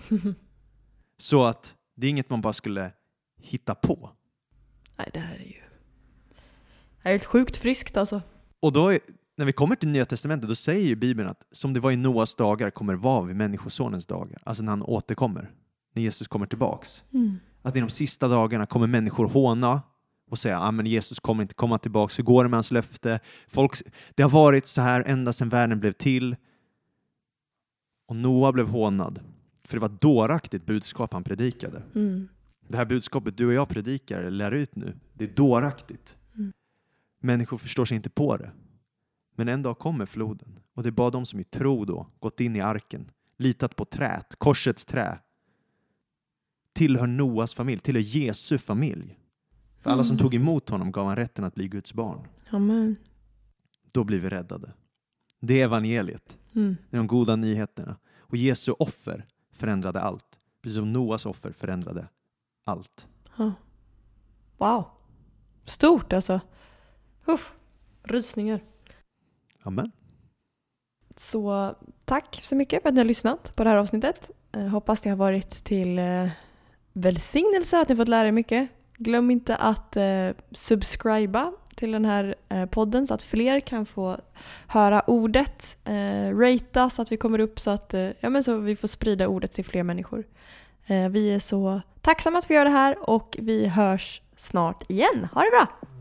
Så 1.18 1.44
att 1.44 1.76
det 1.96 2.08
är 2.08 2.12
inget 2.12 2.30
man 2.30 2.42
bara 2.42 2.54
skulle 2.54 2.92
hitta 3.42 3.76
på. 3.76 4.10
Nej, 4.98 5.10
det 5.14 5.20
här 5.20 5.36
är 5.36 5.46
ju... 5.46 5.62
Det 7.04 7.10
är 7.10 7.12
helt 7.12 7.26
sjukt 7.26 7.58
friskt 7.58 7.98
alltså. 7.98 8.22
Och 8.60 8.74
då, 8.74 8.94
är- 8.94 9.00
när 9.38 9.46
vi 9.46 9.52
kommer 9.52 9.76
till 9.76 9.90
Nya 9.90 10.06
Testamentet, 10.06 10.50
då 10.50 10.56
säger 10.56 10.88
ju 10.88 10.96
Bibeln 10.96 11.30
att 11.30 11.46
som 11.52 11.74
det 11.74 11.80
var 11.80 11.92
i 11.92 11.96
Noas 11.96 12.36
dagar 12.36 12.70
kommer 12.70 12.94
det 12.94 13.00
vara 13.00 13.26
vid 13.26 13.36
Människosonens 13.36 14.06
dagar. 14.06 14.42
Alltså 14.44 14.64
när 14.64 14.72
han 14.72 14.84
återkommer, 14.84 15.52
när 15.94 16.02
Jesus 16.04 16.28
kommer 16.28 16.46
tillbaks. 16.46 17.04
Mm. 17.14 17.40
Att 17.62 17.76
i 17.76 17.80
de 17.80 17.90
sista 17.90 18.28
dagarna 18.28 18.66
kommer 18.66 18.88
människor 18.88 19.28
håna 19.28 19.82
och 20.32 20.40
säga 20.40 20.58
att 20.58 20.68
ah, 20.68 20.72
men 20.72 20.86
Jesus 20.86 21.20
kommer 21.20 21.42
inte 21.44 21.54
komma 21.56 21.78
tillbaks. 21.78 22.20
Hur 22.20 22.24
går 22.24 22.44
det 22.44 22.50
med 22.50 22.58
hans 22.58 22.72
löfte? 22.72 23.20
Folk, 23.48 23.82
det 24.16 24.24
har 24.24 24.30
varit 24.30 24.66
så 24.68 24.82
här 24.82 25.04
ända 25.08 25.34
sedan 25.34 25.50
världen 25.50 25.80
blev 25.80 25.92
till. 25.92 26.36
Och 28.06 28.16
Noa 28.16 28.52
blev 28.52 28.68
hånad. 28.68 29.20
För 29.64 29.78
det 29.78 29.82
var 29.82 29.90
ett 29.90 30.02
dåraktigt 30.02 30.66
budskap 30.66 31.14
han 31.14 31.24
predikade. 31.24 31.84
Mm. 31.96 32.28
Det 32.68 32.78
här 32.78 32.86
budskapet 32.86 33.38
du 33.38 33.48
och 33.48 33.54
jag 33.54 33.70
predikar, 33.70 34.20
eller 34.20 34.32
lär 34.32 34.52
ut 34.52 34.76
nu, 34.76 34.96
det 35.14 35.26
är 35.26 35.36
dåraktigt. 35.36 36.18
Mm. 36.36 36.54
Människor 37.20 37.58
förstår 37.58 37.86
sig 37.86 37.96
inte 37.96 38.10
på 38.10 38.38
det. 38.38 38.52
Men 39.36 39.48
en 39.48 39.62
dag 39.62 39.80
kommer 39.80 40.06
floden 40.06 40.60
och 40.74 40.84
det 40.84 40.90
är 40.90 40.92
bara 40.92 41.10
de 41.10 41.26
som 41.26 41.40
i 41.40 41.44
tro 41.44 41.86
då 41.86 42.08
gått 42.20 42.40
in 42.40 42.56
i 42.56 42.62
arken, 42.62 43.12
litat 43.38 43.76
på 43.76 43.86
träet, 43.86 44.36
korsets 44.38 44.86
trä, 44.86 45.20
tillhör 46.74 47.08
Noas 47.08 47.54
familj, 47.54 47.80
tillhör 47.80 48.02
Jesu 48.02 48.58
familj. 48.58 49.20
För 49.82 49.90
alla 49.90 50.04
som 50.04 50.14
Mm. 50.16 50.24
tog 50.24 50.34
emot 50.36 50.70
honom 50.70 50.92
gav 50.92 51.08
han 51.08 51.16
rätten 51.16 51.44
att 51.46 51.56
bli 51.56 51.68
Guds 51.68 51.94
barn. 51.94 52.28
Amen. 52.50 52.96
Då 53.92 54.04
blir 54.04 54.20
vi 54.20 54.30
räddade. 54.30 54.74
Det 55.40 55.62
är 55.62 55.66
evangeliet, 55.66 56.38
Mm. 56.56 56.78
det 56.90 56.98
är 56.98 56.98
de 56.98 57.08
goda 57.08 57.36
nyheterna. 57.36 57.98
Och 58.20 58.38
Jesu 58.38 58.72
offer 58.72 59.26
förändrade 59.52 60.02
allt, 60.02 60.40
precis 60.62 60.78
som 60.78 60.94
Noas 60.94 61.26
offer 61.26 61.52
förändrade 61.52 62.08
allt. 62.66 63.08
Ja. 63.38 63.54
Wow. 64.58 64.86
Stort 65.66 66.14
alltså. 66.14 66.40
Uff. 67.26 67.54
Rysningar. 68.04 68.60
Amen. 69.64 69.92
Så 71.16 71.76
tack 72.06 72.42
så 72.44 72.56
mycket 72.56 72.82
för 72.82 72.90
att 72.90 72.96
ni 72.96 73.02
har 73.02 73.06
lyssnat 73.06 73.56
på 73.56 73.64
det 73.64 73.70
här 73.70 73.78
avsnittet. 73.78 74.32
Eh, 74.52 74.68
hoppas 74.68 75.02
det 75.02 75.10
har 75.10 75.18
varit 75.18 75.50
till 75.50 76.00
eh, 76.00 76.30
välsignelse, 76.94 77.80
att 77.80 77.90
ni 77.90 77.96
fått 77.96 78.08
lära 78.08 78.28
er 78.28 78.32
mycket. 78.32 78.70
Glöm 78.98 79.32
inte 79.32 79.56
att 79.56 79.98
eh, 79.98 80.30
subscriba 80.52 81.54
till 81.76 81.92
den 81.92 82.06
här 82.06 82.36
eh, 82.50 82.66
podden 82.66 83.08
så 83.08 83.14
att 83.14 83.24
fler 83.24 83.60
kan 83.60 83.86
få 83.86 84.18
höra 84.68 85.02
ordet, 85.08 85.78
eh, 85.86 86.38
ratea 86.38 86.90
så 86.90 87.02
att 87.02 87.12
vi 87.12 87.18
kommer 87.18 87.40
upp 87.40 87.60
så 87.60 87.70
att 87.70 87.94
eh, 87.94 88.10
ja, 88.20 88.30
men 88.30 88.44
så 88.44 88.58
vi 88.58 88.76
får 88.76 88.88
sprida 88.88 89.28
ordet 89.28 89.52
till 89.52 89.66
fler 89.66 89.84
människor. 89.84 90.24
Eh, 90.86 91.10
vi 91.10 91.34
är 91.34 91.40
så 91.40 91.82
tacksamma 92.02 92.38
att 92.40 92.50
vi 92.50 92.56
gör 92.56 92.66
det 92.66 92.72
här 92.72 93.10
och 93.10 93.38
vi 93.40 93.68
hörs 93.68 94.22
snart 94.36 94.92
igen. 94.92 95.28
Ha 95.34 95.42
det 95.42 95.50
bra! 95.50 95.95